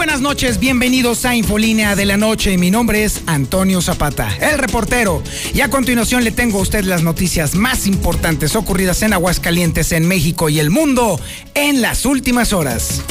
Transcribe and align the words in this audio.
buenas 0.00 0.22
noches, 0.22 0.58
bienvenidos 0.58 1.26
a 1.26 1.36
Infolínea 1.36 1.94
de 1.94 2.06
la 2.06 2.16
Noche. 2.16 2.56
Mi 2.56 2.70
nombre 2.70 3.04
es 3.04 3.20
Antonio 3.26 3.82
Zapata, 3.82 4.34
el 4.40 4.56
reportero. 4.56 5.22
Y 5.52 5.60
a 5.60 5.68
continuación 5.68 6.24
le 6.24 6.30
tengo 6.30 6.58
a 6.58 6.62
usted 6.62 6.84
las 6.84 7.02
noticias 7.02 7.54
más 7.54 7.86
importantes 7.86 8.56
ocurridas 8.56 9.02
en 9.02 9.12
Aguascalientes, 9.12 9.92
en 9.92 10.08
México 10.08 10.48
y 10.48 10.58
el 10.58 10.70
mundo 10.70 11.20
en 11.52 11.82
las 11.82 12.06
últimas 12.06 12.54
horas. 12.54 13.02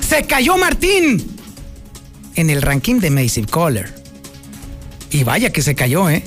Se 0.00 0.24
cayó 0.24 0.56
Martín 0.56 1.24
en 2.34 2.50
el 2.50 2.62
ranking 2.62 2.98
de 2.98 3.10
Massive 3.10 3.46
Caller. 3.46 3.94
Y 5.12 5.22
vaya 5.22 5.52
que 5.52 5.62
se 5.62 5.76
cayó, 5.76 6.10
¿eh? 6.10 6.24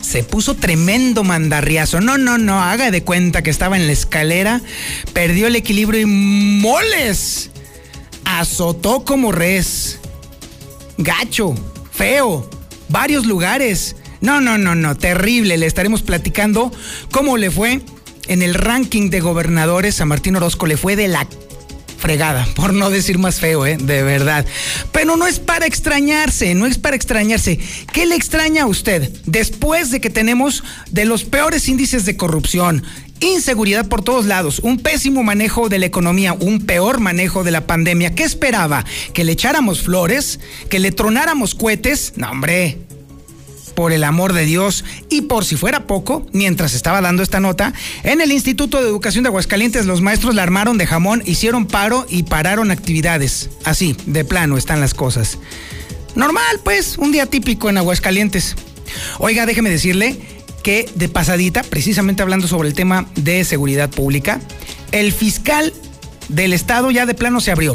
Se 0.00 0.24
puso 0.24 0.54
tremendo 0.54 1.24
mandarriazo. 1.24 2.00
No, 2.00 2.18
no, 2.18 2.38
no, 2.38 2.62
haga 2.62 2.90
de 2.90 3.02
cuenta 3.02 3.42
que 3.42 3.50
estaba 3.50 3.76
en 3.76 3.86
la 3.86 3.92
escalera, 3.92 4.60
perdió 5.12 5.46
el 5.46 5.56
equilibrio 5.56 6.00
y 6.00 6.06
moles. 6.06 7.50
Azotó 8.24 9.04
como 9.04 9.32
res. 9.32 9.98
Gacho, 10.98 11.54
feo, 11.92 12.48
varios 12.88 13.26
lugares. 13.26 13.96
No, 14.20 14.40
no, 14.40 14.58
no, 14.58 14.74
no, 14.74 14.96
terrible. 14.96 15.56
Le 15.56 15.66
estaremos 15.66 16.02
platicando 16.02 16.72
cómo 17.10 17.36
le 17.36 17.50
fue 17.50 17.80
en 18.28 18.42
el 18.42 18.54
ranking 18.54 19.10
de 19.10 19.20
gobernadores. 19.20 20.00
A 20.00 20.06
Martín 20.06 20.36
Orozco 20.36 20.66
le 20.66 20.76
fue 20.76 20.96
de 20.96 21.08
la 21.08 21.26
fregada, 22.00 22.48
por 22.56 22.72
no 22.72 22.90
decir 22.90 23.18
más 23.18 23.38
feo, 23.38 23.66
¿eh? 23.66 23.76
De 23.76 24.02
verdad. 24.02 24.46
Pero 24.90 25.16
no 25.16 25.26
es 25.26 25.38
para 25.38 25.66
extrañarse, 25.66 26.54
no 26.54 26.66
es 26.66 26.78
para 26.78 26.96
extrañarse. 26.96 27.60
¿Qué 27.92 28.06
le 28.06 28.16
extraña 28.16 28.64
a 28.64 28.66
usted 28.66 29.12
después 29.26 29.90
de 29.90 30.00
que 30.00 30.10
tenemos 30.10 30.64
de 30.90 31.04
los 31.04 31.24
peores 31.24 31.68
índices 31.68 32.06
de 32.06 32.16
corrupción? 32.16 32.82
Inseguridad 33.20 33.86
por 33.86 34.02
todos 34.02 34.24
lados, 34.24 34.60
un 34.60 34.78
pésimo 34.78 35.22
manejo 35.22 35.68
de 35.68 35.78
la 35.78 35.84
economía, 35.84 36.32
un 36.32 36.64
peor 36.64 37.00
manejo 37.00 37.44
de 37.44 37.50
la 37.50 37.66
pandemia. 37.66 38.14
¿Qué 38.14 38.24
esperaba? 38.24 38.86
¿Que 39.12 39.24
le 39.24 39.32
echáramos 39.32 39.82
flores? 39.82 40.40
¿Que 40.70 40.78
le 40.78 40.90
tronáramos 40.90 41.54
cohetes? 41.54 42.14
No, 42.16 42.30
hombre, 42.30 42.78
por 43.80 43.94
el 43.94 44.04
amor 44.04 44.34
de 44.34 44.44
Dios. 44.44 44.84
Y 45.08 45.22
por 45.22 45.46
si 45.46 45.56
fuera 45.56 45.86
poco, 45.86 46.26
mientras 46.32 46.74
estaba 46.74 47.00
dando 47.00 47.22
esta 47.22 47.40
nota, 47.40 47.72
en 48.02 48.20
el 48.20 48.30
Instituto 48.30 48.82
de 48.82 48.86
Educación 48.86 49.24
de 49.24 49.28
Aguascalientes 49.28 49.86
los 49.86 50.02
maestros 50.02 50.34
la 50.34 50.42
armaron 50.42 50.76
de 50.76 50.86
jamón, 50.86 51.22
hicieron 51.24 51.64
paro 51.64 52.04
y 52.06 52.24
pararon 52.24 52.70
actividades. 52.72 53.48
Así, 53.64 53.96
de 54.04 54.22
plano 54.26 54.58
están 54.58 54.82
las 54.82 54.92
cosas. 54.92 55.38
Normal, 56.14 56.60
pues, 56.62 56.98
un 56.98 57.10
día 57.10 57.24
típico 57.24 57.70
en 57.70 57.78
Aguascalientes. 57.78 58.54
Oiga, 59.18 59.46
déjeme 59.46 59.70
decirle 59.70 60.20
que 60.62 60.86
de 60.94 61.08
pasadita, 61.08 61.62
precisamente 61.62 62.20
hablando 62.20 62.48
sobre 62.48 62.68
el 62.68 62.74
tema 62.74 63.06
de 63.14 63.44
seguridad 63.44 63.88
pública, 63.88 64.42
el 64.92 65.10
fiscal 65.10 65.72
del 66.28 66.52
estado 66.52 66.90
ya 66.90 67.06
de 67.06 67.14
plano 67.14 67.40
se 67.40 67.50
abrió 67.50 67.72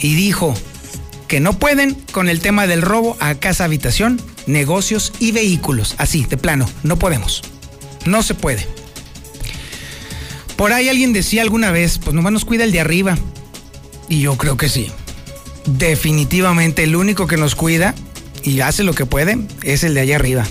y 0.00 0.16
dijo 0.16 0.54
que 1.28 1.40
no 1.40 1.54
pueden 1.54 1.94
con 2.12 2.28
el 2.28 2.40
tema 2.40 2.66
del 2.66 2.82
robo 2.82 3.16
a 3.20 3.36
casa 3.36 3.64
habitación 3.64 4.20
negocios 4.48 5.12
y 5.20 5.32
vehículos. 5.32 5.94
Así, 5.98 6.24
de 6.24 6.36
plano, 6.36 6.68
no 6.82 6.98
podemos. 6.98 7.42
No 8.04 8.22
se 8.22 8.34
puede. 8.34 8.66
Por 10.56 10.72
ahí 10.72 10.88
alguien 10.88 11.12
decía 11.12 11.42
alguna 11.42 11.70
vez, 11.70 11.98
pues 11.98 12.14
nomás 12.14 12.32
nos 12.32 12.44
cuida 12.44 12.64
el 12.64 12.72
de 12.72 12.80
arriba. 12.80 13.16
Y 14.08 14.20
yo 14.20 14.36
creo 14.36 14.56
que 14.56 14.68
sí. 14.68 14.90
Definitivamente 15.66 16.82
el 16.82 16.96
único 16.96 17.26
que 17.26 17.36
nos 17.36 17.54
cuida 17.54 17.94
y 18.42 18.60
hace 18.60 18.82
lo 18.82 18.94
que 18.94 19.06
puede 19.06 19.38
es 19.62 19.84
el 19.84 19.94
de 19.94 20.00
allá 20.00 20.16
arriba. 20.16 20.44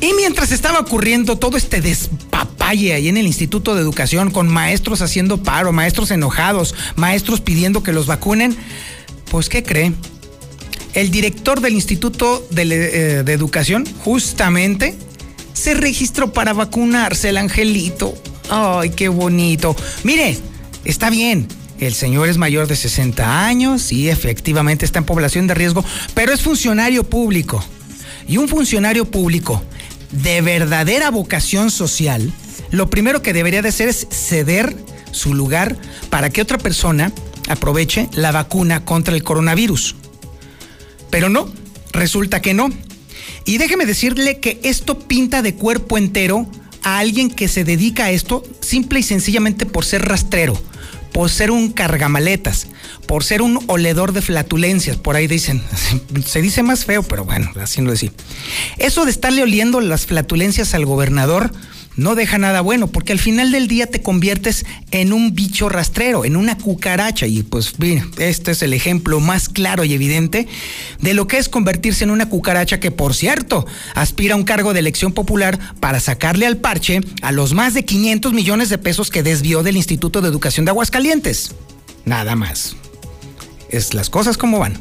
Y 0.00 0.12
mientras 0.14 0.52
estaba 0.52 0.78
ocurriendo 0.78 1.36
todo 1.36 1.56
este 1.56 1.80
despapalle 1.80 2.94
ahí 2.94 3.08
en 3.08 3.16
el 3.16 3.26
Instituto 3.26 3.74
de 3.74 3.82
Educación 3.82 4.30
con 4.30 4.48
maestros 4.48 5.02
haciendo 5.02 5.42
paro, 5.42 5.72
maestros 5.72 6.10
enojados, 6.10 6.74
maestros 6.96 7.40
pidiendo 7.40 7.82
que 7.82 7.92
los 7.92 8.06
vacunen, 8.06 8.56
pues 9.30 9.48
¿qué 9.48 9.62
cree? 9.62 9.92
El 10.94 11.10
director 11.10 11.60
del 11.60 11.74
Instituto 11.74 12.46
eh, 12.56 13.22
de, 13.24 13.32
Educación 13.32 13.86
justamente 14.04 14.96
se 15.52 15.74
registró 15.74 16.32
para 16.32 16.52
vacunarse 16.52 17.28
el 17.28 17.36
angelito. 17.36 18.14
Ay, 18.48 18.90
qué 18.90 19.08
bonito. 19.08 19.76
Mire, 20.04 20.38
está 20.84 21.10
bien. 21.10 21.46
El 21.78 21.94
señor 21.94 22.28
es 22.28 22.36
mayor 22.36 22.66
de 22.66 22.76
60 22.76 23.46
años 23.46 23.90
y 23.90 24.10
efectivamente 24.10 24.84
está 24.84 24.98
en 24.98 25.06
población 25.06 25.46
de 25.46 25.54
riesgo, 25.54 25.84
pero 26.14 26.32
es 26.32 26.42
funcionario 26.42 27.04
público. 27.04 27.64
Y 28.28 28.36
un 28.36 28.48
funcionario 28.48 29.10
público 29.10 29.62
de 30.12 30.42
verdadera 30.42 31.10
vocación 31.10 31.70
social, 31.70 32.32
lo 32.70 32.90
primero 32.90 33.22
que 33.22 33.32
debería 33.32 33.62
de 33.62 33.70
hacer 33.70 33.88
es 33.88 34.06
ceder 34.10 34.76
su 35.10 35.34
lugar 35.34 35.76
para 36.10 36.30
que 36.30 36.42
otra 36.42 36.58
persona 36.58 37.12
aproveche 37.48 38.08
la 38.12 38.30
vacuna 38.30 38.84
contra 38.84 39.14
el 39.14 39.22
coronavirus. 39.22 39.96
Pero 41.10 41.28
no, 41.28 41.52
resulta 41.92 42.40
que 42.40 42.54
no. 42.54 42.70
Y 43.44 43.58
déjeme 43.58 43.86
decirle 43.86 44.38
que 44.38 44.60
esto 44.62 44.98
pinta 44.98 45.42
de 45.42 45.54
cuerpo 45.54 45.98
entero 45.98 46.48
a 46.82 46.98
alguien 46.98 47.30
que 47.30 47.48
se 47.48 47.64
dedica 47.64 48.06
a 48.06 48.10
esto 48.10 48.42
simple 48.60 49.00
y 49.00 49.02
sencillamente 49.02 49.66
por 49.66 49.84
ser 49.84 50.06
rastrero, 50.06 50.60
por 51.12 51.30
ser 51.30 51.50
un 51.50 51.72
cargamaletas, 51.72 52.68
por 53.06 53.24
ser 53.24 53.42
un 53.42 53.60
oledor 53.66 54.12
de 54.12 54.22
flatulencias, 54.22 54.96
por 54.96 55.16
ahí 55.16 55.26
dicen, 55.26 55.62
se 56.26 56.40
dice 56.40 56.62
más 56.62 56.84
feo, 56.84 57.02
pero 57.02 57.24
bueno, 57.24 57.50
así 57.60 57.80
lo 57.82 57.90
decía. 57.90 58.12
Eso 58.78 59.04
de 59.04 59.10
estarle 59.10 59.42
oliendo 59.42 59.80
las 59.80 60.06
flatulencias 60.06 60.74
al 60.74 60.86
gobernador, 60.86 61.52
no 61.96 62.14
deja 62.14 62.38
nada 62.38 62.60
bueno, 62.60 62.86
porque 62.86 63.12
al 63.12 63.18
final 63.18 63.52
del 63.52 63.68
día 63.68 63.86
te 63.86 64.02
conviertes 64.02 64.64
en 64.90 65.12
un 65.12 65.34
bicho 65.34 65.68
rastrero, 65.68 66.24
en 66.24 66.36
una 66.36 66.56
cucaracha. 66.56 67.26
Y 67.26 67.42
pues, 67.42 67.76
bien, 67.78 68.10
este 68.18 68.52
es 68.52 68.62
el 68.62 68.72
ejemplo 68.72 69.20
más 69.20 69.48
claro 69.48 69.84
y 69.84 69.92
evidente 69.92 70.46
de 71.00 71.14
lo 71.14 71.26
que 71.26 71.38
es 71.38 71.48
convertirse 71.48 72.04
en 72.04 72.10
una 72.10 72.28
cucaracha 72.28 72.80
que, 72.80 72.90
por 72.90 73.14
cierto, 73.14 73.66
aspira 73.94 74.34
a 74.34 74.36
un 74.38 74.44
cargo 74.44 74.72
de 74.72 74.80
elección 74.80 75.12
popular 75.12 75.58
para 75.80 76.00
sacarle 76.00 76.46
al 76.46 76.56
parche 76.56 77.00
a 77.22 77.32
los 77.32 77.54
más 77.54 77.74
de 77.74 77.84
500 77.84 78.32
millones 78.32 78.68
de 78.68 78.78
pesos 78.78 79.10
que 79.10 79.22
desvió 79.22 79.62
del 79.62 79.76
Instituto 79.76 80.20
de 80.20 80.28
Educación 80.28 80.64
de 80.64 80.70
Aguascalientes. 80.70 81.54
Nada 82.04 82.36
más. 82.36 82.76
Es 83.68 83.94
las 83.94 84.10
cosas 84.10 84.36
como 84.36 84.58
van. 84.58 84.80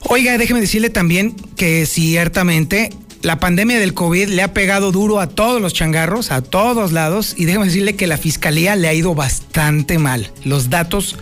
Oiga, 0.00 0.36
déjeme 0.38 0.60
decirle 0.60 0.90
también 0.90 1.34
que 1.56 1.86
ciertamente 1.86 2.90
la 3.24 3.40
pandemia 3.40 3.80
del 3.80 3.94
COVID 3.94 4.28
le 4.28 4.42
ha 4.42 4.52
pegado 4.52 4.92
duro 4.92 5.18
a 5.18 5.28
todos 5.28 5.60
los 5.60 5.72
changarros, 5.72 6.30
a 6.30 6.42
todos 6.42 6.92
lados, 6.92 7.34
y 7.38 7.46
déjeme 7.46 7.64
decirle 7.64 7.96
que 7.96 8.06
la 8.06 8.18
fiscalía 8.18 8.76
le 8.76 8.86
ha 8.86 8.92
ido 8.92 9.14
bastante 9.14 9.98
mal. 9.98 10.30
Los 10.44 10.68
datos 10.68 11.16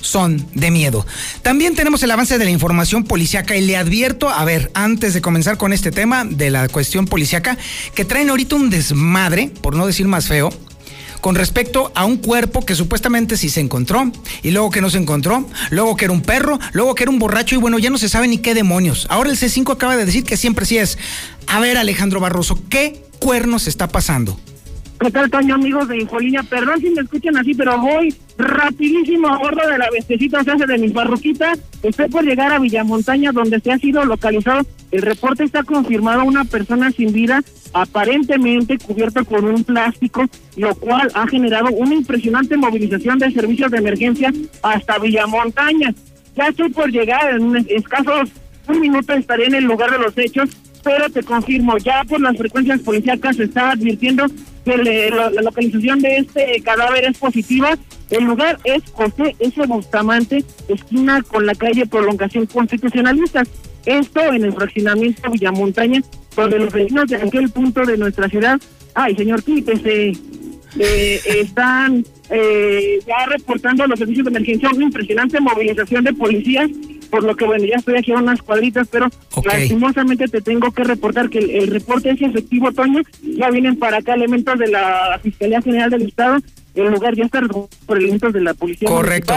son 0.00 0.44
de 0.54 0.72
miedo. 0.72 1.06
También 1.42 1.76
tenemos 1.76 2.02
el 2.02 2.10
avance 2.10 2.38
de 2.38 2.44
la 2.44 2.50
información 2.50 3.04
policiaca 3.04 3.56
y 3.56 3.64
le 3.64 3.76
advierto, 3.76 4.28
a 4.28 4.44
ver, 4.44 4.72
antes 4.74 5.14
de 5.14 5.22
comenzar 5.22 5.56
con 5.56 5.72
este 5.72 5.92
tema 5.92 6.24
de 6.24 6.50
la 6.50 6.68
cuestión 6.68 7.06
policiaca, 7.06 7.56
que 7.94 8.04
traen 8.04 8.30
ahorita 8.30 8.56
un 8.56 8.68
desmadre, 8.68 9.52
por 9.62 9.76
no 9.76 9.86
decir 9.86 10.08
más 10.08 10.26
feo, 10.26 10.52
con 11.24 11.36
respecto 11.36 11.90
a 11.94 12.04
un 12.04 12.18
cuerpo 12.18 12.66
que 12.66 12.74
supuestamente 12.74 13.38
sí 13.38 13.48
se 13.48 13.60
encontró, 13.60 14.12
y 14.42 14.50
luego 14.50 14.68
que 14.68 14.82
no 14.82 14.90
se 14.90 14.98
encontró, 14.98 15.48
luego 15.70 15.96
que 15.96 16.04
era 16.04 16.12
un 16.12 16.20
perro, 16.20 16.60
luego 16.74 16.94
que 16.94 17.04
era 17.04 17.10
un 17.10 17.18
borracho, 17.18 17.54
y 17.54 17.58
bueno, 17.58 17.78
ya 17.78 17.88
no 17.88 17.96
se 17.96 18.10
sabe 18.10 18.28
ni 18.28 18.36
qué 18.36 18.52
demonios. 18.52 19.06
Ahora 19.08 19.30
el 19.30 19.38
C5 19.38 19.72
acaba 19.72 19.96
de 19.96 20.04
decir 20.04 20.24
que 20.24 20.36
siempre 20.36 20.66
sí 20.66 20.76
es. 20.76 20.98
A 21.46 21.60
ver, 21.60 21.78
Alejandro 21.78 22.20
Barroso, 22.20 22.58
¿qué 22.68 23.06
cuernos 23.20 23.68
está 23.68 23.88
pasando? 23.88 24.38
¿Qué 25.04 25.10
tal, 25.10 25.30
Toño, 25.30 25.56
amigos 25.56 25.86
de 25.86 25.98
Infolínea? 25.98 26.42
Perdón 26.42 26.80
si 26.80 26.88
me 26.88 27.02
escuchan 27.02 27.36
así, 27.36 27.52
pero 27.52 27.78
voy 27.78 28.14
rapidísimo 28.38 29.28
a 29.28 29.36
bordo 29.36 29.68
de 29.68 29.76
la 29.76 29.90
bestecita, 29.90 30.40
o 30.40 30.44
sea, 30.44 30.54
de 30.54 30.78
mi 30.78 30.88
parroquita. 30.88 31.52
Estoy 31.82 32.08
por 32.08 32.24
llegar 32.24 32.50
a 32.50 32.58
Villamontaña, 32.58 33.30
donde 33.30 33.60
se 33.60 33.70
ha 33.70 33.76
sido 33.76 34.02
localizado. 34.06 34.64
El 34.92 35.02
reporte 35.02 35.44
está 35.44 35.62
confirmado 35.62 36.24
una 36.24 36.46
persona 36.46 36.90
sin 36.90 37.12
vida, 37.12 37.42
aparentemente 37.74 38.78
cubierta 38.78 39.24
con 39.24 39.44
un 39.44 39.62
plástico, 39.62 40.24
lo 40.56 40.74
cual 40.74 41.10
ha 41.12 41.26
generado 41.26 41.68
una 41.72 41.94
impresionante 41.94 42.56
movilización 42.56 43.18
de 43.18 43.30
servicios 43.30 43.70
de 43.72 43.78
emergencia 43.78 44.32
hasta 44.62 44.98
Villamontaña. 44.98 45.94
Ya 46.34 46.46
estoy 46.46 46.70
por 46.70 46.90
llegar, 46.90 47.34
en 47.34 47.56
escasos 47.68 48.30
un 48.68 48.80
minuto 48.80 49.12
estaré 49.12 49.48
en 49.48 49.56
el 49.56 49.64
lugar 49.64 49.90
de 49.90 49.98
los 49.98 50.16
hechos 50.16 50.48
pero 50.84 51.08
te 51.08 51.22
confirmo, 51.22 51.78
ya 51.78 52.04
por 52.04 52.20
las 52.20 52.36
frecuencias 52.36 52.80
policíacas 52.80 53.36
se 53.36 53.44
está 53.44 53.70
advirtiendo 53.70 54.26
que 54.64 55.10
la, 55.10 55.30
localización 55.30 56.00
de 56.00 56.18
este 56.18 56.60
cadáver 56.62 57.04
es 57.04 57.18
positiva. 57.18 57.76
El 58.10 58.24
lugar 58.24 58.58
es 58.64 58.82
José 58.92 59.36
S. 59.38 59.66
Bustamante, 59.66 60.44
esquina 60.68 61.22
con 61.22 61.46
la 61.46 61.54
calle 61.54 61.86
Prolongación 61.86 62.46
Constitucionalista. 62.46 63.42
Esto 63.86 64.20
en 64.32 64.44
el 64.44 64.52
fraccionamiento 64.52 65.30
Villamontaña, 65.30 66.02
donde 66.36 66.58
los 66.58 66.72
vecinos 66.72 67.06
de 67.08 67.16
aquel 67.16 67.50
punto 67.50 67.84
de 67.84 67.98
nuestra 67.98 68.28
ciudad, 68.28 68.58
ay 68.94 69.14
señor 69.14 69.42
quítese, 69.42 70.12
eh, 70.78 71.20
están 71.40 72.04
eh, 72.30 72.98
ya 73.06 73.26
reportando 73.26 73.86
los 73.86 73.98
servicios 73.98 74.24
de 74.24 74.30
emergencia 74.30 74.70
una 74.74 74.84
impresionante 74.84 75.40
movilización 75.40 76.04
de 76.04 76.14
policías 76.14 76.70
por 77.14 77.22
lo 77.22 77.36
que 77.36 77.44
bueno, 77.44 77.64
ya 77.64 77.76
estoy 77.76 77.96
aquí 77.96 78.10
a 78.10 78.16
unas 78.16 78.42
cuadritas, 78.42 78.88
pero 78.90 79.06
lastimosamente 79.44 80.26
te 80.26 80.40
tengo 80.40 80.72
que 80.72 80.82
reportar 80.82 81.30
que 81.30 81.38
el, 81.38 81.68
reporte 81.68 82.10
es 82.10 82.20
efectivo, 82.20 82.72
Toño, 82.72 83.02
ya 83.22 83.50
vienen 83.50 83.78
para 83.78 83.98
acá 83.98 84.14
elementos 84.14 84.58
de 84.58 84.66
la 84.66 85.20
Fiscalía 85.22 85.62
General 85.62 85.90
del 85.90 86.08
Estado, 86.08 86.38
el 86.74 86.90
lugar 86.90 87.14
ya 87.14 87.26
está 87.26 87.40
por 87.86 87.98
elementos 87.98 88.32
de 88.32 88.40
la 88.40 88.52
Policía 88.54 88.88
Correcto 88.88 89.34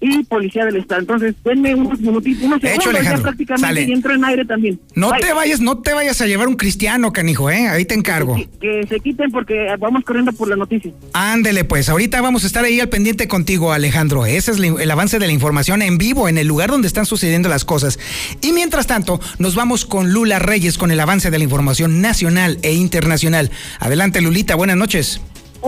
y 0.00 0.24
Policía 0.24 0.64
del 0.64 0.76
Estado. 0.76 1.00
Entonces, 1.00 1.34
denme 1.44 1.74
unos 1.74 2.00
minutitos, 2.00 2.42
unos 2.42 2.60
segundos, 2.60 3.02
ya 3.02 3.16
prácticamente 3.18 3.82
y 3.82 3.92
entro 3.92 4.14
en 4.14 4.24
aire 4.24 4.44
también. 4.44 4.80
No 4.94 5.12
te 5.12 5.32
vayas, 5.32 5.60
no 5.60 5.78
te 5.78 5.94
vayas 5.94 6.20
a 6.20 6.26
llevar 6.26 6.48
un 6.48 6.56
cristiano, 6.56 7.12
canijo, 7.12 7.50
¿eh? 7.50 7.68
Ahí 7.68 7.84
te 7.84 7.94
encargo. 7.94 8.36
Que, 8.60 8.86
se 8.88 9.00
quiten 9.00 9.30
porque 9.30 9.74
vamos 9.78 10.04
corriendo 10.04 10.32
por 10.32 10.48
la 10.48 10.56
noticia. 10.56 10.92
Ándele, 11.12 11.64
pues, 11.64 11.88
ahorita 11.88 12.20
vamos 12.20 12.44
a 12.44 12.46
estar 12.46 12.64
ahí 12.64 12.80
al 12.80 12.88
pendiente 12.88 13.28
contigo, 13.28 13.72
Alejandro. 13.72 14.26
Ese 14.26 14.52
es 14.52 14.58
el 14.58 14.90
avance 14.90 15.18
de 15.18 15.26
la 15.26 15.32
información 15.32 15.82
en 15.82 15.98
vivo, 15.98 16.28
en 16.28 16.38
el 16.38 16.46
lugar 16.46 16.70
donde 16.70 16.88
están 16.88 17.06
sucediendo 17.06 17.48
las 17.48 17.64
cosas. 17.64 17.98
Y 18.40 18.52
mientras 18.52 18.86
tanto, 18.86 19.20
nos 19.38 19.54
vamos 19.54 19.84
con 19.84 20.12
Lula 20.12 20.38
Reyes 20.38 20.78
con 20.78 20.90
el 20.90 21.00
avance 21.00 21.30
de 21.30 21.38
la 21.38 21.44
información 21.44 22.00
nacional 22.00 22.58
e 22.62 22.74
internacional. 22.74 23.50
Adelante, 23.80 24.20
Lulita, 24.20 24.54
buenas 24.54 24.76
noches. 24.76 25.20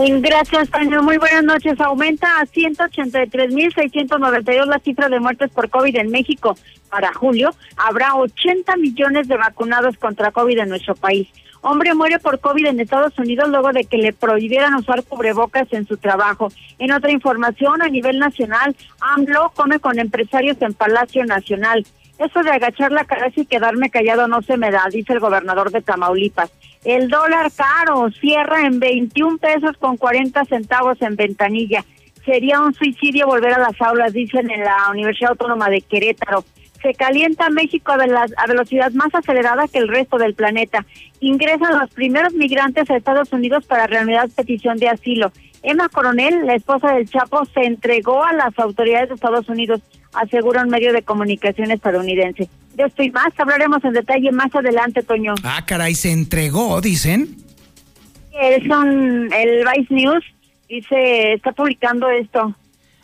Gracias, 0.07 0.69
Toño. 0.69 1.03
Muy 1.03 1.17
buenas 1.17 1.43
noches. 1.43 1.77
Aumenta 1.81 2.39
a 2.39 2.45
183.692 2.45 4.65
la 4.65 4.79
cifra 4.79 5.09
de 5.09 5.19
muertes 5.19 5.51
por 5.51 5.69
COVID 5.69 5.93
en 5.97 6.09
México. 6.09 6.55
Para 6.89 7.13
julio 7.13 7.53
habrá 7.75 8.15
80 8.15 8.77
millones 8.77 9.27
de 9.27 9.35
vacunados 9.35 9.97
contra 9.97 10.31
COVID 10.31 10.59
en 10.59 10.69
nuestro 10.69 10.95
país. 10.95 11.27
Hombre 11.61 11.93
muere 11.95 12.17
por 12.19 12.39
COVID 12.39 12.67
en 12.67 12.79
Estados 12.79 13.19
Unidos 13.19 13.49
luego 13.49 13.73
de 13.73 13.83
que 13.83 13.97
le 13.97 14.13
prohibieran 14.13 14.75
usar 14.75 15.03
cubrebocas 15.03 15.67
en 15.71 15.85
su 15.85 15.97
trabajo. 15.97 16.49
En 16.77 16.93
otra 16.93 17.11
información, 17.11 17.81
a 17.81 17.89
nivel 17.89 18.19
nacional, 18.19 18.77
AMLO 19.01 19.51
come 19.53 19.81
con 19.81 19.99
empresarios 19.99 20.55
en 20.61 20.73
Palacio 20.73 21.25
Nacional. 21.25 21.85
Eso 22.19 22.41
de 22.43 22.51
agachar 22.51 22.93
la 22.93 23.03
cabeza 23.03 23.41
y 23.41 23.45
quedarme 23.45 23.89
callado 23.89 24.29
no 24.29 24.41
se 24.43 24.55
me 24.55 24.71
da, 24.71 24.85
dice 24.89 25.11
el 25.11 25.19
gobernador 25.19 25.71
de 25.71 25.81
Tamaulipas. 25.81 26.49
El 26.85 27.09
dólar 27.09 27.51
caro 27.51 28.09
cierra 28.21 28.65
en 28.65 28.79
21 28.79 29.37
pesos 29.37 29.75
con 29.77 29.97
40 29.97 30.45
centavos 30.45 31.01
en 31.01 31.15
ventanilla. 31.15 31.83
Sería 32.25 32.61
un 32.61 32.73
suicidio 32.73 33.27
volver 33.27 33.53
a 33.53 33.59
las 33.59 33.81
aulas, 33.81 34.13
dicen 34.13 34.49
en 34.49 34.63
la 34.63 34.89
Universidad 34.91 35.31
Autónoma 35.31 35.69
de 35.69 35.81
Querétaro. 35.81 36.45
Se 36.81 36.93
calienta 36.93 37.49
México 37.49 37.91
a, 37.91 38.47
velocidad 38.47 38.91
más 38.93 39.13
acelerada 39.13 39.67
que 39.67 39.79
el 39.79 39.89
resto 39.89 40.17
del 40.17 40.33
planeta. 40.33 40.85
Ingresan 41.19 41.77
los 41.77 41.89
primeros 41.91 42.33
migrantes 42.33 42.89
a 42.89 42.95
Estados 42.95 43.33
Unidos 43.33 43.65
para 43.65 43.87
reanudar 43.87 44.29
petición 44.29 44.77
de 44.77 44.87
asilo. 44.87 45.33
Emma 45.61 45.89
Coronel, 45.89 46.45
la 46.45 46.55
esposa 46.55 46.93
del 46.93 47.09
Chapo, 47.09 47.43
se 47.53 47.65
entregó 47.65 48.23
a 48.23 48.31
las 48.31 48.57
autoridades 48.57 49.09
de 49.09 49.15
Estados 49.15 49.49
Unidos, 49.49 49.81
asegura 50.13 50.63
un 50.63 50.69
medio 50.69 50.93
de 50.93 51.01
comunicación 51.01 51.71
estadounidense. 51.71 52.47
De 52.79 52.85
esto 52.85 53.03
y 53.03 53.11
más 53.11 53.33
hablaremos 53.37 53.83
en 53.83 53.91
detalle 53.91 54.31
más 54.31 54.55
adelante, 54.55 55.03
Toño. 55.03 55.35
Ah, 55.43 55.65
caray, 55.65 55.95
se 55.95 56.13
entregó, 56.13 56.79
dicen. 56.79 57.35
Es 58.31 58.63
un, 58.69 59.29
el 59.33 59.65
Vice 59.65 59.93
News 59.93 60.23
dice, 60.69 61.33
está 61.33 61.51
publicando 61.51 62.09
esto. 62.09 62.55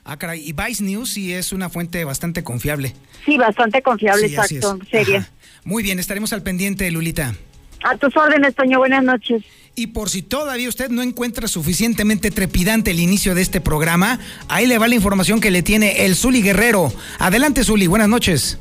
Ah, 0.06 0.16
caray, 0.16 0.48
y 0.48 0.54
Vice 0.54 0.82
News 0.82 1.10
sí 1.10 1.34
es 1.34 1.52
una 1.52 1.68
fuente 1.68 2.06
bastante 2.06 2.42
confiable. 2.42 2.94
Sí, 3.26 3.38
bastante 3.38 3.82
confiable, 3.82 4.28
exacto, 4.28 4.80
seria. 4.90 5.30
Muy 5.66 5.84
bien, 5.84 6.00
estaremos 6.00 6.32
al 6.32 6.42
pendiente, 6.42 6.90
Lulita. 6.90 7.36
A 7.84 7.98
tus 7.98 8.16
órdenes, 8.16 8.56
Toño, 8.56 8.78
buenas 8.78 9.04
noches. 9.04 9.44
Y 9.76 9.88
por 9.88 10.10
si 10.10 10.22
todavía 10.22 10.70
usted 10.70 10.90
no 10.90 11.02
encuentra 11.02 11.50
suficientemente 11.50 12.32
trepidante 12.32 12.92
el 12.92 13.02
inicio 13.02 13.36
de 13.36 13.42
este 13.42 13.60
programa, 13.60 14.20
ahí 14.48 14.68
le 14.68 14.78
va 14.78 14.88
la 14.88 14.96
información 14.96 15.42
que 15.42 15.52
le 15.52 15.64
tiene 15.64 16.06
el 16.06 16.16
Zuli 16.16 16.42
Guerrero. 16.42 16.94
Adelante, 17.20 17.66
Zuli, 17.66 17.88
buenas 17.88 18.08
noches. 18.08 18.58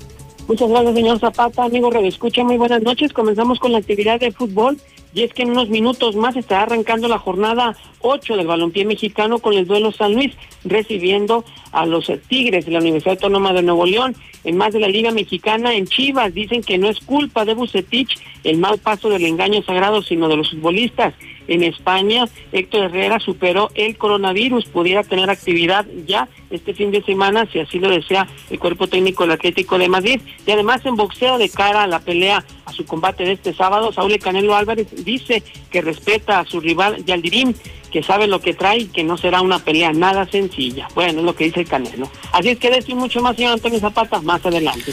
Muchas 0.46 0.68
gracias, 0.68 0.94
señor 0.94 1.18
Zapata. 1.18 1.64
Amigo 1.64 1.90
Escucha, 1.92 2.44
muy 2.44 2.58
buenas 2.58 2.82
noches. 2.82 3.12
Comenzamos 3.12 3.58
con 3.58 3.72
la 3.72 3.78
actividad 3.78 4.20
de 4.20 4.30
fútbol 4.30 4.78
y 5.14 5.22
es 5.22 5.32
que 5.32 5.42
en 5.42 5.50
unos 5.50 5.68
minutos 5.68 6.16
más 6.16 6.36
estará 6.36 6.64
arrancando 6.64 7.06
la 7.06 7.18
jornada 7.18 7.76
8 8.00 8.36
del 8.36 8.48
balompié 8.48 8.84
mexicano 8.84 9.38
con 9.38 9.54
el 9.54 9.66
duelo 9.66 9.92
San 9.92 10.12
Luis, 10.14 10.34
recibiendo 10.64 11.44
a 11.72 11.86
los 11.86 12.10
Tigres 12.28 12.66
de 12.66 12.72
la 12.72 12.80
Universidad 12.80 13.12
Autónoma 13.12 13.52
de 13.52 13.62
Nuevo 13.62 13.86
León. 13.86 14.16
En 14.42 14.56
más 14.56 14.72
de 14.72 14.80
la 14.80 14.88
Liga 14.88 15.10
Mexicana, 15.12 15.74
en 15.74 15.86
Chivas, 15.86 16.34
dicen 16.34 16.62
que 16.62 16.76
no 16.76 16.88
es 16.88 16.98
culpa 17.00 17.44
de 17.44 17.54
Bucetich 17.54 18.18
el 18.42 18.58
mal 18.58 18.78
paso 18.78 19.08
del 19.08 19.24
engaño 19.24 19.62
sagrado, 19.62 20.02
sino 20.02 20.28
de 20.28 20.36
los 20.36 20.50
futbolistas. 20.50 21.14
En 21.46 21.62
España, 21.62 22.26
Héctor 22.52 22.84
Herrera 22.84 23.20
superó 23.20 23.70
el 23.74 23.96
coronavirus, 23.96 24.66
pudiera 24.66 25.02
tener 25.02 25.28
actividad 25.30 25.86
ya 26.06 26.28
este 26.50 26.72
fin 26.74 26.90
de 26.90 27.02
semana, 27.02 27.46
si 27.52 27.58
así 27.58 27.78
lo 27.78 27.90
desea 27.90 28.26
el 28.50 28.58
cuerpo 28.58 28.86
técnico 28.86 29.24
del 29.24 29.32
Atlético 29.32 29.78
de 29.78 29.88
Madrid. 29.88 30.20
Y 30.46 30.50
además 30.50 30.84
en 30.86 30.96
boxeo 30.96 31.38
de 31.38 31.48
cara 31.50 31.82
a 31.82 31.86
la 31.86 32.00
pelea, 32.00 32.44
a 32.64 32.72
su 32.72 32.84
combate 32.84 33.24
de 33.24 33.32
este 33.32 33.54
sábado, 33.54 33.92
Saúl 33.92 34.18
Canelo 34.18 34.54
Álvarez 34.54 34.88
dice 35.04 35.42
que 35.70 35.82
respeta 35.82 36.40
a 36.40 36.44
su 36.44 36.60
rival 36.60 37.04
Yaldirim, 37.04 37.54
que 37.94 38.02
sabe 38.02 38.26
lo 38.26 38.40
que 38.40 38.54
trae 38.54 38.88
que 38.88 39.04
no 39.04 39.16
será 39.16 39.40
una 39.40 39.60
pelea 39.60 39.92
nada 39.92 40.26
sencilla. 40.28 40.88
Bueno, 40.96 41.20
es 41.20 41.24
lo 41.24 41.36
que 41.36 41.44
dice 41.44 41.60
el 41.60 41.68
Canelo. 41.68 42.10
Así 42.32 42.48
es 42.48 42.58
que 42.58 42.68
de 42.68 42.94
mucho 42.96 43.22
más, 43.22 43.36
señor 43.36 43.52
Antonio 43.52 43.78
Zapata, 43.78 44.20
más 44.20 44.44
adelante. 44.44 44.92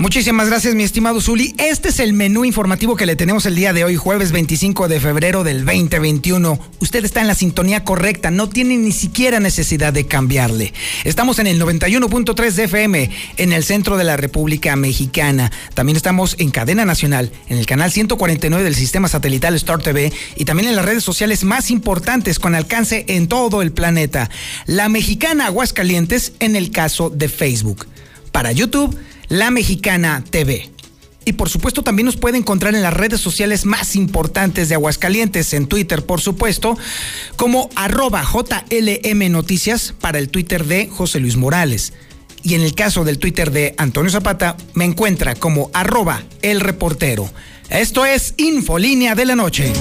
Muchísimas 0.00 0.48
gracias, 0.48 0.74
mi 0.74 0.82
estimado 0.82 1.20
Zuli. 1.20 1.54
Este 1.58 1.90
es 1.90 2.00
el 2.00 2.14
menú 2.14 2.46
informativo 2.46 2.96
que 2.96 3.04
le 3.04 3.16
tenemos 3.16 3.44
el 3.44 3.54
día 3.54 3.74
de 3.74 3.84
hoy, 3.84 3.96
jueves 3.96 4.32
25 4.32 4.88
de 4.88 4.98
febrero 4.98 5.44
del 5.44 5.64
2021. 5.64 6.58
Usted 6.80 7.04
está 7.04 7.20
en 7.20 7.28
la 7.28 7.34
sintonía 7.34 7.84
correcta, 7.84 8.30
no 8.30 8.48
tiene 8.48 8.78
ni 8.78 8.92
siquiera 8.92 9.38
necesidad 9.38 9.92
de 9.92 10.06
cambiarle. 10.06 10.72
Estamos 11.04 11.38
en 11.38 11.46
el 11.46 11.60
91.3 11.60 12.50
de 12.52 12.64
FM, 12.64 13.10
en 13.36 13.52
el 13.52 13.62
centro 13.62 13.98
de 13.98 14.04
la 14.04 14.16
República 14.16 14.74
Mexicana. 14.74 15.52
También 15.74 15.96
estamos 15.96 16.34
en 16.38 16.50
cadena 16.50 16.86
nacional, 16.86 17.30
en 17.48 17.58
el 17.58 17.66
canal 17.66 17.92
149 17.92 18.64
del 18.64 18.74
sistema 18.74 19.06
satelital 19.06 19.54
Star 19.56 19.82
TV 19.82 20.12
y 20.34 20.46
también 20.46 20.70
en 20.70 20.76
las 20.76 20.84
redes 20.86 21.04
sociales 21.04 21.44
más 21.44 21.70
importantes 21.70 22.39
con 22.40 22.54
alcance 22.54 23.04
en 23.08 23.28
todo 23.28 23.62
el 23.62 23.72
planeta. 23.72 24.30
La 24.66 24.88
mexicana 24.88 25.46
Aguascalientes 25.46 26.32
en 26.40 26.56
el 26.56 26.70
caso 26.70 27.10
de 27.10 27.28
Facebook. 27.28 27.86
Para 28.32 28.52
YouTube, 28.52 28.96
la 29.28 29.50
Mexicana 29.50 30.24
TV. 30.28 30.70
Y 31.24 31.34
por 31.34 31.48
supuesto 31.48 31.82
también 31.82 32.06
nos 32.06 32.16
puede 32.16 32.38
encontrar 32.38 32.74
en 32.74 32.82
las 32.82 32.94
redes 32.94 33.20
sociales 33.20 33.66
más 33.66 33.94
importantes 33.94 34.68
de 34.68 34.74
Aguascalientes, 34.74 35.52
en 35.52 35.66
Twitter 35.66 36.04
por 36.04 36.20
supuesto, 36.20 36.76
como 37.36 37.68
arroba 37.76 38.24
JLM 38.24 39.30
Noticias 39.30 39.94
para 40.00 40.18
el 40.18 40.30
Twitter 40.30 40.64
de 40.64 40.88
José 40.88 41.20
Luis 41.20 41.36
Morales. 41.36 41.92
Y 42.42 42.54
en 42.54 42.62
el 42.62 42.74
caso 42.74 43.04
del 43.04 43.18
Twitter 43.18 43.50
de 43.50 43.74
Antonio 43.76 44.10
Zapata, 44.10 44.56
me 44.72 44.86
encuentra 44.86 45.34
como 45.34 45.70
arroba 45.74 46.22
el 46.40 46.60
reportero. 46.60 47.30
Esto 47.68 48.06
es 48.06 48.34
Infolínea 48.38 49.14
de 49.14 49.26
la 49.26 49.36
Noche. 49.36 49.72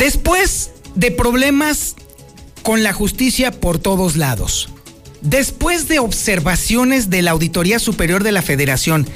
Después 0.00 0.70
de 0.94 1.10
problemas 1.10 1.94
con 2.62 2.82
la 2.82 2.94
justicia 2.94 3.50
por 3.50 3.78
todos 3.78 4.16
lados, 4.16 4.70
después 5.20 5.88
de 5.88 5.98
observaciones 5.98 7.10
de 7.10 7.20
la 7.20 7.32
Auditoría 7.32 7.78
Superior 7.78 8.24
de 8.24 8.32
la 8.32 8.40
Federación 8.40 9.06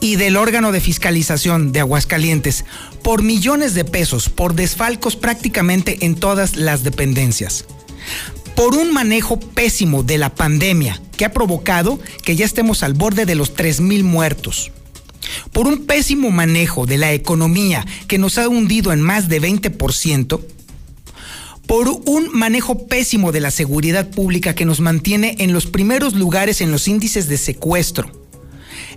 y 0.00 0.14
del 0.14 0.36
órgano 0.36 0.70
de 0.70 0.80
fiscalización 0.80 1.72
de 1.72 1.80
Aguascalientes 1.80 2.64
por 3.02 3.24
millones 3.24 3.74
de 3.74 3.84
pesos, 3.84 4.28
por 4.28 4.54
desfalcos 4.54 5.16
prácticamente 5.16 6.06
en 6.06 6.14
todas 6.14 6.54
las 6.54 6.84
dependencias, 6.84 7.64
por 8.54 8.76
un 8.76 8.92
manejo 8.92 9.40
pésimo 9.40 10.04
de 10.04 10.18
la 10.18 10.32
pandemia 10.32 11.02
que 11.16 11.24
ha 11.24 11.32
provocado 11.32 11.98
que 12.22 12.36
ya 12.36 12.44
estemos 12.44 12.84
al 12.84 12.94
borde 12.94 13.26
de 13.26 13.34
los 13.34 13.56
3.000 13.56 14.04
muertos 14.04 14.70
por 15.52 15.66
un 15.66 15.86
pésimo 15.86 16.30
manejo 16.30 16.86
de 16.86 16.98
la 16.98 17.12
economía 17.12 17.86
que 18.08 18.18
nos 18.18 18.38
ha 18.38 18.48
hundido 18.48 18.92
en 18.92 19.00
más 19.00 19.28
de 19.28 19.40
20%, 19.40 20.40
por 21.66 21.88
un 21.88 22.30
manejo 22.32 22.86
pésimo 22.86 23.32
de 23.32 23.40
la 23.40 23.50
seguridad 23.50 24.10
pública 24.10 24.54
que 24.54 24.64
nos 24.64 24.80
mantiene 24.80 25.36
en 25.38 25.52
los 25.52 25.66
primeros 25.66 26.14
lugares 26.14 26.60
en 26.60 26.70
los 26.70 26.88
índices 26.88 27.28
de 27.28 27.38
secuestro, 27.38 28.10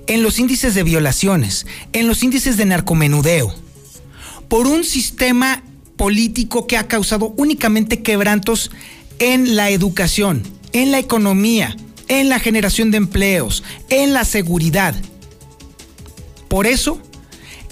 en 0.08 0.24
los 0.24 0.40
índices 0.40 0.76
de 0.76 0.84
violaciones, 0.84 1.66
en 1.94 2.08
los 2.08 2.24
índices 2.24 2.58
de 2.58 2.66
narcomenudeo, 2.66 3.54
por 4.50 4.68
un 4.68 4.84
sistema 4.84 5.64
político 5.96 6.68
que 6.68 6.78
ha 6.78 6.88
causado 6.88 7.34
únicamente 7.38 8.02
quebrantos 8.02 8.72
en 9.20 9.56
la 9.56 9.70
educación, 9.70 10.44
en 10.74 10.92
la 10.92 11.00
economía, 11.00 11.76
en 12.08 12.30
la 12.30 12.40
generación 12.40 12.92
de 12.92 12.98
empleos, 12.98 13.64
en 13.90 14.14
la 14.14 14.26
seguridad. 14.26 14.96
Por 16.56 16.68
eso 16.68 17.02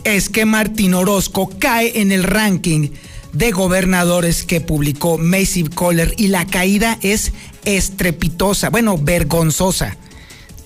es 0.04 0.28
que 0.28 0.44
Martín 0.44 0.94
Orozco 0.94 1.50
cae 1.58 2.02
en 2.02 2.12
el 2.12 2.22
ranking 2.22 2.90
de 3.32 3.52
gobernadores 3.52 4.44
que 4.44 4.60
publicó 4.60 5.18
Massive 5.18 5.70
Caller 5.70 6.13
y 6.18 6.28
la 6.28 6.46
caída 6.46 6.98
es 7.02 7.32
estrepitosa, 7.63 8.70
bueno, 8.70 8.98
vergonzosa. 8.98 9.96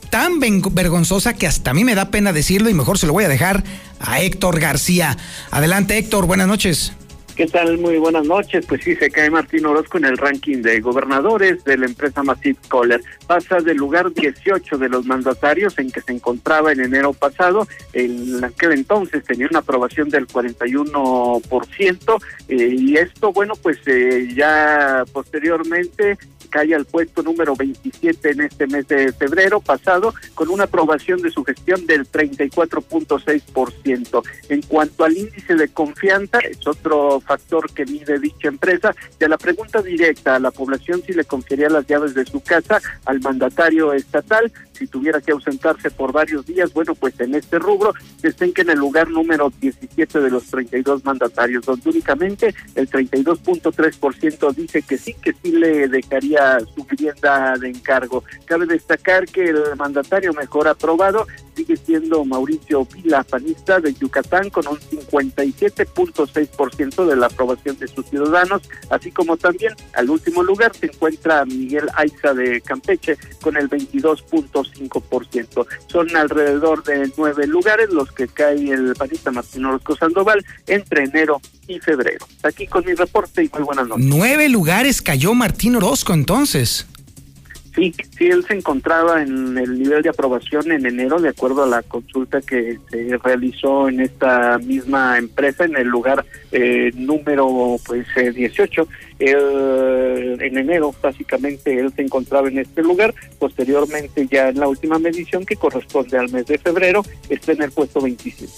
Tan 0.10 0.40
vergonzosa 0.40 1.36
que 1.36 1.46
hasta 1.46 1.70
a 1.70 1.74
mí 1.76 1.84
me 1.84 1.94
da 1.94 2.10
pena 2.10 2.34
decirlo 2.34 2.72
y 2.72 2.74
mejor 2.74 2.98
se 2.98 3.06
lo 3.06 3.14
voy 3.14 3.26
a 3.26 3.30
dejar 3.30 3.64
a 4.00 4.20
Héctor 4.20 4.60
García. 4.60 5.16
Adelante 5.52 5.96
Héctor, 6.00 6.26
buenas 6.26 6.48
noches. 6.48 6.94
¿Qué 7.38 7.46
tal? 7.46 7.78
Muy 7.78 8.00
buenas 8.00 8.26
noches. 8.26 8.66
Pues 8.66 8.84
sí, 8.84 8.96
se 8.96 9.12
cae 9.12 9.30
Martín 9.30 9.64
Orozco 9.68 10.00
en 10.00 10.06
el 10.06 10.18
ranking 10.18 10.64
de 10.64 10.82
gobernadores 10.82 11.64
de 11.66 11.78
la 11.78 11.86
empresa 11.86 12.24
Massive 12.24 12.58
Collar. 12.68 13.00
Pasa 13.28 13.58
del 13.58 13.78
lugar 13.78 14.12
18 14.12 14.80
de 14.80 14.90
los 14.90 15.06
mandatarios 15.06 15.78
en 15.78 15.92
que 15.92 16.02
se 16.02 16.14
encontraba 16.14 16.72
en 16.72 16.80
enero 16.80 17.14
pasado. 17.14 17.68
En 17.94 18.44
aquel 18.44 18.72
entonces 18.72 19.24
tenía 19.24 19.46
una 19.52 19.60
aprobación 19.60 20.10
del 20.10 20.28
41%. 20.28 22.24
Eh, 22.48 22.76
y 22.76 22.98
esto, 22.98 23.32
bueno, 23.32 23.54
pues 23.62 23.78
eh, 23.86 24.30
ya 24.36 25.04
posteriormente 25.14 26.18
cae 26.48 26.76
al 26.76 26.86
puesto 26.86 27.24
número 27.24 27.56
27 27.56 28.32
en 28.32 28.42
este 28.42 28.68
mes 28.68 28.88
de 28.88 29.12
febrero 29.14 29.60
pasado, 29.60 30.14
con 30.34 30.50
una 30.50 30.66
aprobación 30.66 31.22
de 31.22 31.32
su 31.32 31.44
gestión 31.44 31.86
del 31.86 32.10
34.6%. 32.12 34.24
En 34.50 34.62
cuanto 34.64 35.04
al 35.04 35.18
índice 35.18 35.56
de 35.56 35.68
confianza, 35.70 36.40
es 36.40 36.66
otro 36.66 37.22
factor 37.22 37.72
que 37.72 37.86
mide 37.86 38.20
dicha 38.20 38.48
empresa. 38.48 38.96
De 39.20 39.30
la 39.30 39.38
pregunta 39.38 39.82
directa 39.82 40.36
a 40.36 40.40
la 40.40 40.52
población 40.52 41.02
si 41.06 41.14
le 41.14 41.26
confería 41.26 41.70
las 41.70 41.86
llaves 41.88 42.14
de 42.14 42.26
su 42.26 42.42
casa 42.42 42.82
al 43.06 43.20
mandatario 43.22 43.94
estatal, 43.94 44.52
si 44.78 44.88
tuviera 44.88 45.22
que 45.22 45.32
ausentarse 45.32 45.92
por 45.92 46.12
varios 46.12 46.46
días, 46.46 46.74
bueno, 46.74 46.96
pues 46.96 47.20
en 47.20 47.36
este 47.36 47.60
rubro 47.60 47.94
que 48.38 48.62
en 48.62 48.70
el 48.70 48.80
lugar 48.80 49.10
número 49.10 49.52
17 49.60 50.20
de 50.20 50.30
los 50.30 50.46
32 50.46 51.04
mandatarios, 51.04 51.66
donde 51.66 51.90
únicamente 51.90 52.54
el 52.76 52.90
32.3% 52.90 54.54
dice 54.54 54.82
que 54.82 54.98
sí, 54.98 55.16
que 55.22 55.34
sí 55.34 55.52
le 55.52 55.88
dejaría 55.88 56.60
su 56.60 56.84
vivienda 56.86 57.56
de 57.60 57.70
encargo. 57.70 58.24
Cabe 58.46 58.66
destacar 58.66 59.26
que 59.26 59.46
el 59.46 59.76
mandatario 59.78 60.34
mejor 60.34 60.68
aprobado 60.68 61.26
sigue 61.56 61.76
siendo 61.76 62.24
Mauricio 62.24 62.86
Vila, 62.86 63.24
panista 63.24 63.80
de 63.80 63.94
Yucatán, 63.94 64.50
con 64.50 64.68
un 64.68 64.80
57.6% 65.10 67.06
de 67.06 67.16
la 67.16 67.28
aprobación 67.28 67.78
de 67.78 67.88
sus 67.88 68.06
ciudadanos, 68.08 68.64
así 68.90 69.12
como 69.12 69.38
también 69.38 69.74
al 69.94 70.10
último 70.10 70.44
lugar 70.44 70.72
se 70.76 70.88
encuentra 70.88 71.46
Miguel 71.46 71.88
Aiza 71.96 72.34
de 72.34 72.62
Campeche 72.62 73.18
con 73.42 73.56
el 73.58 73.70
22.5%. 73.70 75.68
Son 75.88 76.16
alrededor 76.16 76.84
de 76.84 77.12
nueve 77.18 77.48
lugares 77.48 77.90
los 77.92 78.12
que 78.12 78.28
cae 78.28 78.72
el 78.72 78.94
panista 78.96 79.32
Martín 79.32 79.66
Orozco 79.66 79.96
Sandoval 79.96 80.46
entre 80.68 81.04
enero 81.06 81.42
y 81.68 81.80
febrero. 81.80 82.26
Aquí 82.44 82.68
con 82.68 82.86
mi 82.86 82.94
reporte 82.94 83.44
y 83.44 83.50
muy 83.54 83.64
buenas 83.64 83.88
noches. 83.88 84.06
Nueve 84.06 84.50
lugares 84.50 85.02
cayó 85.02 85.34
Martín 85.34 85.76
Orozco 85.76 86.14
entonces. 86.14 86.88
Sí, 87.78 87.94
sí, 88.18 88.26
él 88.26 88.44
se 88.48 88.56
encontraba 88.56 89.22
en 89.22 89.56
el 89.56 89.78
nivel 89.78 90.02
de 90.02 90.10
aprobación 90.10 90.72
en 90.72 90.88
enero, 90.88 91.22
de 91.22 91.30
acuerdo 91.30 91.62
a 91.62 91.68
la 91.68 91.84
consulta 91.84 92.42
que 92.42 92.80
se 92.90 93.16
realizó 93.18 93.88
en 93.88 94.00
esta 94.00 94.58
misma 94.58 95.20
empresa, 95.20 95.66
en 95.66 95.78
el 95.78 95.88
lugar 95.88 96.26
eh, 96.52 96.90
número 96.96 97.78
pues 97.86 98.08
18. 98.16 98.88
Eh, 99.20 100.38
en 100.40 100.58
enero, 100.58 100.96
básicamente, 101.00 101.80
él 101.80 101.94
se 101.96 102.02
encontraba 102.02 102.48
en 102.48 102.58
este 102.58 102.82
lugar. 102.82 103.14
Posteriormente, 103.38 104.28
ya 104.28 104.50
en 104.50 104.60
la 104.60 104.68
última 104.68 104.98
medición, 104.98 105.46
que 105.46 105.56
corresponde 105.56 106.18
al 106.18 106.32
mes 106.32 106.48
de 106.48 106.58
febrero, 106.58 107.06
está 107.30 107.52
en 107.52 107.62
el 107.62 107.72
puesto 107.72 108.02
27. 108.02 108.52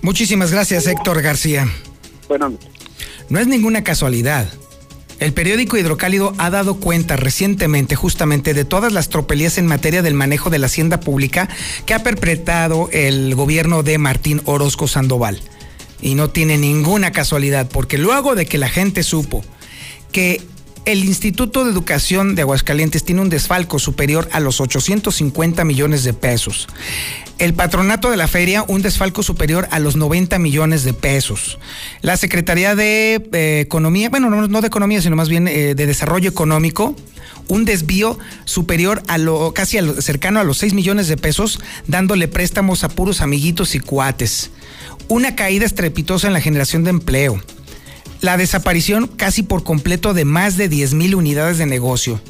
Muchísimas 0.00 0.50
gracias, 0.50 0.86
Héctor 0.86 1.20
García. 1.20 1.68
Bueno. 2.26 2.58
No 3.28 3.38
es 3.38 3.46
ninguna 3.48 3.84
casualidad. 3.84 4.48
El 5.18 5.32
periódico 5.32 5.78
Hidrocálido 5.78 6.34
ha 6.36 6.50
dado 6.50 6.74
cuenta 6.74 7.16
recientemente 7.16 7.96
justamente 7.96 8.52
de 8.52 8.66
todas 8.66 8.92
las 8.92 9.08
tropelías 9.08 9.56
en 9.56 9.66
materia 9.66 10.02
del 10.02 10.12
manejo 10.12 10.50
de 10.50 10.58
la 10.58 10.66
hacienda 10.66 11.00
pública 11.00 11.48
que 11.86 11.94
ha 11.94 12.02
perpetrado 12.02 12.90
el 12.92 13.34
gobierno 13.34 13.82
de 13.82 13.96
Martín 13.96 14.42
Orozco 14.44 14.88
Sandoval. 14.88 15.40
Y 16.02 16.14
no 16.14 16.28
tiene 16.28 16.58
ninguna 16.58 17.12
casualidad, 17.12 17.68
porque 17.68 17.96
luego 17.96 18.34
de 18.34 18.44
que 18.44 18.58
la 18.58 18.68
gente 18.68 19.02
supo 19.02 19.42
que 20.12 20.42
el 20.86 21.04
Instituto 21.04 21.64
de 21.64 21.72
Educación 21.72 22.36
de 22.36 22.42
Aguascalientes 22.42 23.04
tiene 23.04 23.20
un 23.20 23.28
desfalco 23.28 23.80
superior 23.80 24.28
a 24.30 24.38
los 24.38 24.60
850 24.60 25.64
millones 25.64 26.04
de 26.04 26.14
pesos. 26.14 26.68
El 27.38 27.54
patronato 27.54 28.08
de 28.08 28.16
la 28.16 28.28
feria, 28.28 28.64
un 28.66 28.82
desfalco 28.82 29.24
superior 29.24 29.66
a 29.72 29.80
los 29.80 29.96
90 29.96 30.38
millones 30.38 30.84
de 30.84 30.94
pesos. 30.94 31.58
La 32.02 32.16
Secretaría 32.16 32.76
de 32.76 33.20
eh, 33.32 33.60
Economía, 33.60 34.10
bueno, 34.10 34.30
no, 34.30 34.60
de 34.60 34.66
Economía, 34.66 35.02
sino 35.02 35.16
más 35.16 35.28
bien 35.28 35.48
eh, 35.48 35.74
de 35.74 35.86
Desarrollo 35.86 36.30
Económico, 36.30 36.94
un 37.48 37.64
desvío 37.64 38.16
superior 38.44 39.02
a 39.08 39.18
lo 39.18 39.52
casi 39.54 39.78
cercano 40.00 40.38
a 40.38 40.44
los 40.44 40.58
6 40.58 40.72
millones 40.72 41.08
de 41.08 41.16
pesos, 41.16 41.58
dándole 41.88 42.28
préstamos 42.28 42.84
a 42.84 42.88
puros 42.88 43.22
amiguitos 43.22 43.74
y 43.74 43.80
cuates. 43.80 44.50
Una 45.08 45.34
caída 45.34 45.66
estrepitosa 45.66 46.28
en 46.28 46.32
la 46.32 46.40
generación 46.40 46.84
de 46.84 46.90
empleo. 46.90 47.42
La 48.20 48.36
desaparición 48.36 49.06
casi 49.06 49.42
por 49.42 49.62
completo 49.62 50.14
de 50.14 50.24
más 50.24 50.56
de 50.56 50.68
10 50.68 50.94
mil 50.94 51.14
unidades 51.14 51.58
de 51.58 51.66
negocio. 51.66 52.20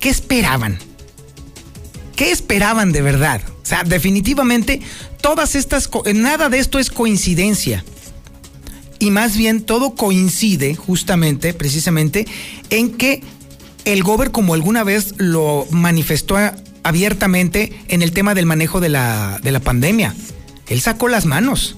¿Qué 0.00 0.08
esperaban? 0.08 0.78
¿Qué 2.14 2.30
esperaban 2.30 2.92
de 2.92 3.02
verdad? 3.02 3.42
O 3.62 3.66
sea, 3.66 3.84
definitivamente 3.84 4.80
todas 5.20 5.54
estas, 5.54 5.90
nada 6.14 6.48
de 6.48 6.58
esto 6.58 6.78
es 6.78 6.90
coincidencia. 6.90 7.84
Y 8.98 9.10
más 9.10 9.36
bien 9.36 9.62
todo 9.62 9.94
coincide 9.94 10.74
justamente, 10.74 11.52
precisamente, 11.52 12.26
en 12.70 12.92
que 12.92 13.22
el 13.84 14.02
Gober, 14.02 14.30
como 14.30 14.54
alguna 14.54 14.84
vez 14.84 15.14
lo 15.18 15.66
manifestó 15.70 16.36
abiertamente 16.82 17.78
en 17.88 18.02
el 18.02 18.12
tema 18.12 18.34
del 18.34 18.46
manejo 18.46 18.80
de 18.80 18.88
la, 18.88 19.38
de 19.42 19.52
la 19.52 19.60
pandemia, 19.60 20.14
él 20.68 20.80
sacó 20.80 21.08
las 21.08 21.26
manos, 21.26 21.76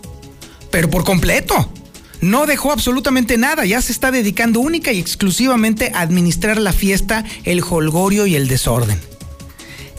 pero 0.71 0.91
por 0.91 1.05
completo. 1.05 1.73
No 2.21 2.47
dejó 2.47 2.73
absolutamente 2.73 3.37
nada, 3.37 3.65
ya 3.65 3.81
se 3.81 3.93
está 3.93 4.11
dedicando 4.11 4.61
única 4.61 4.93
y 4.93 4.99
exclusivamente 4.99 5.93
a 5.95 6.01
administrar 6.01 6.59
la 6.59 6.73
fiesta, 6.73 7.25
el 7.45 7.63
holgorio 7.63 8.27
y 8.27 8.35
el 8.35 8.49
desorden. 8.49 8.99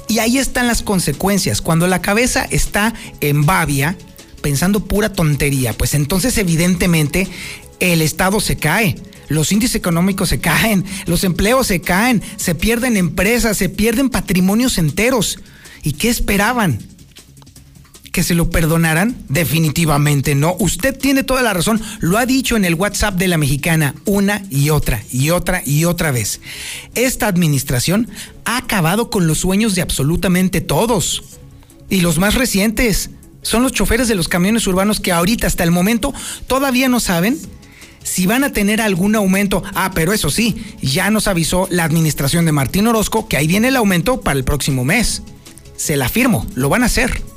Y 0.10 0.20
ahí 0.20 0.38
están 0.38 0.68
las 0.68 0.82
consecuencias. 0.82 1.62
Cuando 1.62 1.88
la 1.88 2.02
cabeza 2.02 2.46
está 2.50 2.94
en 3.22 3.46
babia, 3.46 3.96
pensando 4.42 4.84
pura 4.86 5.14
tontería, 5.14 5.74
pues 5.74 5.94
entonces 5.94 6.38
evidentemente 6.38 7.28
el 7.80 8.02
Estado 8.02 8.40
se 8.42 8.58
cae. 8.58 8.96
Los 9.30 9.52
índices 9.52 9.76
económicos 9.76 10.30
se 10.30 10.40
caen, 10.40 10.84
los 11.06 11.24
empleos 11.24 11.68
se 11.68 11.82
caen, 11.82 12.24
se 12.36 12.56
pierden 12.56 12.98
empresas, 12.98 13.58
se 13.58 13.70
pierden 13.70 14.10
patrimonios 14.10 14.80
enteros. 14.80 15.40
¿Y 15.84 15.94
qué 15.94 16.10
esperaban? 16.10 16.80
Que 18.20 18.24
se 18.24 18.36
lo 18.36 18.50
perdonaran? 18.50 19.16
Definitivamente 19.30 20.36
no. 20.36 20.58
Usted 20.60 20.94
tiene 20.94 21.24
toda 21.24 21.42
la 21.42 21.54
razón. 21.54 21.82
Lo 22.02 22.18
ha 22.18 22.26
dicho 22.26 22.58
en 22.58 22.66
el 22.66 22.76
WhatsApp 22.76 23.16
de 23.16 23.30
la 23.30 23.38
mexicana 23.38 23.96
una 24.04 24.44
y 24.50 24.72
otra 24.72 25.02
y 25.10 25.30
otra 25.30 25.64
y 25.66 25.86
otra 25.86 26.12
vez. 26.12 26.42
Esta 26.96 27.28
administración 27.28 28.10
ha 28.44 28.58
acabado 28.58 29.10
con 29.10 29.26
los 29.26 29.38
sueños 29.38 29.74
de 29.74 29.84
absolutamente 29.84 30.60
todos. 30.60 31.24
Y 31.90 32.02
los 32.02 32.20
más 32.20 32.36
recientes 32.36 33.12
son 33.42 33.64
los 33.64 33.72
choferes 33.72 34.10
de 34.10 34.16
los 34.16 34.28
camiones 34.28 34.68
urbanos 34.68 35.00
que 35.00 35.14
ahorita 35.14 35.48
hasta 35.48 35.64
el 35.64 35.72
momento 35.72 36.14
todavía 36.46 36.90
no 36.90 37.00
saben 37.00 37.40
si 38.04 38.26
van 38.26 38.44
a 38.44 38.52
tener 38.52 38.82
algún 38.82 39.16
aumento. 39.16 39.64
Ah, 39.76 39.92
pero 39.96 40.12
eso 40.12 40.30
sí, 40.30 40.62
ya 40.82 41.10
nos 41.10 41.30
avisó 41.30 41.70
la 41.72 41.86
administración 41.86 42.44
de 42.44 42.52
Martín 42.52 42.86
Orozco 42.86 43.30
que 43.30 43.38
ahí 43.38 43.48
viene 43.48 43.70
el 43.70 43.78
aumento 43.78 44.20
para 44.20 44.38
el 44.38 44.44
próximo 44.44 44.84
mes. 44.84 45.22
Se 45.78 45.96
la 45.96 46.10
firmo, 46.10 46.46
lo 46.56 46.68
van 46.68 46.84
a 46.84 46.88
hacer 46.88 47.29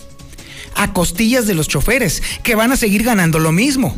a 0.75 0.93
costillas 0.93 1.47
de 1.47 1.55
los 1.55 1.69
choferes, 1.69 2.23
que 2.43 2.55
van 2.55 2.73
a 2.73 2.77
seguir 2.77 3.03
ganando 3.03 3.39
lo 3.39 3.53
mismo. 3.53 3.97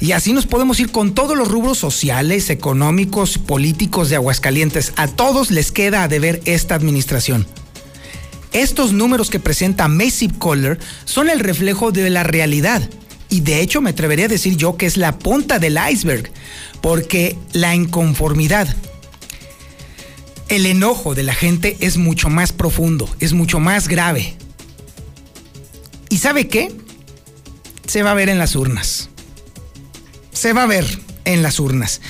Y 0.00 0.12
así 0.12 0.32
nos 0.32 0.46
podemos 0.46 0.80
ir 0.80 0.90
con 0.90 1.14
todos 1.14 1.36
los 1.36 1.48
rubros 1.48 1.78
sociales, 1.78 2.50
económicos, 2.50 3.38
políticos 3.38 4.08
de 4.08 4.16
Aguascalientes. 4.16 4.92
A 4.96 5.06
todos 5.06 5.50
les 5.50 5.72
queda 5.72 6.02
a 6.02 6.08
deber 6.08 6.40
esta 6.44 6.74
administración. 6.74 7.46
Estos 8.52 8.92
números 8.92 9.30
que 9.30 9.40
presenta 9.40 9.88
Massive 9.88 10.38
Color 10.38 10.78
son 11.04 11.28
el 11.28 11.40
reflejo 11.40 11.92
de 11.92 12.08
la 12.10 12.22
realidad. 12.22 12.88
Y 13.28 13.40
de 13.40 13.60
hecho 13.60 13.80
me 13.80 13.90
atrevería 13.90 14.26
a 14.26 14.28
decir 14.28 14.56
yo 14.56 14.76
que 14.76 14.86
es 14.86 14.96
la 14.96 15.18
punta 15.18 15.58
del 15.58 15.78
iceberg, 15.90 16.30
porque 16.80 17.36
la 17.52 17.74
inconformidad, 17.74 18.68
el 20.48 20.64
enojo 20.64 21.14
de 21.14 21.24
la 21.24 21.34
gente 21.34 21.76
es 21.80 21.96
mucho 21.96 22.28
más 22.28 22.52
profundo, 22.52 23.08
es 23.18 23.32
mucho 23.32 23.58
más 23.58 23.88
grave. 23.88 24.36
¿Y 26.08 26.18
sabe 26.18 26.48
qué? 26.48 26.72
Se 27.86 28.02
va 28.02 28.12
a 28.12 28.14
ver 28.14 28.28
en 28.28 28.38
las 28.38 28.56
urnas. 28.56 29.08
Se 30.32 30.52
va 30.52 30.64
a 30.64 30.66
ver 30.66 30.86
en 31.24 31.42
las 31.42 31.60
urnas. 31.60 32.00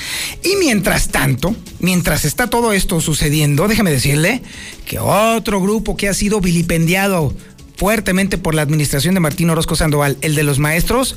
Y 0.43 0.57
mientras 0.57 1.09
tanto, 1.09 1.57
mientras 1.81 2.25
está 2.25 2.49
todo 2.49 2.73
esto 2.73 3.01
sucediendo, 3.01 3.67
déjeme 3.67 3.91
decirle 3.91 4.43
que 4.85 4.99
otro 4.99 5.61
grupo 5.61 5.97
que 5.97 6.09
ha 6.09 6.15
sido 6.15 6.41
vilipendiado 6.41 7.35
fuertemente 7.77 8.39
por 8.39 8.55
la 8.55 8.63
administración 8.63 9.15
de 9.15 9.21
Martín 9.21 9.51
Orozco 9.51 9.77
Sandoval, 9.77 10.17
el 10.21 10.35
de 10.35 10.43
los 10.43 10.59
maestros, 10.59 11.17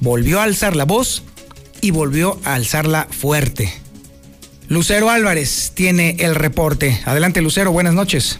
volvió 0.00 0.40
a 0.40 0.44
alzar 0.44 0.76
la 0.76 0.84
voz 0.84 1.22
y 1.80 1.90
volvió 1.90 2.38
a 2.44 2.54
alzarla 2.54 3.08
fuerte. 3.10 3.72
Lucero 4.68 5.10
Álvarez 5.10 5.72
tiene 5.74 6.16
el 6.20 6.34
reporte. 6.34 7.00
Adelante, 7.04 7.40
Lucero, 7.40 7.72
buenas 7.72 7.94
noches. 7.94 8.38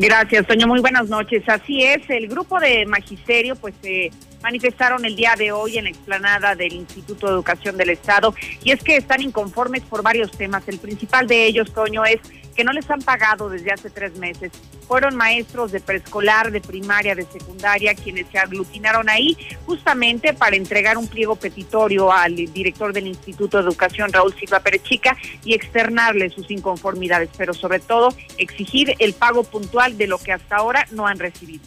Gracias, 0.00 0.46
Toño. 0.46 0.66
Muy 0.66 0.80
buenas 0.80 1.10
noches. 1.10 1.42
Así 1.46 1.82
es, 1.82 2.08
el 2.08 2.26
grupo 2.26 2.58
de 2.58 2.86
magisterio 2.86 3.54
pues 3.54 3.74
eh, 3.82 4.10
manifestaron 4.42 5.04
el 5.04 5.14
día 5.14 5.34
de 5.36 5.52
hoy 5.52 5.76
en 5.76 5.84
la 5.84 5.90
explanada 5.90 6.54
del 6.54 6.72
Instituto 6.72 7.26
de 7.26 7.34
Educación 7.34 7.76
del 7.76 7.90
Estado 7.90 8.34
y 8.64 8.70
es 8.70 8.82
que 8.82 8.96
están 8.96 9.20
inconformes 9.20 9.82
por 9.82 10.02
varios 10.02 10.30
temas. 10.30 10.66
El 10.68 10.78
principal 10.78 11.26
de 11.26 11.44
ellos, 11.44 11.74
Toño, 11.74 12.02
es 12.06 12.18
que 12.54 12.64
no 12.64 12.72
les 12.72 12.90
han 12.90 13.00
pagado 13.02 13.48
desde 13.48 13.72
hace 13.72 13.90
tres 13.90 14.16
meses. 14.16 14.52
Fueron 14.86 15.16
maestros 15.16 15.72
de 15.72 15.80
preescolar, 15.80 16.50
de 16.50 16.60
primaria, 16.60 17.14
de 17.14 17.24
secundaria, 17.24 17.94
quienes 17.94 18.26
se 18.28 18.38
aglutinaron 18.38 19.08
ahí 19.08 19.36
justamente 19.66 20.34
para 20.34 20.56
entregar 20.56 20.98
un 20.98 21.06
pliego 21.06 21.36
petitorio 21.36 22.12
al 22.12 22.34
director 22.34 22.92
del 22.92 23.06
Instituto 23.06 23.58
de 23.58 23.64
Educación, 23.64 24.12
Raúl 24.12 24.34
Silva 24.34 24.60
Perechica, 24.60 25.16
y 25.44 25.54
externarle 25.54 26.30
sus 26.30 26.50
inconformidades, 26.50 27.30
pero 27.36 27.54
sobre 27.54 27.78
todo 27.78 28.14
exigir 28.38 28.94
el 28.98 29.14
pago 29.14 29.44
puntual 29.44 29.96
de 29.96 30.06
lo 30.06 30.18
que 30.18 30.32
hasta 30.32 30.56
ahora 30.56 30.86
no 30.90 31.06
han 31.06 31.18
recibido. 31.18 31.64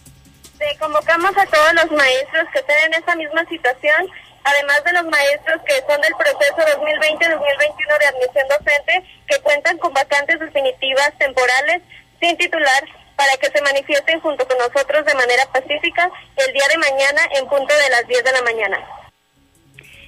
convocamos 0.79 1.31
a 1.37 1.45
todos 1.45 1.73
los 1.73 1.91
maestros 1.91 2.47
que 2.51 2.59
estén 2.59 2.75
en 2.87 3.01
esa 3.01 3.15
misma 3.15 3.45
situación 3.45 4.07
además 4.43 4.83
de 4.83 4.93
los 4.93 5.05
maestros 5.05 5.61
que 5.65 5.81
son 5.87 6.01
del 6.01 6.13
proceso 6.15 6.57
2020-2021 6.79 7.99
de 7.99 8.05
admisión 8.05 8.47
docente, 8.47 9.03
que 9.27 9.39
cuentan 9.41 9.77
con 9.77 9.93
vacantes 9.93 10.39
definitivas 10.39 11.11
temporales 11.17 11.81
sin 12.19 12.37
titular 12.37 12.83
para 13.15 13.37
que 13.37 13.49
se 13.51 13.61
manifiesten 13.61 14.19
junto 14.21 14.47
con 14.47 14.57
nosotros 14.57 15.05
de 15.05 15.13
manera 15.13 15.45
pacífica 15.51 16.09
el 16.35 16.53
día 16.53 16.67
de 16.69 16.77
mañana 16.77 17.21
en 17.35 17.47
punto 17.47 17.73
de 17.73 17.89
las 17.89 18.07
10 18.07 18.23
de 18.23 18.31
la 18.31 18.41
mañana. 18.41 19.02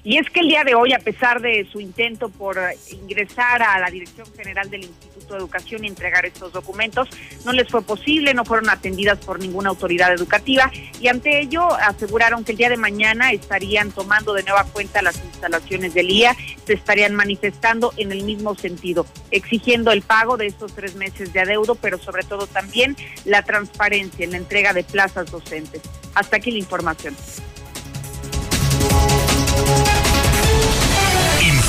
Y 0.06 0.20
es 0.20 0.30
que 0.30 0.42
el 0.42 0.50
día 0.50 0.64
de 0.64 0.76
hoy, 0.76 0.94
a 0.94 1.00
pesar 1.00 1.42
de 1.42 1.68
su 1.72 1.80
intento 1.80 2.30
por 2.30 2.60
ingresar 2.92 3.64
a 3.64 3.80
la 3.80 3.90
Dirección 3.90 4.28
General 4.38 4.70
del 4.70 4.84
Instituto 4.84 5.34
de 5.34 5.40
Educación 5.40 5.84
y 5.84 5.88
entregar 5.88 6.28
estos 6.28 6.54
documentos, 6.54 7.10
no 7.44 7.52
les 7.52 7.68
fue 7.68 7.82
posible, 7.82 8.36
no 8.36 8.46
fueron 8.46 8.70
atendidas 8.70 9.18
por 9.18 9.40
ninguna 9.40 9.70
autoridad 9.70 10.14
educativa 10.14 10.72
y 11.02 11.08
ante 11.08 11.40
ello 11.40 11.74
aseguraron 11.74 12.44
que 12.44 12.52
el 12.52 12.60
día 12.60 12.70
de 12.70 12.78
mañana 12.78 13.32
estarían 13.32 13.92
tomando 13.92 14.34
de 14.34 14.44
nueva 14.44 14.66
cuenta 14.66 15.02
las 15.02 15.18
instalaciones 15.24 15.96
del 15.96 16.12
IA, 16.12 16.38
se 16.68 16.74
estarían 16.74 17.16
manifestando 17.16 17.92
en 17.98 18.12
el 18.12 18.24
mismo 18.26 18.54
sentido, 18.54 19.08
exigiendo 19.32 19.92
el 19.92 20.04
pago 20.04 20.38
de 20.38 20.46
estos 20.46 20.76
tres 20.76 20.94
meses 20.94 21.34
de 21.34 21.40
adeudo, 21.40 21.74
pero 21.74 21.98
sobre 21.98 22.22
todo 22.22 22.46
también 22.46 22.96
la 23.26 23.42
transparencia 23.42 24.24
en 24.24 24.32
la 24.32 24.38
entrega 24.38 24.72
de 24.72 24.84
plazas 24.84 25.32
docentes. 25.32 25.82
Hasta 26.14 26.38
aquí 26.38 26.52
la 26.52 26.60
información. 26.60 27.16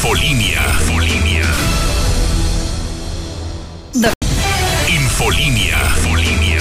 Infolinia. 0.06 0.62
Infolinia. 0.82 1.42
Infolinia. 4.88 5.78
Infolinia. 5.96 6.60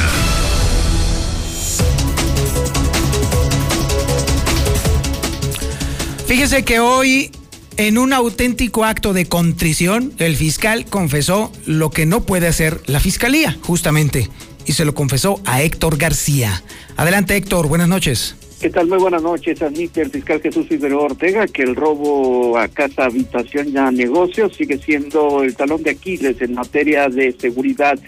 Fíjese 6.25 6.65
que 6.65 6.79
hoy, 6.79 7.29
en 7.77 7.99
un 7.99 8.13
auténtico 8.13 8.83
acto 8.83 9.13
de 9.13 9.27
contrición, 9.27 10.13
el 10.17 10.35
fiscal 10.35 10.85
confesó 10.87 11.51
lo 11.67 11.91
que 11.91 12.07
no 12.07 12.21
puede 12.23 12.47
hacer 12.47 12.81
la 12.87 12.99
fiscalía, 12.99 13.59
justamente, 13.61 14.27
y 14.65 14.73
se 14.73 14.85
lo 14.85 14.95
confesó 14.95 15.39
a 15.45 15.61
Héctor 15.61 15.97
García. 15.97 16.63
Adelante, 16.97 17.35
Héctor, 17.35 17.67
buenas 17.67 17.89
noches. 17.89 18.33
¿Qué 18.59 18.69
tal? 18.69 18.87
Muy 18.87 18.97
buenas 18.97 19.21
noches. 19.21 19.61
Admite 19.61 20.01
el 20.01 20.11
fiscal 20.11 20.41
Jesús 20.41 20.67
Figueroa 20.67 21.05
Ortega 21.05 21.45
que 21.45 21.63
el 21.63 21.75
robo 21.75 22.57
a 22.57 22.67
casa, 22.69 23.05
habitación 23.05 23.69
y 23.69 23.77
a 23.77 23.91
negocios 23.91 24.55
sigue 24.55 24.77
siendo 24.77 25.43
el 25.43 25.55
talón 25.55 25.83
de 25.83 25.91
Aquiles 25.91 26.41
en 26.41 26.53
materia 26.53 27.09
de 27.09 27.33
seguridad. 27.33 27.99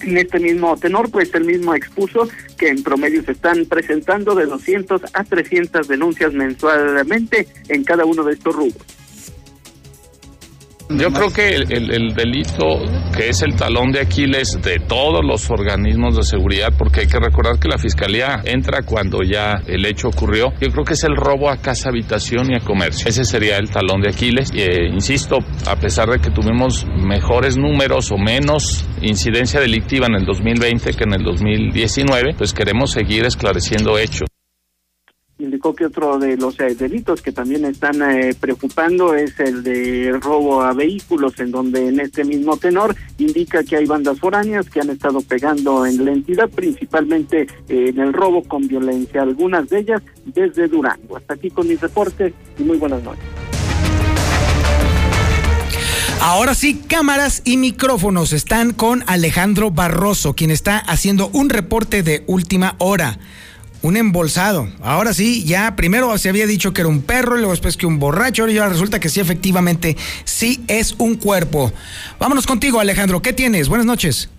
En 0.00 0.16
este 0.18 0.38
mismo 0.38 0.76
tenor, 0.76 1.10
pues 1.10 1.34
el 1.34 1.44
mismo 1.44 1.74
expuso 1.74 2.28
que 2.56 2.68
en 2.68 2.82
promedio 2.82 3.24
se 3.24 3.32
están 3.32 3.66
presentando 3.66 4.34
de 4.34 4.46
200 4.46 5.02
a 5.12 5.24
300 5.24 5.88
denuncias 5.88 6.32
mensualmente 6.32 7.48
en 7.68 7.82
cada 7.84 8.04
uno 8.04 8.22
de 8.22 8.34
estos 8.34 8.54
rubros. 8.54 8.86
Yo 10.90 11.10
creo 11.10 11.32
que 11.32 11.48
el, 11.48 12.14
delito 12.14 12.82
que 13.16 13.30
es 13.30 13.42
el 13.42 13.56
talón 13.56 13.90
de 13.90 14.00
Aquiles 14.00 14.58
de 14.62 14.78
todos 14.80 15.24
los 15.24 15.50
organismos 15.50 16.16
de 16.16 16.22
seguridad, 16.22 16.68
porque 16.76 17.00
hay 17.00 17.06
que 17.06 17.18
recordar 17.18 17.58
que 17.58 17.68
la 17.68 17.78
fiscalía 17.78 18.42
entra 18.44 18.82
cuando 18.82 19.22
ya 19.22 19.62
el 19.66 19.86
hecho 19.86 20.08
ocurrió, 20.08 20.52
yo 20.60 20.70
creo 20.70 20.84
que 20.84 20.92
es 20.92 21.04
el 21.04 21.16
robo 21.16 21.48
a 21.48 21.56
casa, 21.56 21.88
habitación 21.88 22.52
y 22.52 22.56
a 22.56 22.60
comercio. 22.60 23.08
Ese 23.08 23.24
sería 23.24 23.56
el 23.56 23.70
talón 23.70 24.02
de 24.02 24.10
Aquiles. 24.10 24.50
Eh, 24.54 24.88
insisto, 24.92 25.38
a 25.66 25.76
pesar 25.76 26.10
de 26.10 26.18
que 26.18 26.30
tuvimos 26.30 26.86
mejores 26.86 27.56
números 27.56 28.12
o 28.12 28.18
menos 28.18 28.86
incidencia 29.00 29.60
delictiva 29.60 30.06
en 30.06 30.16
el 30.16 30.26
2020 30.26 30.92
que 30.92 31.04
en 31.04 31.14
el 31.14 31.22
2019, 31.22 32.34
pues 32.36 32.52
queremos 32.52 32.92
seguir 32.92 33.24
esclareciendo 33.24 33.98
hechos 33.98 34.28
indicó 35.44 35.74
que 35.74 35.86
otro 35.86 36.18
de 36.18 36.36
los 36.36 36.58
eh, 36.60 36.74
delitos 36.74 37.22
que 37.22 37.32
también 37.32 37.64
están 37.64 38.02
eh, 38.02 38.34
preocupando 38.38 39.14
es 39.14 39.38
el 39.38 39.62
de 39.62 40.18
robo 40.20 40.62
a 40.62 40.72
vehículos, 40.72 41.38
en 41.38 41.50
donde 41.50 41.88
en 41.88 42.00
este 42.00 42.24
mismo 42.24 42.56
tenor 42.56 42.96
indica 43.18 43.62
que 43.62 43.76
hay 43.76 43.86
bandas 43.86 44.18
foráneas 44.18 44.68
que 44.68 44.80
han 44.80 44.90
estado 44.90 45.20
pegando 45.20 45.86
en 45.86 46.04
la 46.04 46.12
entidad, 46.12 46.48
principalmente 46.50 47.46
eh, 47.68 47.86
en 47.88 48.00
el 48.00 48.12
robo 48.12 48.42
con 48.42 48.66
violencia, 48.66 49.22
algunas 49.22 49.68
de 49.68 49.80
ellas 49.80 50.02
desde 50.24 50.68
Durango. 50.68 51.16
Hasta 51.16 51.34
aquí 51.34 51.50
con 51.50 51.68
mis 51.68 51.80
reportes 51.80 52.32
y 52.58 52.62
muy 52.64 52.78
buenas 52.78 53.02
noches. 53.02 53.24
Ahora 56.20 56.54
sí, 56.54 56.80
cámaras 56.88 57.42
y 57.44 57.58
micrófonos 57.58 58.32
están 58.32 58.72
con 58.72 59.04
Alejandro 59.06 59.70
Barroso, 59.70 60.34
quien 60.34 60.50
está 60.50 60.78
haciendo 60.78 61.28
un 61.28 61.50
reporte 61.50 62.02
de 62.02 62.24
última 62.26 62.76
hora 62.78 63.18
un 63.84 63.98
embolsado. 63.98 64.66
Ahora 64.82 65.12
sí, 65.12 65.44
ya 65.44 65.76
primero 65.76 66.16
se 66.16 66.30
había 66.30 66.46
dicho 66.46 66.72
que 66.72 66.80
era 66.80 66.88
un 66.88 67.02
perro, 67.02 67.36
luego 67.36 67.50
después 67.50 67.76
que 67.76 67.84
un 67.84 67.98
borracho, 67.98 68.44
ahora 68.44 68.70
resulta 68.70 68.98
que 68.98 69.10
sí, 69.10 69.20
efectivamente, 69.20 69.94
sí 70.24 70.64
es 70.68 70.94
un 70.96 71.16
cuerpo. 71.16 71.70
Vámonos 72.18 72.46
contigo, 72.46 72.80
Alejandro. 72.80 73.20
¿Qué 73.20 73.34
tienes? 73.34 73.68
Buenas 73.68 73.86
noches. 73.86 74.30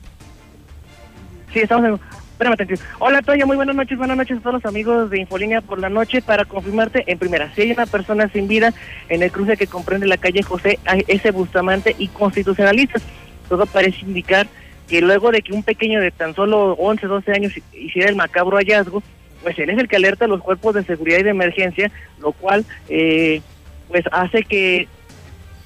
Sí, 1.54 1.60
estamos 1.60 1.86
en... 1.86 2.00
Espérame, 2.40 2.80
Hola, 3.00 3.22
Toya, 3.22 3.46
muy 3.46 3.56
buenas 3.56 3.76
noches. 3.76 3.98
Buenas 4.00 4.18
noches 4.18 4.40
a 4.40 4.42
todos 4.42 4.56
los 4.56 4.66
amigos 4.66 5.12
de 5.12 5.20
Infolínea 5.20 5.62
por 5.62 5.80
la 5.80 5.90
noche 5.90 6.24
para 6.24 6.44
confirmarte, 6.46 7.04
en 7.06 7.20
primera, 7.20 7.54
si 7.54 7.62
hay 7.62 7.72
una 7.72 7.86
persona 7.86 8.28
sin 8.30 8.48
vida 8.48 8.74
en 9.10 9.22
el 9.22 9.32
cruce 9.32 9.56
que 9.56 9.68
comprende 9.68 10.08
la 10.08 10.18
calle 10.18 10.42
José 10.42 10.80
S. 11.08 11.32
Bustamante 11.32 11.96
y 12.00 12.08
Constitucionalistas. 12.08 13.04
Todo 13.48 13.68
parece 13.68 14.02
indicar 14.02 14.48
que 14.90 15.02
luego 15.02 15.32
de 15.32 15.44
que 15.44 15.54
un 15.54 15.62
pequeño 15.62 16.02
de 16.02 16.10
tan 16.10 16.34
solo 16.34 16.74
11, 16.74 17.06
12 17.06 17.32
años 17.32 17.54
hiciera 17.74 18.10
el 18.10 18.16
macabro 18.16 18.58
hallazgo, 18.58 19.04
pues 19.46 19.60
él 19.60 19.70
es 19.70 19.78
el 19.78 19.88
que 19.88 19.98
alerta 19.98 20.26
a 20.26 20.28
los 20.28 20.42
cuerpos 20.42 20.74
de 20.74 20.84
seguridad 20.84 21.20
y 21.20 21.24
de 21.24 21.30
emergencia, 21.30 21.92
lo 22.20 22.32
cual 22.32 22.66
eh, 22.90 23.44
pues 23.88 24.04
hace 24.12 24.42
que, 24.42 24.88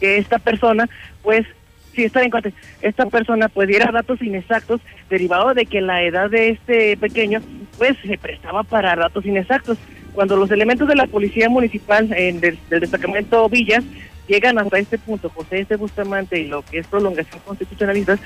que 0.01 0.17
esta 0.17 0.37
persona 0.37 0.89
pues 1.23 1.45
sí 1.95 2.03
está 2.03 2.21
en 2.21 2.29
cuenta, 2.29 2.49
esta 2.81 3.05
persona 3.05 3.47
pues 3.47 3.69
diera 3.69 3.89
datos 3.89 4.21
inexactos 4.21 4.81
derivado 5.09 5.53
de 5.53 5.65
que 5.65 5.79
la 5.79 6.03
edad 6.03 6.29
de 6.29 6.49
este 6.49 6.97
pequeño 6.97 7.39
pues 7.77 7.95
se 8.05 8.17
prestaba 8.17 8.63
para 8.63 8.97
datos 8.97 9.25
inexactos. 9.25 9.77
Cuando 10.13 10.35
los 10.35 10.51
elementos 10.51 10.89
de 10.89 10.95
la 10.95 11.07
policía 11.07 11.47
municipal 11.47 12.11
en 12.11 12.41
del, 12.41 12.59
destacamento 12.69 13.47
Villas 13.47 13.85
llegan 14.27 14.59
hasta 14.59 14.77
este 14.77 14.97
punto, 14.97 15.29
José 15.29 15.61
este 15.61 15.77
Bustamante 15.77 16.37
y 16.37 16.47
lo 16.47 16.63
que 16.63 16.79
es 16.79 16.87
prolongación 16.87 17.41
constitucionalista, 17.45 18.19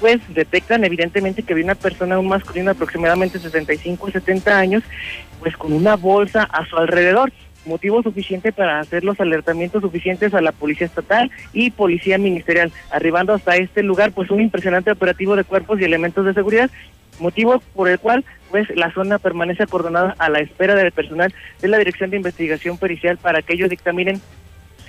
pues 0.00 0.20
detectan 0.34 0.84
evidentemente 0.84 1.42
que 1.42 1.52
había 1.52 1.66
una 1.66 1.74
persona, 1.74 2.18
un 2.18 2.28
masculino 2.28 2.70
aproximadamente 2.70 3.38
65 3.38 4.06
o 4.06 4.10
70 4.10 4.58
años, 4.58 4.82
pues 5.38 5.56
con 5.56 5.72
una 5.72 5.96
bolsa 5.96 6.42
a 6.42 6.66
su 6.66 6.76
alrededor. 6.76 7.30
Motivo 7.66 8.02
suficiente 8.02 8.52
para 8.52 8.80
hacer 8.80 9.04
los 9.04 9.20
alertamientos 9.20 9.82
suficientes 9.82 10.32
a 10.32 10.40
la 10.40 10.50
policía 10.50 10.86
estatal 10.86 11.30
y 11.52 11.70
policía 11.70 12.16
ministerial, 12.16 12.72
arribando 12.90 13.34
hasta 13.34 13.56
este 13.56 13.82
lugar 13.82 14.12
pues 14.12 14.30
un 14.30 14.40
impresionante 14.40 14.90
operativo 14.90 15.36
de 15.36 15.44
cuerpos 15.44 15.78
y 15.78 15.84
elementos 15.84 16.24
de 16.24 16.32
seguridad, 16.32 16.70
motivo 17.18 17.62
por 17.74 17.90
el 17.90 17.98
cual 17.98 18.24
pues 18.50 18.66
la 18.74 18.90
zona 18.92 19.18
permanece 19.18 19.62
acordonada 19.62 20.16
a 20.18 20.30
la 20.30 20.40
espera 20.40 20.74
del 20.74 20.90
personal 20.90 21.34
de 21.60 21.68
la 21.68 21.76
Dirección 21.76 22.08
de 22.08 22.16
Investigación 22.16 22.78
Pericial 22.78 23.18
para 23.18 23.42
que 23.42 23.52
ellos 23.52 23.68
dictaminen 23.68 24.22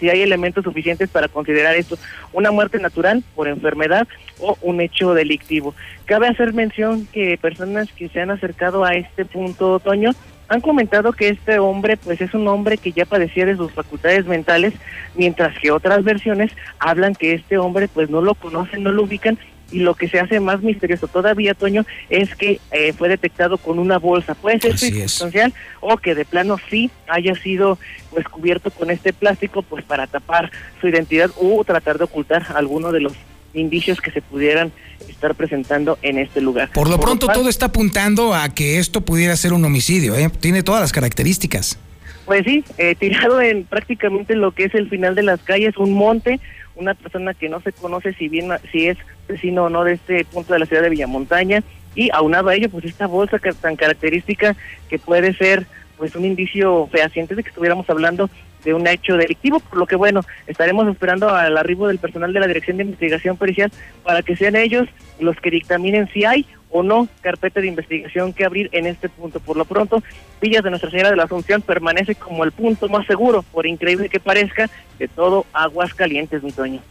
si 0.01 0.09
hay 0.09 0.23
elementos 0.23 0.63
suficientes 0.63 1.09
para 1.09 1.29
considerar 1.29 1.75
esto 1.75 1.97
una 2.33 2.51
muerte 2.51 2.79
natural 2.79 3.23
por 3.35 3.47
enfermedad 3.47 4.07
o 4.39 4.57
un 4.61 4.81
hecho 4.81 5.13
delictivo. 5.13 5.75
Cabe 6.05 6.27
hacer 6.27 6.53
mención 6.53 7.07
que 7.13 7.37
personas 7.37 7.89
que 7.93 8.09
se 8.09 8.19
han 8.19 8.31
acercado 8.31 8.83
a 8.83 8.95
este 8.95 9.25
punto, 9.25 9.79
Toño, 9.79 10.11
han 10.49 10.59
comentado 10.59 11.13
que 11.13 11.29
este 11.29 11.59
hombre 11.59 11.95
pues 11.97 12.19
es 12.19 12.33
un 12.33 12.47
hombre 12.47 12.77
que 12.77 12.91
ya 12.91 13.05
padecía 13.05 13.45
de 13.45 13.55
sus 13.55 13.71
facultades 13.71 14.25
mentales, 14.25 14.73
mientras 15.15 15.57
que 15.59 15.71
otras 15.71 16.03
versiones 16.03 16.51
hablan 16.79 17.15
que 17.15 17.33
este 17.33 17.57
hombre 17.57 17.87
pues 17.87 18.09
no 18.09 18.21
lo 18.21 18.33
conocen, 18.33 18.83
no 18.83 18.91
lo 18.91 19.03
ubican 19.03 19.37
y 19.71 19.79
lo 19.79 19.95
que 19.95 20.07
se 20.07 20.19
hace 20.19 20.39
más 20.39 20.62
misterioso 20.62 21.07
todavía, 21.07 21.53
Toño, 21.53 21.86
es 22.10 22.36
que 22.36 22.60
eh, 22.71 22.93
fue 22.93 23.10
detectado 23.10 23.57
con 23.57 23.79
una 23.79 23.97
bolsa. 23.97 24.36
Puede 24.36 24.60
ser 24.60 24.77
circunstancial 24.77 25.53
o 25.79 25.97
que 25.97 26.15
de 26.15 26.25
plano 26.25 26.57
sí 26.69 26.91
haya 27.07 27.36
sido 27.36 27.79
pues 28.10 28.27
cubierto 28.27 28.71
con 28.71 28.91
este 28.91 29.13
plástico 29.13 29.62
pues 29.62 29.84
para 29.84 30.07
tapar 30.07 30.51
su 30.79 30.88
identidad 30.88 31.31
o 31.38 31.63
tratar 31.63 31.97
de 31.97 32.05
ocultar 32.05 32.45
alguno 32.55 32.91
de 32.91 33.01
los 33.01 33.13
indicios 33.53 33.99
que 33.99 34.12
se 34.12 34.21
pudieran 34.21 34.71
estar 35.10 35.36
presentando 35.36 35.97
en 36.01 36.17
este 36.17 36.41
lugar. 36.41 36.69
Por 36.73 36.89
lo 36.89 36.99
pronto 36.99 37.27
cual, 37.27 37.38
todo 37.38 37.49
está 37.49 37.67
apuntando 37.67 38.34
a 38.34 38.49
que 38.53 38.79
esto 38.79 39.01
pudiera 39.01 39.36
ser 39.36 39.53
un 39.53 39.63
homicidio, 39.65 40.15
¿eh? 40.15 40.29
Tiene 40.39 40.63
todas 40.63 40.81
las 40.81 40.91
características. 40.91 41.77
Pues 42.25 42.43
sí, 42.45 42.63
eh, 42.77 42.95
tirado 42.95 43.41
en 43.41 43.65
prácticamente 43.65 44.36
lo 44.36 44.51
que 44.51 44.65
es 44.65 44.75
el 44.75 44.89
final 44.89 45.15
de 45.15 45.23
las 45.23 45.41
calles, 45.41 45.75
un 45.77 45.93
monte, 45.93 46.39
una 46.75 46.93
persona 46.93 47.34
que 47.34 47.49
no 47.49 47.62
se 47.62 47.71
conoce 47.71 48.13
si 48.13 48.29
bien 48.29 48.49
si 48.71 48.88
es 48.88 48.97
vecino 49.31 49.69
no 49.69 49.83
de 49.83 49.93
este 49.93 50.25
punto 50.25 50.53
de 50.53 50.59
la 50.59 50.65
ciudad 50.65 50.81
de 50.83 50.89
Villamontaña 50.89 51.63
y 51.95 52.09
aunado 52.13 52.49
a 52.49 52.55
ello 52.55 52.69
pues 52.69 52.85
esta 52.85 53.07
bolsa 53.07 53.39
que- 53.39 53.53
tan 53.53 53.75
característica 53.75 54.55
que 54.89 54.99
puede 54.99 55.33
ser 55.33 55.65
pues 55.97 56.15
un 56.15 56.25
indicio 56.25 56.87
fehaciente 56.91 57.35
de 57.35 57.43
que 57.43 57.49
estuviéramos 57.49 57.89
hablando 57.89 58.29
de 58.63 58.73
un 58.75 58.85
hecho 58.87 59.17
delictivo, 59.17 59.59
por 59.59 59.77
lo 59.79 59.87
que 59.87 59.95
bueno, 59.95 60.21
estaremos 60.45 60.87
esperando 60.87 61.29
al 61.29 61.57
arribo 61.57 61.87
del 61.87 61.97
personal 61.97 62.31
de 62.31 62.39
la 62.39 62.47
Dirección 62.47 62.77
de 62.77 62.83
Investigación 62.83 63.35
Pericial 63.37 63.71
para 64.03 64.21
que 64.21 64.35
sean 64.35 64.55
ellos 64.55 64.87
los 65.19 65.35
que 65.37 65.49
dictaminen 65.49 66.07
si 66.13 66.25
hay 66.25 66.45
o 66.69 66.83
no 66.83 67.07
carpeta 67.21 67.59
de 67.59 67.67
investigación 67.67 68.33
que 68.33 68.45
abrir 68.45 68.69
en 68.71 68.85
este 68.85 69.09
punto. 69.09 69.39
Por 69.39 69.57
lo 69.57 69.65
pronto, 69.65 70.01
Villas 70.41 70.63
de 70.63 70.69
Nuestra 70.69 70.89
Señora 70.91 71.09
de 71.09 71.15
la 71.17 71.23
Asunción 71.23 71.61
permanece 71.61 72.15
como 72.15 72.43
el 72.43 72.51
punto 72.51 72.87
más 72.87 73.05
seguro, 73.07 73.43
por 73.51 73.65
increíble 73.67 74.09
que 74.09 74.19
parezca, 74.19 74.69
de 74.97 75.07
todo 75.07 75.45
Aguascalientes, 75.53 76.41
mi 76.43 76.51
Toño. 76.51 76.81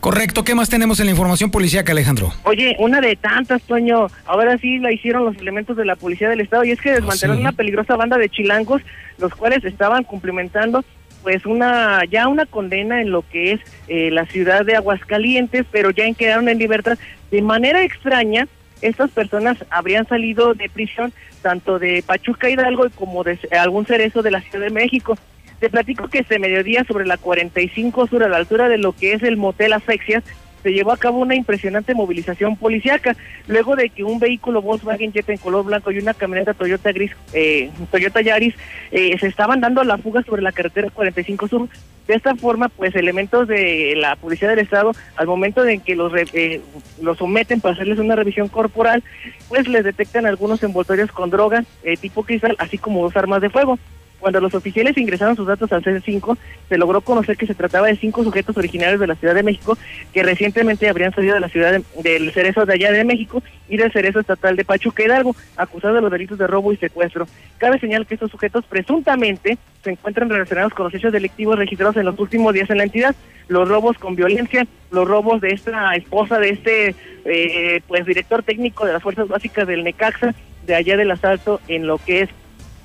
Correcto, 0.00 0.44
¿qué 0.44 0.54
más 0.54 0.70
tenemos 0.70 0.98
en 1.00 1.06
la 1.06 1.12
información 1.12 1.50
policíaca, 1.50 1.92
Alejandro? 1.92 2.32
Oye, 2.44 2.74
una 2.78 3.00
de 3.00 3.16
tantas, 3.16 3.60
Toño. 3.62 4.06
Ahora 4.24 4.56
sí 4.58 4.78
la 4.78 4.92
hicieron 4.92 5.26
los 5.26 5.36
elementos 5.36 5.76
de 5.76 5.84
la 5.84 5.94
Policía 5.94 6.30
del 6.30 6.40
Estado 6.40 6.64
y 6.64 6.70
es 6.70 6.80
que 6.80 6.92
desmantelaron 6.92 7.36
sí? 7.36 7.42
una 7.42 7.52
peligrosa 7.52 7.96
banda 7.96 8.16
de 8.16 8.30
chilangos, 8.30 8.80
los 9.18 9.34
cuales 9.34 9.62
estaban 9.64 10.04
cumplimentando 10.04 10.84
pues 11.22 11.44
una 11.44 12.02
ya 12.10 12.28
una 12.28 12.46
condena 12.46 13.00
en 13.02 13.10
lo 13.10 13.22
que 13.28 13.52
es 13.52 13.60
eh, 13.88 14.10
la 14.10 14.24
ciudad 14.26 14.64
de 14.64 14.76
Aguascalientes, 14.76 15.66
pero 15.70 15.90
ya 15.90 16.04
en 16.04 16.14
quedaron 16.14 16.48
en 16.48 16.58
libertad. 16.58 16.98
De 17.30 17.42
manera 17.42 17.82
extraña, 17.84 18.48
estas 18.80 19.10
personas 19.10 19.58
habrían 19.68 20.08
salido 20.08 20.54
de 20.54 20.68
prisión 20.70 21.12
tanto 21.42 21.78
de 21.78 22.02
Pachuca 22.06 22.48
Hidalgo 22.48 22.86
como 22.94 23.24
de 23.24 23.38
algún 23.58 23.86
cerezo 23.86 24.22
de 24.22 24.30
la 24.30 24.40
Ciudad 24.40 24.64
de 24.64 24.70
México. 24.70 25.16
Te 25.60 25.68
platico 25.68 26.08
que 26.08 26.20
este 26.20 26.38
mediodía 26.38 26.84
sobre 26.84 27.06
la 27.06 27.18
45 27.18 28.06
sur 28.06 28.24
a 28.24 28.28
la 28.28 28.38
altura 28.38 28.68
de 28.70 28.78
lo 28.78 28.92
que 28.92 29.12
es 29.12 29.22
el 29.22 29.36
motel 29.36 29.74
Asfexias 29.74 30.24
se 30.62 30.72
llevó 30.72 30.92
a 30.92 30.96
cabo 30.96 31.18
una 31.18 31.34
impresionante 31.34 31.94
movilización 31.94 32.56
policiaca 32.56 33.16
luego 33.46 33.76
de 33.76 33.90
que 33.90 34.04
un 34.04 34.18
vehículo 34.18 34.62
Volkswagen 34.62 35.12
Jetta 35.12 35.32
en 35.32 35.38
color 35.38 35.64
blanco 35.64 35.90
y 35.90 35.98
una 35.98 36.14
camioneta 36.14 36.54
Toyota 36.54 36.92
gris 36.92 37.12
eh, 37.32 37.70
Toyota 37.90 38.20
Yaris 38.20 38.54
eh, 38.90 39.16
se 39.18 39.26
estaban 39.26 39.60
dando 39.60 39.84
la 39.84 39.98
fuga 39.98 40.22
sobre 40.22 40.42
la 40.42 40.52
carretera 40.52 40.90
45 40.90 41.48
sur. 41.48 41.68
De 42.06 42.14
esta 42.14 42.34
forma 42.34 42.68
pues 42.68 42.94
elementos 42.96 43.46
de 43.46 43.94
la 43.96 44.16
policía 44.16 44.48
del 44.48 44.58
estado 44.58 44.92
al 45.16 45.26
momento 45.26 45.62
de 45.62 45.78
que 45.78 45.94
los 45.94 46.12
eh, 46.32 46.60
los 47.00 47.18
someten 47.18 47.60
para 47.60 47.74
hacerles 47.74 47.98
una 47.98 48.16
revisión 48.16 48.48
corporal 48.48 49.04
pues 49.48 49.68
les 49.68 49.84
detectan 49.84 50.26
algunos 50.26 50.62
envoltorios 50.62 51.12
con 51.12 51.30
drogas 51.30 51.64
eh, 51.84 51.96
tipo 51.96 52.24
cristal 52.24 52.56
así 52.58 52.78
como 52.78 53.02
dos 53.02 53.16
armas 53.16 53.40
de 53.40 53.50
fuego 53.50 53.78
cuando 54.20 54.40
los 54.40 54.54
oficiales 54.54 54.96
ingresaron 54.98 55.34
sus 55.34 55.46
datos 55.46 55.72
al 55.72 55.82
C5, 55.82 56.36
se 56.68 56.78
logró 56.78 57.00
conocer 57.00 57.36
que 57.36 57.46
se 57.46 57.54
trataba 57.54 57.86
de 57.88 57.96
cinco 57.96 58.22
sujetos 58.22 58.56
originarios 58.56 59.00
de 59.00 59.06
la 59.06 59.14
Ciudad 59.16 59.34
de 59.34 59.42
México 59.42 59.76
que 60.12 60.22
recientemente 60.22 60.88
habrían 60.88 61.12
salido 61.14 61.34
de 61.34 61.40
la 61.40 61.48
ciudad 61.48 61.72
de- 61.72 61.84
del 62.02 62.30
Cerezo 62.32 62.66
de 62.66 62.74
allá 62.74 62.92
de 62.92 63.04
México 63.04 63.42
y 63.68 63.76
del 63.78 63.90
Cerezo 63.92 64.20
Estatal 64.20 64.56
de 64.56 64.64
Pachuca 64.64 65.02
Hidalgo, 65.04 65.34
acusados 65.56 65.96
de 65.96 66.02
los 66.02 66.10
delitos 66.12 66.38
de 66.38 66.46
robo 66.46 66.72
y 66.72 66.76
secuestro. 66.76 67.26
Cabe 67.58 67.78
señalar 67.80 68.06
que 68.06 68.14
estos 68.14 68.30
sujetos 68.30 68.64
presuntamente 68.66 69.58
se 69.82 69.90
encuentran 69.90 70.28
relacionados 70.28 70.74
con 70.74 70.84
los 70.84 70.94
hechos 70.94 71.12
delictivos 71.12 71.58
registrados 71.58 71.96
en 71.96 72.04
los 72.04 72.18
últimos 72.18 72.52
días 72.52 72.68
en 72.70 72.76
la 72.78 72.84
entidad, 72.84 73.14
los 73.48 73.68
robos 73.68 73.96
con 73.98 74.14
violencia, 74.14 74.66
los 74.90 75.08
robos 75.08 75.40
de 75.40 75.48
esta 75.50 75.94
esposa 75.94 76.38
de 76.38 76.50
este 76.50 76.94
eh, 77.24 77.80
pues 77.88 78.04
director 78.06 78.42
técnico 78.42 78.84
de 78.86 78.92
las 78.92 79.02
fuerzas 79.02 79.28
básicas 79.28 79.66
del 79.66 79.82
Necaxa, 79.84 80.34
de 80.66 80.74
allá 80.74 80.96
del 80.96 81.10
asalto 81.10 81.60
en 81.68 81.86
lo 81.86 81.98
que 81.98 82.20
es 82.22 82.28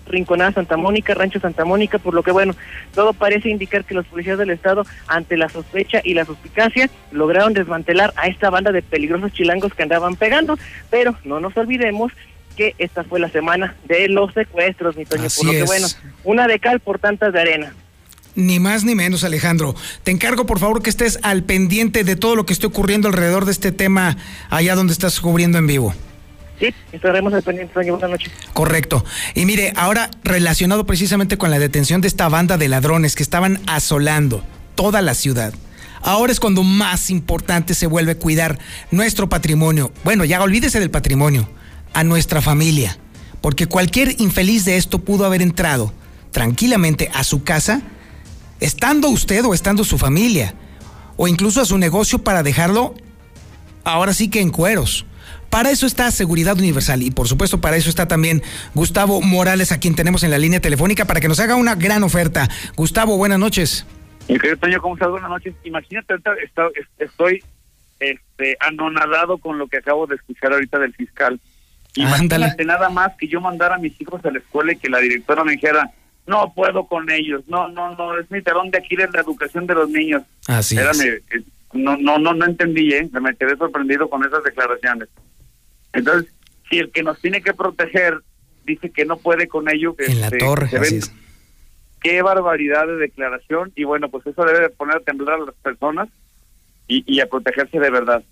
Rinconada 0.07 0.51
Santa 0.51 0.77
Mónica, 0.77 1.13
Rancho 1.13 1.39
Santa 1.39 1.65
Mónica, 1.65 1.99
por 1.99 2.13
lo 2.13 2.23
que 2.23 2.31
bueno, 2.31 2.55
todo 2.93 3.13
parece 3.13 3.49
indicar 3.49 3.85
que 3.85 3.93
los 3.93 4.05
policías 4.05 4.37
del 4.37 4.51
estado, 4.51 4.85
ante 5.07 5.37
la 5.37 5.49
sospecha 5.49 6.01
y 6.03 6.13
la 6.13 6.25
suspicacia, 6.25 6.89
lograron 7.11 7.53
desmantelar 7.53 8.13
a 8.15 8.27
esta 8.27 8.49
banda 8.49 8.71
de 8.71 8.81
peligrosos 8.81 9.33
chilangos 9.33 9.73
que 9.73 9.83
andaban 9.83 10.15
pegando, 10.15 10.57
pero 10.89 11.15
no 11.23 11.39
nos 11.39 11.55
olvidemos 11.57 12.11
que 12.55 12.73
esta 12.77 13.03
fue 13.03 13.19
la 13.19 13.29
semana 13.29 13.75
de 13.85 14.07
los 14.07 14.33
secuestros, 14.33 14.95
mi 14.95 15.05
Toño, 15.05 15.25
Así 15.25 15.37
por 15.37 15.47
lo 15.47 15.51
que 15.51 15.59
es. 15.59 15.65
bueno, 15.65 15.87
una 16.23 16.47
de 16.47 16.59
cal 16.59 16.79
por 16.79 16.99
tantas 16.99 17.33
de 17.33 17.41
arena. 17.41 17.73
Ni 18.35 18.59
más 18.59 18.83
ni 18.83 18.95
menos, 18.95 19.23
Alejandro. 19.23 19.75
Te 20.03 20.11
encargo, 20.11 20.45
por 20.45 20.59
favor, 20.59 20.81
que 20.81 20.89
estés 20.89 21.19
al 21.23 21.43
pendiente 21.43 22.03
de 22.03 22.15
todo 22.17 22.35
lo 22.35 22.45
que 22.45 22.53
esté 22.53 22.67
ocurriendo 22.67 23.07
alrededor 23.07 23.45
de 23.45 23.51
este 23.51 23.71
tema 23.71 24.17
allá 24.49 24.75
donde 24.75 24.93
estás 24.93 25.19
cubriendo 25.21 25.57
en 25.57 25.67
vivo. 25.67 25.93
Sí, 26.59 26.73
estaremos 26.91 27.33
al 27.33 27.43
pendiente, 27.43 27.73
buenas 27.73 28.09
noches. 28.09 28.31
Correcto. 28.53 29.03
Y 29.33 29.45
mire, 29.45 29.73
ahora 29.75 30.09
relacionado 30.23 30.85
precisamente 30.85 31.37
con 31.37 31.51
la 31.51 31.59
detención 31.59 32.01
de 32.01 32.07
esta 32.07 32.29
banda 32.29 32.57
de 32.57 32.69
ladrones 32.69 33.15
que 33.15 33.23
estaban 33.23 33.59
asolando 33.67 34.43
toda 34.75 35.01
la 35.01 35.13
ciudad. 35.13 35.53
Ahora 36.01 36.31
es 36.31 36.39
cuando 36.39 36.63
más 36.63 37.09
importante 37.09 37.73
se 37.73 37.87
vuelve 37.87 38.15
cuidar 38.15 38.59
nuestro 38.91 39.27
patrimonio. 39.27 39.91
Bueno, 40.03 40.23
ya 40.23 40.41
olvídese 40.41 40.79
del 40.79 40.91
patrimonio, 40.91 41.49
a 41.93 42.03
nuestra 42.03 42.41
familia. 42.41 42.97
Porque 43.41 43.67
cualquier 43.67 44.19
infeliz 44.21 44.65
de 44.65 44.77
esto 44.77 44.99
pudo 44.99 45.25
haber 45.25 45.41
entrado 45.41 45.93
tranquilamente 46.31 47.09
a 47.13 47.23
su 47.23 47.43
casa, 47.43 47.81
estando 48.59 49.09
usted 49.09 49.43
o 49.45 49.53
estando 49.53 49.83
su 49.83 49.97
familia, 49.97 50.53
o 51.17 51.27
incluso 51.27 51.61
a 51.61 51.65
su 51.65 51.77
negocio 51.77 52.23
para 52.23 52.43
dejarlo 52.43 52.93
ahora 53.83 54.13
sí 54.13 54.29
que 54.29 54.41
en 54.41 54.51
cueros. 54.51 55.05
Para 55.55 55.71
eso 55.71 55.85
está 55.85 56.11
Seguridad 56.11 56.57
Universal 56.57 57.01
y 57.01 57.11
por 57.11 57.29
supuesto 57.29 57.61
para 57.61 57.77
eso 57.77 57.89
está 57.89 58.09
también 58.09 58.43
Gustavo 58.73 59.21
Morales, 59.21 59.71
a 59.71 59.79
quien 59.79 59.95
tenemos 59.95 60.21
en 60.25 60.31
la 60.31 60.37
línea 60.37 60.59
telefónica 60.59 61.05
para 61.05 61.21
que 61.21 61.29
nos 61.29 61.39
haga 61.39 61.55
una 61.55 61.75
gran 61.75 62.03
oferta. 62.03 62.49
Gustavo, 62.75 63.15
buenas 63.15 63.39
noches. 63.39 63.85
Mi 64.27 64.37
querido 64.37 64.57
Toño, 64.57 64.81
¿cómo 64.81 64.95
estás? 64.95 65.09
Buenas 65.11 65.29
noches. 65.29 65.55
Imagínate, 65.63 66.15
estoy 66.97 67.41
este, 68.01 68.57
anonadado 68.59 69.37
con 69.37 69.57
lo 69.57 69.67
que 69.67 69.77
acabo 69.77 70.05
de 70.07 70.15
escuchar 70.15 70.51
ahorita 70.51 70.77
del 70.77 70.93
fiscal. 70.93 71.39
Imagínate 71.95 72.35
Ándale. 72.35 72.65
nada 72.65 72.89
más 72.89 73.13
que 73.17 73.29
yo 73.29 73.39
mandara 73.39 73.75
a 73.75 73.79
mis 73.79 73.93
hijos 74.01 74.25
a 74.25 74.31
la 74.31 74.39
escuela 74.39 74.73
y 74.73 74.75
que 74.75 74.89
la 74.89 74.99
directora 74.99 75.45
me 75.45 75.53
dijera, 75.53 75.89
no 76.27 76.51
puedo 76.53 76.85
con 76.85 77.09
ellos, 77.09 77.43
no, 77.47 77.69
no, 77.69 77.95
no, 77.95 78.19
es 78.19 78.29
mi 78.29 78.41
talón 78.41 78.71
de 78.71 78.79
Aquiles 78.79 79.09
la 79.13 79.21
educación 79.21 79.67
de 79.67 79.75
los 79.75 79.89
niños. 79.89 80.21
Así 80.47 80.75
es. 80.77 80.81
Espérame, 80.81 81.23
eh, 81.31 81.43
no, 81.71 81.95
no, 81.95 82.19
no, 82.19 82.33
no 82.33 82.45
entendí, 82.45 82.93
¿eh? 82.93 83.09
Me 83.21 83.33
quedé 83.37 83.55
sorprendido 83.55 84.09
con 84.09 84.25
esas 84.25 84.43
declaraciones. 84.43 85.07
Entonces, 85.95 86.31
si 86.69 86.79
el 86.79 86.91
que 86.91 87.03
nos 87.03 87.19
tiene 87.19 87.41
que 87.41 87.53
proteger 87.53 88.19
dice 88.65 88.89
que 88.89 89.05
no 89.05 89.17
puede 89.17 89.47
con 89.47 89.69
ello, 89.69 89.95
que 89.95 90.05
En 90.05 90.19
la 90.21 90.27
este, 90.27 90.39
torre, 90.39 90.67
se 90.69 90.77
así 90.77 90.95
ven- 90.95 91.03
es. 91.03 91.13
qué 92.01 92.21
barbaridad 92.21 92.87
de 92.87 92.95
declaración 92.97 93.71
y 93.75 93.83
bueno, 93.83 94.09
pues 94.09 94.25
eso 94.27 94.43
debe 94.45 94.69
poner 94.69 94.97
a 94.97 94.99
temblar 95.01 95.35
a 95.41 95.45
las 95.45 95.55
personas 95.55 96.09
y, 96.87 97.03
y 97.11 97.19
a 97.21 97.27
protegerse 97.27 97.79
de 97.79 97.89
verdad. 97.89 98.23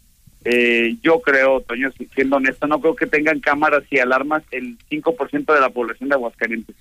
Eh, 0.46 0.98
yo 1.02 1.22
creo, 1.22 1.62
Toño, 1.62 1.92
si- 1.98 2.08
siendo 2.14 2.36
honesto, 2.38 2.68
no 2.68 2.82
creo 2.82 2.96
que 2.96 3.08
tengan 3.08 3.40
cámaras 3.40 3.84
y 3.90 4.00
alarmas 4.00 4.44
el 4.52 4.78
5% 4.90 5.54
de 5.54 5.62
la 5.62 5.70
población 5.70 6.10
de 6.10 6.16
Aguascalientes. 6.16 6.76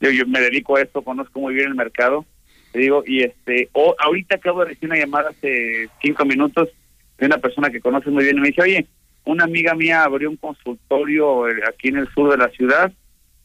Yo, 0.00 0.10
yo 0.10 0.26
me 0.26 0.40
dedico 0.40 0.76
a 0.76 0.82
esto, 0.82 1.02
conozco 1.02 1.38
muy 1.40 1.54
bien 1.54 1.68
el 1.68 1.74
mercado, 1.74 2.24
te 2.72 2.78
digo, 2.78 3.04
y 3.06 3.22
este, 3.22 3.68
o, 3.72 3.94
ahorita 3.98 4.36
acabo 4.36 4.60
de 4.60 4.70
recibir 4.70 4.90
una 4.92 4.98
llamada 5.00 5.30
hace 5.30 5.88
cinco 6.00 6.24
minutos 6.24 6.70
de 7.18 7.26
una 7.26 7.38
persona 7.38 7.68
que 7.70 7.80
conoce 7.80 8.08
muy 8.10 8.24
bien 8.24 8.38
y 8.38 8.40
me 8.40 8.48
dice, 8.48 8.62
oye, 8.62 8.86
una 9.24 9.44
amiga 9.44 9.74
mía 9.74 10.04
abrió 10.04 10.30
un 10.30 10.36
consultorio 10.36 11.48
eh, 11.48 11.62
aquí 11.68 11.88
en 11.88 11.98
el 11.98 12.08
sur 12.12 12.30
de 12.30 12.38
la 12.38 12.48
ciudad 12.50 12.92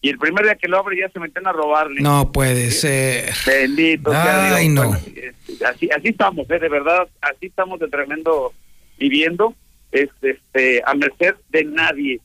y 0.02 0.10
el 0.10 0.18
primer 0.18 0.46
día 0.46 0.56
que 0.56 0.68
lo 0.68 0.78
abre 0.78 1.00
ya 1.00 1.10
se 1.10 1.20
meten 1.20 1.48
a 1.48 1.52
robarle. 1.52 2.02
No 2.02 2.32
puede 2.32 2.72
ser. 2.72 3.34
Bendito 3.46 4.12
sea 4.12 4.56
Ay, 4.56 4.70
Dios. 4.70 4.76
no. 4.76 4.90
Bueno, 4.90 5.06
este, 5.16 5.66
así, 5.66 5.90
así 5.96 6.10
estamos, 6.10 6.50
¿eh? 6.50 6.60
de 6.60 6.70
verdad, 6.70 7.08
así 7.22 7.48
estamos 7.48 7.80
de 7.80 7.88
tremendo 7.88 8.54
viviendo, 9.00 9.56
este, 9.92 10.32
este, 10.32 10.82
a 10.86 10.94
merced 10.94 11.36
de 11.50 11.66
nadie. 11.66 12.20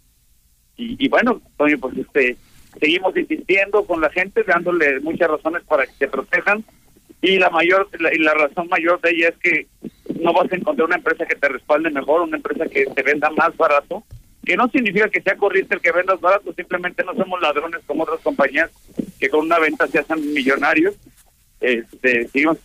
Y, 0.76 1.04
y 1.04 1.08
bueno, 1.08 1.40
Toño, 1.56 1.78
pues 1.78 1.96
este, 1.96 2.36
seguimos 2.78 3.16
insistiendo 3.16 3.84
con 3.84 4.00
la 4.00 4.10
gente, 4.10 4.42
dándole 4.42 5.00
muchas 5.00 5.30
razones 5.30 5.62
para 5.64 5.86
que 5.86 5.92
se 5.98 6.08
protejan. 6.08 6.64
Y 7.22 7.38
la 7.38 7.50
mayor, 7.50 7.88
la, 8.00 8.12
y 8.12 8.18
la 8.18 8.34
razón 8.34 8.68
mayor 8.68 9.00
de 9.00 9.10
ella 9.10 9.28
es 9.28 9.36
que 9.36 9.66
no 10.22 10.32
vas 10.32 10.50
a 10.52 10.56
encontrar 10.56 10.86
una 10.86 10.96
empresa 10.96 11.26
que 11.26 11.36
te 11.36 11.48
respalde 11.48 11.90
mejor, 11.90 12.22
una 12.22 12.36
empresa 12.36 12.66
que 12.66 12.86
te 12.86 13.02
venda 13.02 13.30
más 13.30 13.56
barato, 13.56 14.04
que 14.44 14.56
no 14.56 14.68
significa 14.68 15.08
que 15.08 15.20
sea 15.22 15.36
corriente 15.36 15.74
el 15.74 15.80
que 15.80 15.92
vendas 15.92 16.20
barato, 16.20 16.52
simplemente 16.54 17.04
no 17.04 17.14
somos 17.14 17.40
ladrones 17.40 17.80
como 17.86 18.02
otras 18.04 18.20
compañías 18.20 18.70
que 19.20 19.28
con 19.28 19.40
una 19.46 19.58
venta 19.58 19.86
se 19.86 19.98
hacen 20.00 20.32
millonarios. 20.32 20.94
Este, 21.60 22.28
digo, 22.34 22.56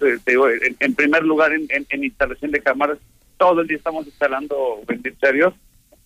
en, 0.49 0.75
en 0.79 0.95
primer 0.95 1.23
lugar 1.23 1.53
en, 1.53 1.67
en- 1.69 1.85
en 1.89 2.03
instalación 2.03 2.49
de 2.51 2.61
cámaras, 2.61 2.97
todo 3.37 3.61
el 3.61 3.67
día 3.67 3.77
estamos 3.77 4.07
instalando, 4.07 4.81
bendito 4.87 5.17
sea 5.19 5.31
Dios. 5.31 5.53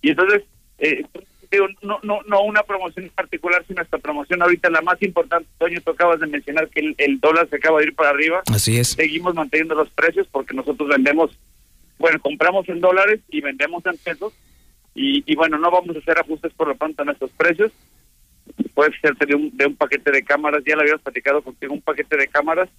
Y 0.02 0.10
entonces, 0.10 0.44
eh, 0.80 1.06
digo, 1.52 1.68
no, 1.82 2.00
no, 2.04 2.22
no 2.28 2.42
una 2.44 2.64
promoción 2.64 3.06
en 3.06 3.12
particular, 3.12 3.64
sino 3.68 3.82
esta 3.82 3.98
promoción 3.98 4.42
ahorita 4.42 4.70
la 4.70 4.82
más 4.82 5.02
importante, 5.02 5.50
Toño, 5.58 5.82
tú 5.82 5.92
acabas 5.92 6.20
de 6.20 6.28
mencionar 6.28 6.70
que 6.70 6.80
el, 6.80 6.96
el 6.98 7.20
dólar 7.20 7.48
se 7.50 7.58
acaba 7.58 7.80
de 7.80 7.88
ir 7.88 7.96
para 7.96 8.10
arriba. 8.12 8.42
Así 8.54 8.78
es. 8.78 8.90
Seguimos 8.90 9.36
manteniendo 9.36 9.76
los 9.76 9.90
precios 9.90 10.28
porque 10.32 10.54
nosotros 10.54 10.90
vendemos 10.90 11.38
bueno, 12.02 12.20
compramos 12.20 12.68
en 12.68 12.82
dólares 12.82 13.22
y 13.30 13.42
vendemos 13.42 13.86
en 13.86 13.96
pesos. 13.98 14.34
Y, 14.96 15.24
y 15.32 15.36
bueno, 15.36 15.58
no 15.58 15.72
vamos 15.72 15.96
a 15.96 16.00
hacer 16.00 16.18
ajustes 16.18 16.52
por 16.54 16.68
lo 16.68 16.76
pronto 16.76 17.04
a 17.04 17.06
nuestros 17.06 17.32
precios. 17.32 17.72
Puede 18.74 18.92
ser 19.00 19.16
de 19.16 19.36
un, 19.36 19.56
de 19.56 19.68
un 19.68 19.76
paquete 19.76 20.12
de 20.12 20.24
cámaras, 20.24 20.64
ya 20.66 20.76
lo 20.76 20.82
habíamos 20.82 21.04
platicado 21.04 21.42
contigo, 21.42 21.74
un 21.74 21.82
paquete 21.82 22.18
de 22.18 22.28
cámaras 22.28 22.70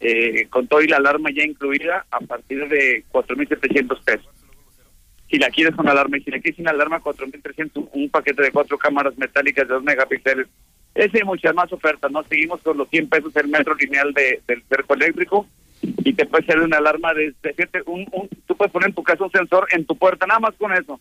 eh, 0.00 0.48
con 0.50 0.66
todo 0.66 0.82
y 0.82 0.88
la 0.88 0.96
alarma 0.96 1.30
ya 1.30 1.44
incluida 1.44 2.04
a 2.10 2.18
partir 2.20 2.68
de 2.68 3.04
4.700 3.12 4.04
pesos. 4.04 4.33
Si 5.30 5.38
la 5.38 5.50
quieres 5.50 5.74
con 5.74 5.88
alarma 5.88 6.18
y 6.18 6.22
si 6.22 6.30
la 6.30 6.38
quieres 6.38 6.56
sin 6.56 6.68
alarma, 6.68 7.00
4.300, 7.00 7.88
un 7.92 8.10
paquete 8.10 8.42
de 8.42 8.52
cuatro 8.52 8.78
cámaras 8.78 9.16
metálicas 9.16 9.66
de 9.66 9.74
2 9.74 9.82
megapíxeles. 9.82 10.46
Ese 10.94 11.18
y 11.18 11.24
muchas 11.24 11.54
más 11.54 11.72
ofertas, 11.72 12.10
¿no? 12.10 12.22
Seguimos 12.24 12.60
con 12.62 12.76
los 12.76 12.88
100 12.88 13.08
pesos 13.08 13.34
el 13.36 13.48
metro 13.48 13.74
lineal 13.74 14.12
de, 14.12 14.40
del 14.46 14.62
cerco 14.68 14.94
eléctrico 14.94 15.46
y 15.82 16.12
te 16.12 16.26
puede 16.26 16.46
ser 16.46 16.60
una 16.60 16.76
alarma 16.78 17.12
de, 17.14 17.34
de 17.42 17.52
fíjate, 17.52 17.82
un, 17.86 18.06
un, 18.12 18.28
tú 18.46 18.56
puedes 18.56 18.72
poner 18.72 18.90
en 18.90 18.94
tu 18.94 19.02
casa 19.02 19.24
un 19.24 19.32
sensor 19.32 19.66
en 19.72 19.84
tu 19.84 19.96
puerta, 19.96 20.26
nada 20.26 20.40
más 20.40 20.54
con 20.54 20.72
eso. 20.72 21.00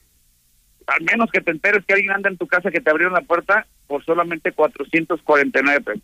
Al 0.88 1.04
menos 1.04 1.30
que 1.32 1.42
te 1.42 1.52
enteres 1.52 1.86
que 1.86 1.94
alguien 1.94 2.12
anda 2.12 2.30
en 2.30 2.38
tu 2.38 2.48
casa 2.48 2.72
que 2.72 2.82
te 2.82 2.90
abrieron 2.90 3.14
la 3.14 3.22
puerta 3.22 3.68
por 3.88 4.04
solamente 4.04 4.52
449 4.52 5.82
pesos. 5.82 6.04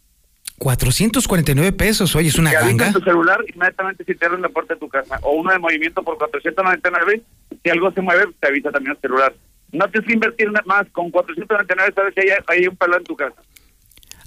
449 0.60 1.72
pesos, 1.72 2.16
oye, 2.16 2.28
es 2.28 2.38
una 2.38 2.52
ganga. 2.52 2.92
tu 2.92 3.00
celular 3.00 3.40
inmediatamente 3.48 4.04
si 4.04 4.14
te 4.14 4.26
abren 4.26 4.42
la 4.42 4.50
puerta 4.50 4.74
de 4.74 4.80
tu 4.80 4.90
casa. 4.90 5.18
O 5.24 5.32
uno 5.32 5.52
de 5.52 5.60
movimiento 5.60 6.04
por 6.04 6.18
499. 6.18 7.22
Si 7.64 7.70
algo 7.70 7.92
se 7.92 8.02
mueve, 8.02 8.26
te 8.40 8.48
avisa 8.48 8.70
también 8.70 8.96
el 8.96 9.02
celular. 9.02 9.34
No 9.72 9.88
tienes 9.90 10.08
que 10.08 10.14
invertir 10.14 10.52
más. 10.66 10.86
Con 10.92 11.10
499 11.10 11.94
sabes 11.96 12.14
que 12.14 12.22
hay, 12.22 12.38
hay 12.48 12.68
un 12.68 12.76
palo 12.76 12.98
en 12.98 13.04
tu 13.04 13.16
casa. 13.16 13.42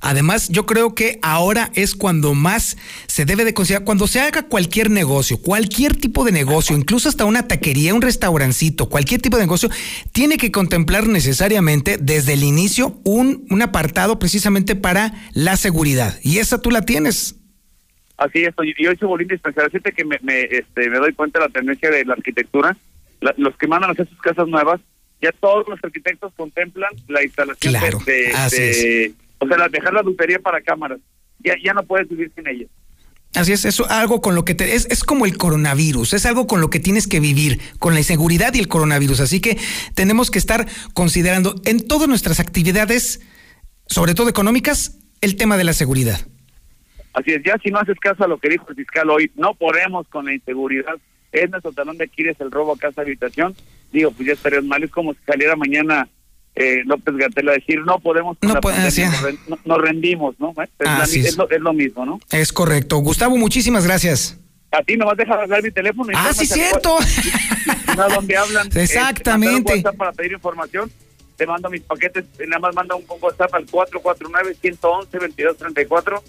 Además, 0.05 0.49
yo 0.49 0.67
creo 0.67 0.95
que 0.97 1.21
ahora 1.23 1.71
es 1.75 1.95
cuando 1.95 2.35
más 2.35 2.77
se 3.07 3.25
debe 3.25 3.45
de 3.45 3.55
considerar, 3.55 3.85
cuando 3.85 4.09
se 4.09 4.21
haga 4.21 4.43
cualquier 4.43 4.91
negocio, 4.91 5.39
cualquier 5.41 5.95
tipo 5.95 6.25
de 6.25 6.33
negocio, 6.33 6.77
incluso 6.77 7.09
hasta 7.09 7.25
una 7.25 7.47
taquería, 7.47 7.95
un 7.95 8.03
restaurancito, 8.03 8.89
cualquier 8.89 9.23
tipo 9.23 9.37
de 9.37 9.45
negocio, 9.45 9.71
tiene 10.11 10.39
que 10.39 10.51
contemplar 10.51 11.07
necesariamente 11.07 11.99
desde 12.01 12.33
el 12.33 12.43
inicio 12.43 12.99
un, 13.05 13.47
un 13.49 13.63
apartado 13.63 14.19
precisamente 14.19 14.75
para 14.75 15.15
la 15.35 15.57
seguridad. 15.57 16.19
Y 16.25 16.39
esa 16.39 16.61
tú 16.61 16.73
la 16.73 16.83
tienes. 16.83 17.37
Así 18.17 18.43
es, 18.45 18.53
y 18.63 18.85
yo 18.85 18.91
hice 18.93 19.07
bolín 19.07 19.29
dispensar. 19.29 19.71
Fíjate 19.71 19.93
que 19.93 20.05
me, 20.05 20.19
me, 20.23 20.43
este, 20.43 20.91
me 20.91 20.99
doy 20.99 21.13
cuenta 21.13 21.39
de 21.39 21.47
la 21.47 21.53
tendencia 21.53 21.91
de 21.91 22.05
la 22.05 22.15
arquitectura. 22.15 22.77
La- 23.21 23.35
los 23.37 23.57
que 23.57 23.69
mandan 23.69 23.91
a 23.91 23.93
hacer 23.93 24.09
sus 24.09 24.21
casas 24.21 24.49
nuevas, 24.49 24.81
ya 25.21 25.31
todos 25.41 25.65
los 25.69 25.79
arquitectos 25.83 26.33
contemplan 26.37 26.91
la 27.07 27.23
instalación 27.23 27.73
Claro, 27.73 28.01
de, 28.05 28.13
de- 28.13 28.33
así 28.33 28.57
de- 28.59 29.13
o 29.43 29.49
sea, 29.49 29.69
dejar 29.69 29.93
la 29.93 30.03
lutería 30.03 30.39
para 30.39 30.61
cámaras. 30.61 31.01
Ya, 31.41 31.55
ya 31.63 31.75
no 31.75 31.83
puedes 31.83 32.09
vivir 32.09 32.31
sin 32.35 32.47
ella. 32.47 32.67
Así 33.35 33.53
es, 33.53 33.65
eso 33.65 33.91
algo 33.91 34.21
con 34.21 34.35
lo 34.35 34.45
que 34.45 34.55
te, 34.55 34.75
es, 34.75 34.87
es 34.91 35.05
como 35.05 35.25
el 35.25 35.37
coronavirus, 35.37 36.13
es 36.13 36.27
algo 36.27 36.47
con 36.47 36.61
lo 36.61 36.69
que 36.69 36.81
tienes 36.81 37.09
que 37.09 37.19
vivir, 37.19 37.61
con 37.79 37.95
la 37.95 38.01
inseguridad 38.01 38.55
y 38.55 38.61
el 38.61 38.69
coronavirus. 38.69 39.21
Así 39.21 39.41
que 39.41 39.59
tenemos 39.95 40.31
que 40.31 40.39
estar 40.39 40.67
considerando 40.93 41.55
en 41.65 41.87
todas 41.89 42.09
nuestras 42.09 42.41
actividades, 42.41 43.21
sobre 43.87 44.15
todo 44.15 44.29
económicas, 44.29 44.99
el 45.23 45.37
tema 45.37 45.57
de 45.57 45.65
la 45.65 45.73
seguridad. 45.73 46.21
Así 47.15 47.33
es, 47.33 47.43
ya 47.45 47.57
si 47.63 47.71
no 47.71 47.79
haces 47.79 47.99
caso 47.99 48.23
a 48.25 48.29
lo 48.29 48.39
que 48.39 48.49
dijo 48.49 48.67
el 48.69 48.77
fiscal 48.77 49.11
hoy, 49.11 49.31
no 49.35 49.55
podemos 49.55 50.07
con 50.09 50.27
la 50.27 50.35
inseguridad. 50.35 50.95
Es 51.33 51.51
nuestro 51.51 51.73
talón 51.73 51.97
de 51.97 52.05
Aquiles 52.05 52.37
el 52.39 52.51
robo 52.51 52.75
a 52.75 52.79
casa 52.79 53.01
habitación. 53.01 53.57
Digo, 53.93 54.13
pues 54.13 54.29
ya 54.29 54.35
estarías 54.35 54.65
mal. 54.65 54.83
Es 54.85 54.91
como 54.91 55.15
si 55.15 55.21
saliera 55.27 55.57
mañana 55.57 56.09
eh, 56.55 56.83
López 56.85 57.17
Gatel 57.17 57.49
a 57.49 57.53
decir, 57.53 57.81
no 57.85 57.99
podemos 57.99 58.37
No 58.43 58.55
nos, 58.55 58.63
ren- 59.23 59.39
no- 59.49 59.59
nos 59.65 59.79
rendimos, 59.81 60.35
¿no? 60.39 60.51
Es, 60.63 60.69
la- 60.81 60.99
Así 61.03 61.21
es. 61.21 61.37
lo, 61.37 61.49
es 61.51 61.61
lo 61.61 61.73
mismo, 61.73 62.05
¿no? 62.05 62.21
Es 62.31 62.53
correcto. 62.53 62.99
Gustavo, 62.99 63.37
muchísimas 63.37 63.85
gracias. 63.87 64.39
A 64.71 64.83
ti 64.83 64.97
nomás 64.97 65.17
deja 65.17 65.47
dar 65.47 65.63
mi 65.63 65.71
teléfono. 65.71 66.11
y 66.13 66.15
Ah, 66.17 66.31
sí, 66.33 66.47
cierto. 66.47 66.97
No, 67.97 68.09
donde 68.09 68.37
hablan. 68.37 68.69
Exactamente. 68.75 69.73
Eh, 69.73 69.77
un 69.77 69.83
WhatsApp 69.85 69.97
para 69.99 70.13
pedir 70.13 70.33
información. 70.33 70.91
Te 71.37 71.47
mando 71.47 71.69
mis 71.69 71.83
paquetes. 71.83 72.25
Nada 72.49 72.61
más 72.61 72.75
manda 72.75 72.95
un, 72.95 73.05
un 73.09 73.19
WhatsApp 73.21 73.53
al 73.55 73.67
449-111-2234. 73.67 76.23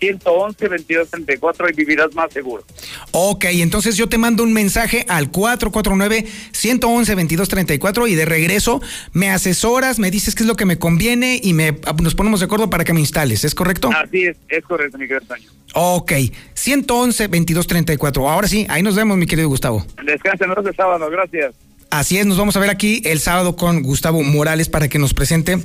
111-2234 0.00 1.70
y 1.70 1.74
vivirás 1.74 2.14
más 2.14 2.32
seguro. 2.32 2.64
Ok, 3.12 3.44
entonces 3.50 3.96
yo 3.96 4.08
te 4.08 4.18
mando 4.18 4.42
un 4.42 4.52
mensaje 4.52 5.04
al 5.08 5.30
449-111-2234 5.30 8.08
y 8.08 8.14
de 8.14 8.24
regreso 8.24 8.80
me 9.12 9.30
asesoras, 9.30 9.98
me 9.98 10.10
dices 10.10 10.34
qué 10.34 10.42
es 10.42 10.46
lo 10.46 10.56
que 10.56 10.64
me 10.64 10.78
conviene 10.78 11.38
y 11.42 11.52
me 11.52 11.78
nos 12.02 12.14
ponemos 12.14 12.40
de 12.40 12.46
acuerdo 12.46 12.70
para 12.70 12.84
que 12.84 12.92
me 12.92 13.00
instales, 13.00 13.44
¿es 13.44 13.54
correcto? 13.54 13.90
Así 13.94 14.24
es, 14.24 14.36
es 14.48 14.64
correcto, 14.64 14.98
mi 14.98 15.06
querido 15.06 15.26
Toño. 15.26 15.50
Ok, 15.74 16.12
111-2234. 16.54 18.28
Ahora 18.28 18.48
sí, 18.48 18.66
ahí 18.68 18.82
nos 18.82 18.96
vemos, 18.96 19.16
mi 19.16 19.26
querido 19.26 19.48
Gustavo. 19.48 19.84
Descansen 20.04 20.50
los 20.50 20.64
de 20.64 20.72
sábado, 20.72 21.08
gracias. 21.10 21.54
Así 21.90 22.18
es, 22.18 22.26
nos 22.26 22.38
vamos 22.38 22.56
a 22.56 22.60
ver 22.60 22.70
aquí 22.70 23.02
el 23.04 23.20
sábado 23.20 23.56
con 23.56 23.82
Gustavo 23.82 24.22
Morales 24.22 24.68
para 24.68 24.88
que 24.88 24.98
nos 24.98 25.12
presente 25.12 25.58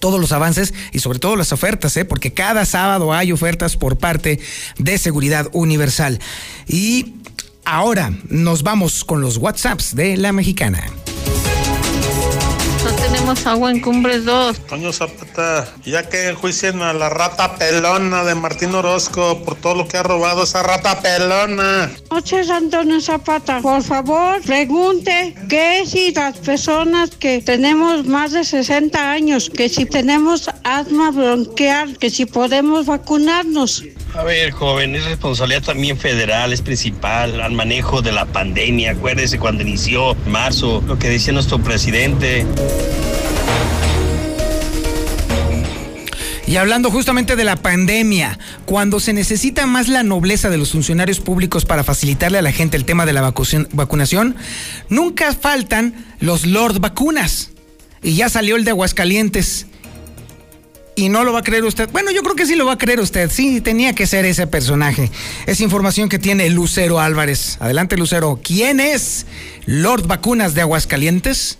todos 0.00 0.20
los 0.20 0.32
avances 0.32 0.74
y 0.92 0.98
sobre 0.98 1.18
todo 1.18 1.36
las 1.36 1.52
ofertas, 1.52 1.96
¿eh? 1.96 2.04
porque 2.04 2.32
cada 2.32 2.64
sábado 2.64 3.12
hay 3.12 3.32
ofertas 3.32 3.76
por 3.76 3.98
parte 3.98 4.40
de 4.78 4.98
Seguridad 4.98 5.48
Universal. 5.52 6.18
Y 6.66 7.14
ahora 7.64 8.12
nos 8.28 8.62
vamos 8.62 9.04
con 9.04 9.20
los 9.20 9.36
WhatsApps 9.36 9.94
de 9.94 10.16
la 10.16 10.32
mexicana. 10.32 10.82
Tenemos 13.30 13.46
agua 13.46 13.70
en 13.70 13.80
Cumbres 13.80 14.24
2. 14.24 14.66
Toño 14.66 14.92
Zapata, 14.92 15.72
ya 15.84 16.08
que 16.08 16.30
enjuicien 16.30 16.82
a 16.82 16.92
la 16.92 17.08
rata 17.08 17.54
pelona 17.54 18.24
de 18.24 18.34
Martín 18.34 18.74
Orozco 18.74 19.44
por 19.44 19.54
todo 19.54 19.76
lo 19.76 19.86
que 19.86 19.98
ha 19.98 20.02
robado 20.02 20.42
esa 20.42 20.64
rata 20.64 21.00
pelona. 21.00 21.92
Noches, 22.10 22.50
Antonio 22.50 23.00
Zapata. 23.00 23.60
Por 23.60 23.84
favor, 23.84 24.42
pregunte 24.42 25.36
que 25.48 25.84
si 25.86 26.12
las 26.12 26.38
personas 26.38 27.10
que 27.10 27.40
tenemos 27.40 28.04
más 28.04 28.32
de 28.32 28.42
60 28.42 29.12
años, 29.12 29.48
que 29.48 29.68
si 29.68 29.86
tenemos 29.86 30.50
asma 30.64 31.12
bronquial, 31.12 31.98
que 31.98 32.10
si 32.10 32.26
podemos 32.26 32.86
vacunarnos. 32.86 33.84
A 34.16 34.24
ver, 34.24 34.50
joven, 34.50 34.96
es 34.96 35.04
responsabilidad 35.04 35.62
también 35.62 35.96
federal, 35.96 36.52
es 36.52 36.62
principal 36.62 37.40
al 37.40 37.52
manejo 37.52 38.02
de 38.02 38.10
la 38.10 38.26
pandemia. 38.26 38.90
Acuérdese 38.90 39.38
cuando 39.38 39.62
inició 39.62 40.16
en 40.26 40.32
marzo, 40.32 40.82
lo 40.84 40.98
que 40.98 41.08
decía 41.08 41.32
nuestro 41.32 41.60
presidente. 41.60 42.44
Y 46.50 46.56
hablando 46.56 46.90
justamente 46.90 47.36
de 47.36 47.44
la 47.44 47.54
pandemia, 47.54 48.36
cuando 48.64 48.98
se 48.98 49.12
necesita 49.12 49.66
más 49.66 49.86
la 49.86 50.02
nobleza 50.02 50.50
de 50.50 50.58
los 50.58 50.72
funcionarios 50.72 51.20
públicos 51.20 51.64
para 51.64 51.84
facilitarle 51.84 52.38
a 52.38 52.42
la 52.42 52.50
gente 52.50 52.76
el 52.76 52.84
tema 52.84 53.06
de 53.06 53.12
la 53.12 53.32
vacunación, 53.70 54.34
nunca 54.88 55.32
faltan 55.32 55.94
los 56.18 56.46
Lord 56.46 56.80
Vacunas. 56.80 57.52
Y 58.02 58.16
ya 58.16 58.28
salió 58.28 58.56
el 58.56 58.64
de 58.64 58.72
Aguascalientes. 58.72 59.68
Y 60.96 61.08
no 61.08 61.22
lo 61.22 61.32
va 61.32 61.38
a 61.38 61.44
creer 61.44 61.62
usted. 61.62 61.88
Bueno, 61.92 62.10
yo 62.10 62.24
creo 62.24 62.34
que 62.34 62.46
sí 62.46 62.56
lo 62.56 62.66
va 62.66 62.72
a 62.72 62.78
creer 62.78 62.98
usted. 62.98 63.30
Sí, 63.30 63.60
tenía 63.60 63.92
que 63.92 64.08
ser 64.08 64.24
ese 64.24 64.48
personaje. 64.48 65.08
Es 65.46 65.60
información 65.60 66.08
que 66.08 66.18
tiene 66.18 66.50
Lucero 66.50 66.98
Álvarez. 66.98 67.58
Adelante, 67.60 67.96
Lucero. 67.96 68.40
¿Quién 68.42 68.80
es 68.80 69.24
Lord 69.66 70.08
Vacunas 70.08 70.54
de 70.54 70.62
Aguascalientes? 70.62 71.59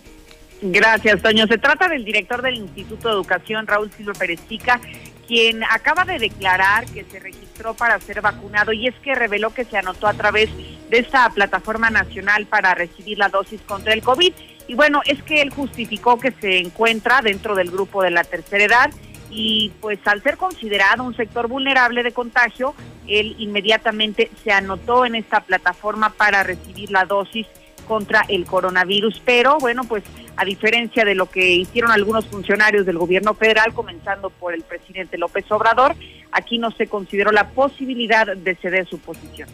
Gracias, 0.62 1.22
Toño. 1.22 1.46
Se 1.46 1.58
trata 1.58 1.88
del 1.88 2.04
director 2.04 2.42
del 2.42 2.56
Instituto 2.56 3.08
de 3.08 3.14
Educación, 3.14 3.66
Raúl 3.66 3.90
Silva 3.92 4.12
Perezica, 4.12 4.80
quien 5.26 5.64
acaba 5.64 6.04
de 6.04 6.18
declarar 6.18 6.84
que 6.86 7.04
se 7.04 7.18
registró 7.18 7.74
para 7.74 7.98
ser 8.00 8.20
vacunado 8.20 8.72
y 8.72 8.86
es 8.86 8.94
que 8.96 9.14
reveló 9.14 9.54
que 9.54 9.64
se 9.64 9.78
anotó 9.78 10.06
a 10.06 10.14
través 10.14 10.50
de 10.90 10.98
esta 10.98 11.30
plataforma 11.30 11.88
nacional 11.88 12.46
para 12.46 12.74
recibir 12.74 13.16
la 13.16 13.28
dosis 13.28 13.60
contra 13.62 13.94
el 13.94 14.02
COVID. 14.02 14.32
Y 14.68 14.74
bueno, 14.74 15.00
es 15.06 15.22
que 15.22 15.40
él 15.40 15.50
justificó 15.50 16.18
que 16.20 16.32
se 16.32 16.58
encuentra 16.58 17.22
dentro 17.22 17.54
del 17.54 17.70
grupo 17.70 18.02
de 18.02 18.10
la 18.10 18.24
tercera 18.24 18.64
edad 18.64 18.90
y 19.30 19.72
pues 19.80 19.98
al 20.06 20.22
ser 20.22 20.36
considerado 20.36 21.04
un 21.04 21.16
sector 21.16 21.48
vulnerable 21.48 22.02
de 22.02 22.12
contagio, 22.12 22.74
él 23.06 23.36
inmediatamente 23.38 24.30
se 24.44 24.52
anotó 24.52 25.06
en 25.06 25.14
esta 25.14 25.40
plataforma 25.40 26.10
para 26.10 26.42
recibir 26.42 26.90
la 26.90 27.04
dosis 27.04 27.46
contra 27.86 28.24
el 28.28 28.44
coronavirus. 28.44 29.20
Pero 29.24 29.58
bueno, 29.58 29.84
pues 29.84 30.02
a 30.40 30.44
diferencia 30.46 31.04
de 31.04 31.14
lo 31.14 31.26
que 31.26 31.50
hicieron 31.50 31.90
algunos 31.90 32.24
funcionarios 32.24 32.86
del 32.86 32.96
gobierno 32.96 33.34
federal, 33.34 33.74
comenzando 33.74 34.30
por 34.30 34.54
el 34.54 34.62
presidente 34.62 35.18
López 35.18 35.44
Obrador, 35.50 35.94
aquí 36.32 36.56
no 36.56 36.70
se 36.70 36.86
consideró 36.86 37.30
la 37.30 37.50
posibilidad 37.50 38.26
de 38.26 38.54
ceder 38.54 38.88
su 38.88 38.98
posición. 39.00 39.50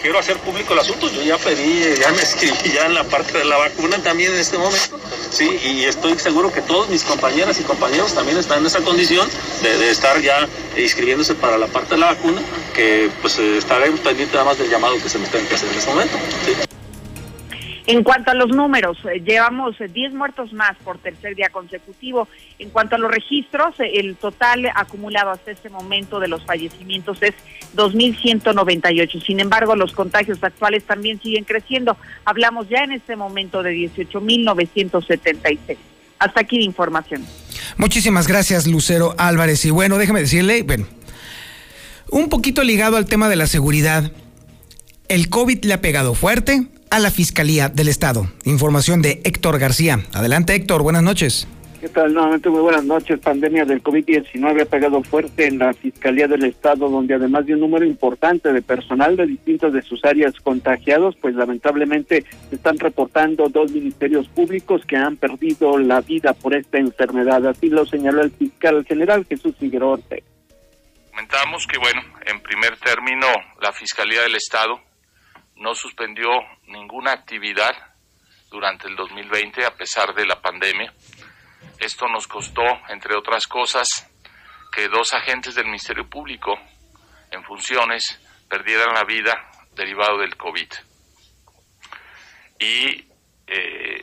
Quiero 0.00 0.18
hacer 0.18 0.38
público 0.38 0.72
el 0.72 0.78
asunto, 0.78 1.10
yo 1.10 1.20
ya 1.20 1.36
pedí, 1.36 1.94
ya 2.00 2.10
me 2.12 2.22
escribí 2.22 2.72
ya 2.72 2.86
en 2.86 2.94
la 2.94 3.04
parte 3.04 3.36
de 3.36 3.44
la 3.44 3.58
vacuna 3.58 3.98
también 3.98 4.32
en 4.32 4.38
este 4.38 4.56
momento, 4.56 4.98
sí, 5.30 5.58
y 5.62 5.84
estoy 5.84 6.18
seguro 6.18 6.50
que 6.50 6.62
todos 6.62 6.88
mis 6.88 7.04
compañeras 7.04 7.60
y 7.60 7.64
compañeros 7.64 8.14
también 8.14 8.38
están 8.38 8.60
en 8.60 8.66
esa 8.66 8.80
condición 8.80 9.28
de, 9.62 9.90
estar 9.90 10.18
ya 10.22 10.48
inscribiéndose 10.78 11.34
para 11.34 11.58
la 11.58 11.66
parte 11.66 11.96
de 11.96 12.00
la 12.00 12.06
vacuna, 12.06 12.40
que 12.72 13.10
pues 13.20 13.38
eh, 13.38 13.58
estaremos 13.58 14.00
pendientes 14.00 14.32
nada 14.32 14.46
más 14.46 14.56
del 14.56 14.70
llamado 14.70 14.96
que 15.02 15.08
se 15.10 15.18
me 15.18 15.26
tenga 15.26 15.50
que 15.50 15.54
hacer 15.54 15.68
en 15.68 15.78
este 15.78 15.90
momento. 15.90 16.16
¿sí? 16.46 16.73
En 17.86 18.02
cuanto 18.02 18.30
a 18.30 18.34
los 18.34 18.48
números, 18.48 18.96
eh, 19.04 19.20
llevamos 19.20 19.78
eh, 19.78 19.88
10 19.88 20.14
muertos 20.14 20.54
más 20.54 20.74
por 20.82 20.96
tercer 20.98 21.36
día 21.36 21.50
consecutivo. 21.50 22.28
En 22.58 22.70
cuanto 22.70 22.96
a 22.96 22.98
los 22.98 23.10
registros, 23.10 23.78
eh, 23.78 24.00
el 24.00 24.16
total 24.16 24.70
acumulado 24.74 25.30
hasta 25.30 25.50
este 25.50 25.68
momento 25.68 26.18
de 26.18 26.28
los 26.28 26.46
fallecimientos 26.46 27.22
es 27.22 27.34
2.198. 27.76 29.22
Sin 29.22 29.38
embargo, 29.38 29.76
los 29.76 29.92
contagios 29.92 30.42
actuales 30.42 30.84
también 30.84 31.20
siguen 31.20 31.44
creciendo. 31.44 31.98
Hablamos 32.24 32.70
ya 32.70 32.84
en 32.84 32.92
este 32.92 33.16
momento 33.16 33.62
de 33.62 33.74
18.976. 33.74 35.76
Hasta 36.18 36.40
aquí 36.40 36.56
la 36.56 36.64
información. 36.64 37.22
Muchísimas 37.76 38.26
gracias, 38.26 38.66
Lucero 38.66 39.14
Álvarez. 39.18 39.62
Y 39.66 39.70
bueno, 39.70 39.98
déjeme 39.98 40.20
decirle, 40.20 40.62
bueno, 40.62 40.86
un 42.10 42.30
poquito 42.30 42.64
ligado 42.64 42.96
al 42.96 43.04
tema 43.04 43.28
de 43.28 43.36
la 43.36 43.46
seguridad, 43.46 44.10
el 45.08 45.28
COVID 45.28 45.64
le 45.64 45.74
ha 45.74 45.82
pegado 45.82 46.14
fuerte 46.14 46.68
a 46.94 47.00
la 47.00 47.10
Fiscalía 47.10 47.68
del 47.68 47.88
Estado. 47.88 48.28
Información 48.44 49.02
de 49.02 49.20
Héctor 49.24 49.58
García. 49.58 49.98
Adelante, 50.12 50.54
Héctor, 50.54 50.84
buenas 50.84 51.02
noches. 51.02 51.48
¿Qué 51.80 51.88
tal? 51.88 52.14
Nuevamente 52.14 52.48
muy 52.48 52.60
buenas 52.60 52.84
noches. 52.84 53.18
Pandemia 53.18 53.64
del 53.64 53.82
COVID-19 53.82 54.62
ha 54.62 54.64
pegado 54.66 55.02
fuerte 55.02 55.48
en 55.48 55.58
la 55.58 55.74
Fiscalía 55.74 56.28
del 56.28 56.44
Estado, 56.44 56.88
donde 56.88 57.14
además 57.14 57.46
de 57.46 57.54
un 57.54 57.60
número 57.60 57.84
importante 57.84 58.52
de 58.52 58.62
personal 58.62 59.16
de 59.16 59.26
distintas 59.26 59.72
de 59.72 59.82
sus 59.82 60.04
áreas 60.04 60.34
contagiados, 60.38 61.16
pues 61.20 61.34
lamentablemente 61.34 62.24
se 62.48 62.54
están 62.54 62.78
reportando 62.78 63.48
dos 63.48 63.72
ministerios 63.72 64.28
públicos 64.28 64.82
que 64.86 64.96
han 64.96 65.16
perdido 65.16 65.76
la 65.78 66.00
vida 66.00 66.32
por 66.32 66.54
esta 66.54 66.78
enfermedad. 66.78 67.44
Así 67.44 67.70
lo 67.70 67.84
señaló 67.86 68.22
el 68.22 68.30
fiscal 68.30 68.84
general 68.84 69.26
Jesús 69.28 69.56
Figueroa 69.58 69.94
Ortega. 69.94 70.26
Comentamos 71.10 71.66
que, 71.66 71.76
bueno, 71.76 72.02
en 72.24 72.40
primer 72.40 72.76
término, 72.76 73.26
la 73.60 73.72
Fiscalía 73.72 74.22
del 74.22 74.36
Estado 74.36 74.78
no 75.56 75.74
suspendió 75.74 76.28
ninguna 76.66 77.12
actividad 77.12 77.74
durante 78.50 78.88
el 78.88 78.96
2020 78.96 79.64
a 79.64 79.74
pesar 79.74 80.14
de 80.14 80.26
la 80.26 80.40
pandemia. 80.40 80.92
Esto 81.78 82.06
nos 82.08 82.26
costó, 82.26 82.62
entre 82.88 83.16
otras 83.16 83.46
cosas, 83.46 83.88
que 84.72 84.88
dos 84.88 85.12
agentes 85.12 85.54
del 85.54 85.66
Ministerio 85.66 86.08
Público 86.08 86.58
en 87.30 87.42
funciones 87.44 88.20
perdieran 88.48 88.94
la 88.94 89.04
vida 89.04 89.50
derivado 89.74 90.18
del 90.18 90.36
COVID. 90.36 90.68
Y 92.60 93.04
eh, 93.46 94.02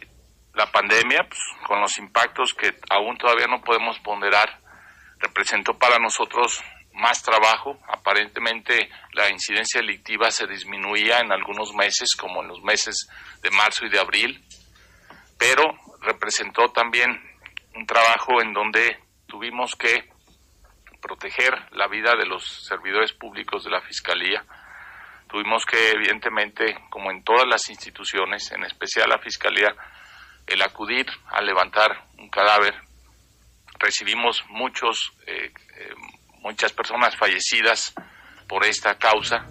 la 0.53 0.71
pandemia, 0.71 1.25
pues, 1.27 1.39
con 1.65 1.79
los 1.79 1.97
impactos 1.97 2.53
que 2.53 2.75
aún 2.89 3.17
todavía 3.17 3.47
no 3.47 3.61
podemos 3.61 3.97
ponderar, 3.99 4.59
representó 5.19 5.77
para 5.77 5.97
nosotros 5.97 6.61
más 6.93 7.21
trabajo. 7.23 7.79
Aparentemente 7.87 8.89
la 9.13 9.29
incidencia 9.29 9.81
delictiva 9.81 10.31
se 10.31 10.47
disminuía 10.47 11.19
en 11.19 11.31
algunos 11.31 11.73
meses, 11.73 12.15
como 12.15 12.41
en 12.41 12.49
los 12.49 12.61
meses 12.61 13.07
de 13.41 13.51
marzo 13.51 13.85
y 13.85 13.89
de 13.89 13.99
abril, 13.99 14.43
pero 15.37 15.63
representó 16.01 16.69
también 16.69 17.09
un 17.75 17.85
trabajo 17.85 18.41
en 18.41 18.53
donde 18.53 18.99
tuvimos 19.27 19.75
que 19.75 20.09
proteger 21.01 21.53
la 21.71 21.87
vida 21.87 22.15
de 22.15 22.25
los 22.25 22.45
servidores 22.67 23.13
públicos 23.13 23.63
de 23.63 23.71
la 23.71 23.81
Fiscalía. 23.81 24.43
Tuvimos 25.27 25.65
que, 25.65 25.91
evidentemente, 25.91 26.77
como 26.89 27.09
en 27.09 27.23
todas 27.23 27.47
las 27.47 27.69
instituciones, 27.69 28.51
en 28.51 28.63
especial 28.65 29.09
la 29.09 29.19
Fiscalía, 29.19 29.73
el 30.45 30.61
acudir 30.61 31.05
a 31.27 31.41
levantar 31.41 32.05
un 32.17 32.29
cadáver. 32.29 32.75
Recibimos 33.79 34.43
muchos, 34.49 35.13
eh, 35.25 35.51
eh, 35.77 35.93
muchas 36.41 36.73
personas 36.73 37.15
fallecidas 37.15 37.93
por 38.47 38.65
esta 38.65 38.95
causa. 38.95 39.45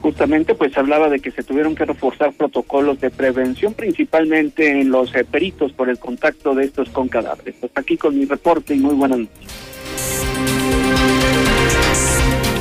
Justamente 0.00 0.54
pues 0.54 0.76
hablaba 0.76 1.08
de 1.08 1.20
que 1.20 1.30
se 1.30 1.42
tuvieron 1.42 1.74
que 1.74 1.84
reforzar 1.84 2.32
protocolos 2.32 3.00
de 3.00 3.10
prevención, 3.10 3.74
principalmente 3.74 4.80
en 4.80 4.90
los 4.90 5.14
eh, 5.14 5.24
peritos 5.24 5.72
por 5.72 5.88
el 5.88 5.98
contacto 5.98 6.54
de 6.54 6.64
estos 6.64 6.88
con 6.90 7.08
cadáveres. 7.08 7.56
Hasta 7.62 7.80
aquí 7.80 7.96
con 7.96 8.18
mi 8.18 8.24
reporte 8.24 8.74
y 8.74 8.78
muy 8.78 8.94
buenas 8.94 9.20
noches. 9.20 9.52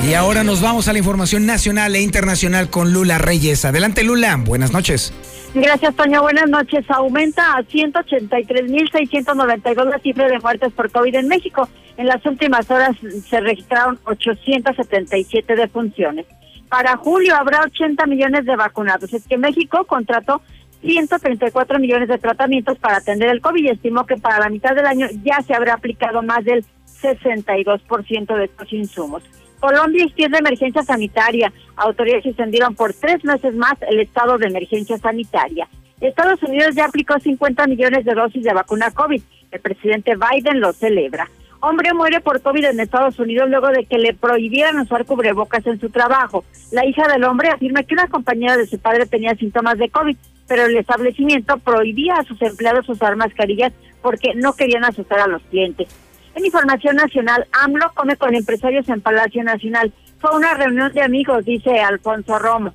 Y 0.07 0.13
ahora 0.15 0.43
nos 0.43 0.61
vamos 0.61 0.87
a 0.87 0.93
la 0.93 0.99
información 0.99 1.45
nacional 1.45 1.95
e 1.95 2.01
internacional 2.01 2.69
con 2.69 2.91
Lula 2.91 3.17
Reyes. 3.17 3.65
Adelante 3.65 4.03
Lula, 4.03 4.37
buenas 4.37 4.71
noches. 4.71 5.13
Gracias, 5.53 5.93
Toño. 5.95 6.21
Buenas 6.21 6.49
noches. 6.49 6.85
Aumenta 6.89 7.57
a 7.57 7.63
183.692 7.63 9.89
la 9.89 9.99
cifra 9.99 10.27
de 10.27 10.39
muertes 10.39 10.71
por 10.73 10.89
COVID 10.89 11.15
en 11.15 11.27
México. 11.27 11.67
En 12.01 12.07
las 12.07 12.25
últimas 12.25 12.71
horas 12.71 12.97
se 13.29 13.39
registraron 13.41 13.99
877 14.05 15.55
defunciones. 15.55 16.25
Para 16.67 16.97
julio 16.97 17.35
habrá 17.35 17.61
80 17.61 18.07
millones 18.07 18.43
de 18.45 18.55
vacunados. 18.55 19.13
Es 19.13 19.27
que 19.27 19.37
México 19.37 19.85
contrató 19.85 20.41
134 20.81 21.77
millones 21.77 22.09
de 22.09 22.17
tratamientos 22.17 22.79
para 22.79 22.97
atender 22.97 23.29
el 23.29 23.39
COVID 23.39 23.65
y 23.65 23.69
estimó 23.69 24.07
que 24.07 24.17
para 24.17 24.39
la 24.39 24.49
mitad 24.49 24.73
del 24.73 24.87
año 24.87 25.09
ya 25.21 25.43
se 25.43 25.53
habrá 25.53 25.75
aplicado 25.75 26.23
más 26.23 26.43
del 26.43 26.65
62% 27.03 28.35
de 28.35 28.45
estos 28.45 28.73
insumos. 28.73 29.21
Colombia 29.59 30.03
extiende 30.03 30.39
emergencia 30.39 30.81
sanitaria. 30.81 31.53
Autoridades 31.75 32.25
extendieron 32.25 32.73
por 32.73 32.95
tres 32.95 33.23
meses 33.23 33.53
más 33.53 33.75
el 33.87 33.99
estado 33.99 34.39
de 34.39 34.47
emergencia 34.47 34.97
sanitaria. 34.97 35.67
Estados 35.99 36.41
Unidos 36.41 36.73
ya 36.73 36.85
aplicó 36.85 37.19
50 37.19 37.67
millones 37.67 38.05
de 38.05 38.15
dosis 38.15 38.43
de 38.43 38.53
vacuna 38.55 38.89
COVID. 38.89 39.21
El 39.51 39.59
presidente 39.59 40.15
Biden 40.15 40.61
lo 40.61 40.73
celebra. 40.73 41.29
Hombre 41.63 41.93
muere 41.93 42.21
por 42.21 42.41
COVID 42.41 42.65
en 42.65 42.79
Estados 42.79 43.19
Unidos 43.19 43.47
luego 43.47 43.67
de 43.67 43.85
que 43.85 43.99
le 43.99 44.15
prohibieran 44.15 44.79
usar 44.79 45.05
cubrebocas 45.05 45.65
en 45.67 45.79
su 45.79 45.91
trabajo. 45.91 46.43
La 46.71 46.87
hija 46.87 47.07
del 47.07 47.23
hombre 47.23 47.49
afirma 47.49 47.83
que 47.83 47.93
una 47.93 48.07
compañera 48.07 48.57
de 48.57 48.65
su 48.65 48.79
padre 48.79 49.05
tenía 49.05 49.35
síntomas 49.35 49.77
de 49.77 49.89
COVID, 49.89 50.17
pero 50.47 50.65
el 50.65 50.75
establecimiento 50.75 51.57
prohibía 51.59 52.15
a 52.15 52.23
sus 52.23 52.41
empleados 52.41 52.89
usar 52.89 53.15
mascarillas 53.15 53.73
porque 54.01 54.33
no 54.33 54.53
querían 54.53 54.83
asustar 54.85 55.19
a 55.19 55.27
los 55.27 55.43
clientes. 55.43 55.87
En 56.33 56.45
información 56.45 56.95
nacional, 56.95 57.45
AMLO 57.51 57.91
come 57.93 58.15
con 58.15 58.33
empresarios 58.33 58.89
en 58.89 59.01
Palacio 59.01 59.43
Nacional. 59.43 59.93
Fue 60.19 60.35
una 60.35 60.55
reunión 60.55 60.91
de 60.93 61.03
amigos, 61.03 61.45
dice 61.45 61.79
Alfonso 61.79 62.39
Romo. 62.39 62.73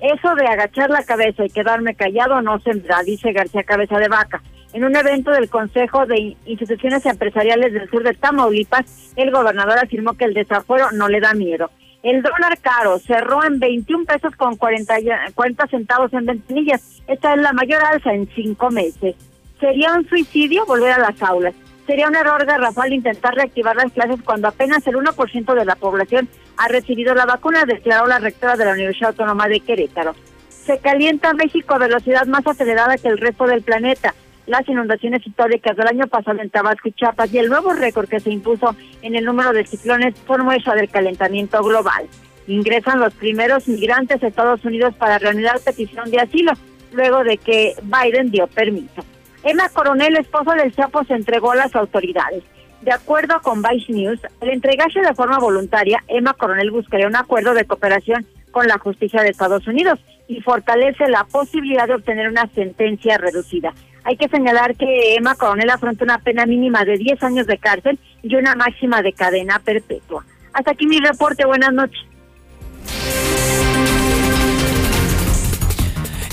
Eso 0.00 0.34
de 0.34 0.46
agachar 0.46 0.90
la 0.90 1.04
cabeza 1.04 1.46
y 1.46 1.48
quedarme 1.48 1.94
callado 1.94 2.42
no 2.42 2.60
se 2.60 2.72
dice 3.06 3.32
García 3.32 3.62
Cabeza 3.62 3.98
de 3.98 4.08
Vaca. 4.08 4.42
En 4.76 4.84
un 4.84 4.94
evento 4.94 5.30
del 5.30 5.48
Consejo 5.48 6.04
de 6.04 6.36
Instituciones 6.44 7.06
Empresariales 7.06 7.72
del 7.72 7.88
Sur 7.88 8.02
de 8.02 8.12
Tamaulipas, 8.12 9.14
el 9.16 9.30
gobernador 9.30 9.78
afirmó 9.78 10.12
que 10.12 10.26
el 10.26 10.34
desafuero 10.34 10.90
no 10.92 11.08
le 11.08 11.18
da 11.18 11.32
miedo. 11.32 11.70
El 12.02 12.20
dólar 12.20 12.58
caro 12.60 12.98
cerró 12.98 13.42
en 13.42 13.58
21 13.58 14.04
pesos 14.04 14.36
con 14.36 14.56
40, 14.56 14.94
40 15.34 15.66
centavos 15.68 16.12
en 16.12 16.26
ventanillas. 16.26 17.00
Esta 17.06 17.32
es 17.32 17.40
la 17.40 17.54
mayor 17.54 17.82
alza 17.82 18.12
en 18.12 18.28
cinco 18.34 18.70
meses. 18.70 19.14
Sería 19.58 19.94
un 19.94 20.06
suicidio 20.10 20.66
volver 20.66 20.92
a 20.92 20.98
las 20.98 21.22
aulas. 21.22 21.54
Sería 21.86 22.08
un 22.08 22.14
error 22.14 22.44
garrafal 22.44 22.92
intentar 22.92 23.34
reactivar 23.34 23.76
las 23.76 23.90
clases 23.92 24.20
cuando 24.22 24.48
apenas 24.48 24.86
el 24.86 24.96
1% 24.96 25.54
de 25.54 25.64
la 25.64 25.76
población 25.76 26.28
ha 26.58 26.68
recibido 26.68 27.14
la 27.14 27.24
vacuna, 27.24 27.64
declaró 27.64 28.06
la 28.08 28.18
rectora 28.18 28.56
de 28.56 28.66
la 28.66 28.72
Universidad 28.72 29.12
Autónoma 29.12 29.48
de 29.48 29.60
Querétaro. 29.60 30.14
Se 30.50 30.76
calienta 30.80 31.32
México 31.32 31.72
a 31.72 31.78
velocidad 31.78 32.26
más 32.26 32.46
acelerada 32.46 32.98
que 32.98 33.08
el 33.08 33.16
resto 33.16 33.46
del 33.46 33.62
planeta. 33.62 34.14
Las 34.46 34.68
inundaciones 34.68 35.26
históricas 35.26 35.76
del 35.76 35.88
año 35.88 36.06
pasado 36.06 36.40
en 36.40 36.50
Tabasco 36.50 36.88
y 36.88 36.92
Chiapas 36.92 37.32
y 37.34 37.38
el 37.38 37.48
nuevo 37.48 37.72
récord 37.72 38.08
que 38.08 38.20
se 38.20 38.30
impuso 38.30 38.76
en 39.02 39.16
el 39.16 39.24
número 39.24 39.52
de 39.52 39.66
ciclones 39.66 40.14
son 40.26 40.44
muestra 40.44 40.74
del 40.74 40.88
calentamiento 40.88 41.60
global. 41.62 42.06
Ingresan 42.46 43.00
los 43.00 43.12
primeros 43.14 43.66
migrantes 43.66 44.22
a 44.22 44.28
Estados 44.28 44.64
Unidos 44.64 44.94
para 44.94 45.18
reanudar 45.18 45.58
petición 45.60 46.10
de 46.12 46.20
asilo, 46.20 46.52
luego 46.92 47.24
de 47.24 47.38
que 47.38 47.74
Biden 47.82 48.30
dio 48.30 48.46
permiso. 48.46 49.04
Emma 49.42 49.68
Coronel, 49.68 50.16
esposo 50.16 50.52
del 50.52 50.72
Chapo, 50.72 51.02
se 51.04 51.14
entregó 51.14 51.50
a 51.50 51.56
las 51.56 51.74
autoridades. 51.74 52.44
De 52.82 52.92
acuerdo 52.92 53.40
con 53.42 53.62
Vice 53.62 53.92
News, 53.92 54.20
al 54.40 54.50
entregarse 54.50 55.00
de 55.00 55.14
forma 55.14 55.38
voluntaria, 55.38 56.04
Emma 56.06 56.34
Coronel 56.34 56.70
buscaría 56.70 57.08
un 57.08 57.16
acuerdo 57.16 57.52
de 57.52 57.64
cooperación 57.64 58.24
con 58.52 58.68
la 58.68 58.78
justicia 58.78 59.22
de 59.22 59.30
Estados 59.30 59.66
Unidos 59.66 59.98
y 60.28 60.40
fortalece 60.40 61.08
la 61.08 61.24
posibilidad 61.24 61.88
de 61.88 61.94
obtener 61.94 62.28
una 62.28 62.46
sentencia 62.54 63.18
reducida. 63.18 63.74
Hay 64.06 64.16
que 64.16 64.28
señalar 64.28 64.76
que 64.76 65.16
Emma 65.16 65.34
Coronel 65.34 65.68
afronta 65.68 66.04
una 66.04 66.18
pena 66.18 66.46
mínima 66.46 66.84
de 66.84 66.96
10 66.96 67.20
años 67.24 67.46
de 67.48 67.58
cárcel 67.58 67.98
y 68.22 68.36
una 68.36 68.54
máxima 68.54 69.02
de 69.02 69.12
cadena 69.12 69.58
perpetua. 69.58 70.24
Hasta 70.52 70.70
aquí 70.70 70.86
mi 70.86 71.00
reporte. 71.00 71.44
Buenas 71.44 71.72
noches. 71.72 71.98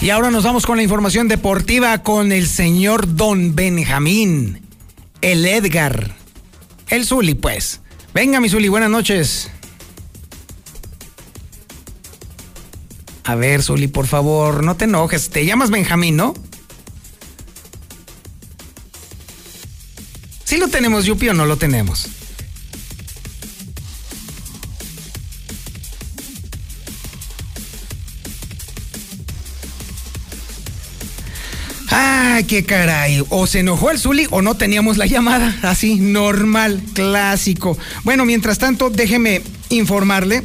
Y 0.02 0.12
ahora 0.12 0.30
nos 0.30 0.44
vamos 0.44 0.68
con 0.68 0.78
la 0.78 0.84
información 0.84 1.28
deportiva 1.28 2.04
con 2.04 2.32
el 2.32 2.46
señor 2.46 3.16
Don 3.16 3.56
Benjamín, 3.56 4.62
el 5.22 5.44
Edgar, 5.44 6.12
el 6.90 7.06
Zuli, 7.06 7.34
pues. 7.34 7.82
Venga, 8.14 8.40
mi 8.40 8.50
Zuli, 8.50 8.68
buenas 8.68 8.92
noches. 8.92 9.50
A 13.24 13.34
ver, 13.34 13.64
Zuli, 13.64 13.88
por 13.88 14.06
favor, 14.06 14.64
no 14.64 14.76
te 14.76 14.86
enojes. 14.86 15.32
Te 15.32 15.44
llamas 15.44 15.72
Benjamín, 15.72 16.18
¿no? 16.18 16.36
¿Sí 20.54 20.60
lo 20.60 20.68
tenemos, 20.68 21.06
Yupi, 21.06 21.30
o 21.30 21.34
no 21.34 21.48
lo 21.48 21.58
tenemos? 21.58 22.10
Ay, 31.90 32.44
qué 32.44 32.64
caray. 32.66 33.26
O 33.30 33.48
se 33.48 33.62
enojó 33.62 33.90
el 33.90 33.98
Zuli 33.98 34.28
o 34.30 34.44
no 34.44 34.54
teníamos 34.54 34.98
la 34.98 35.08
llamada. 35.08 35.58
Así, 35.64 35.96
normal, 35.96 36.84
clásico. 36.94 37.76
Bueno, 38.04 38.24
mientras 38.24 38.60
tanto, 38.60 38.92
déjeme 38.92 39.42
informarle 39.70 40.44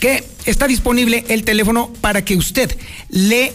que 0.00 0.24
está 0.46 0.66
disponible 0.66 1.26
el 1.28 1.44
teléfono 1.44 1.92
para 2.00 2.24
que 2.24 2.36
usted 2.36 2.74
le 3.10 3.52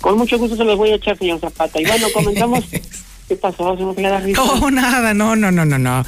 Con 0.00 0.16
mucho 0.18 0.36
gusto 0.38 0.56
se 0.56 0.64
los 0.64 0.76
voy 0.78 0.90
a 0.90 0.94
echar, 0.96 1.16
señor 1.18 1.38
Zapata. 1.40 1.80
Y 1.80 1.84
bueno, 1.84 2.08
comenzamos. 2.12 2.64
¿Qué 3.28 3.36
pasó? 3.36 3.76
¿Se 3.76 3.84
me 3.84 3.94
queda 3.94 4.18
risa? 4.18 4.42
No, 4.44 4.70
nada, 4.72 5.14
no, 5.14 5.36
no, 5.36 5.52
no, 5.52 5.64
no, 5.64 5.78
no. 5.78 6.04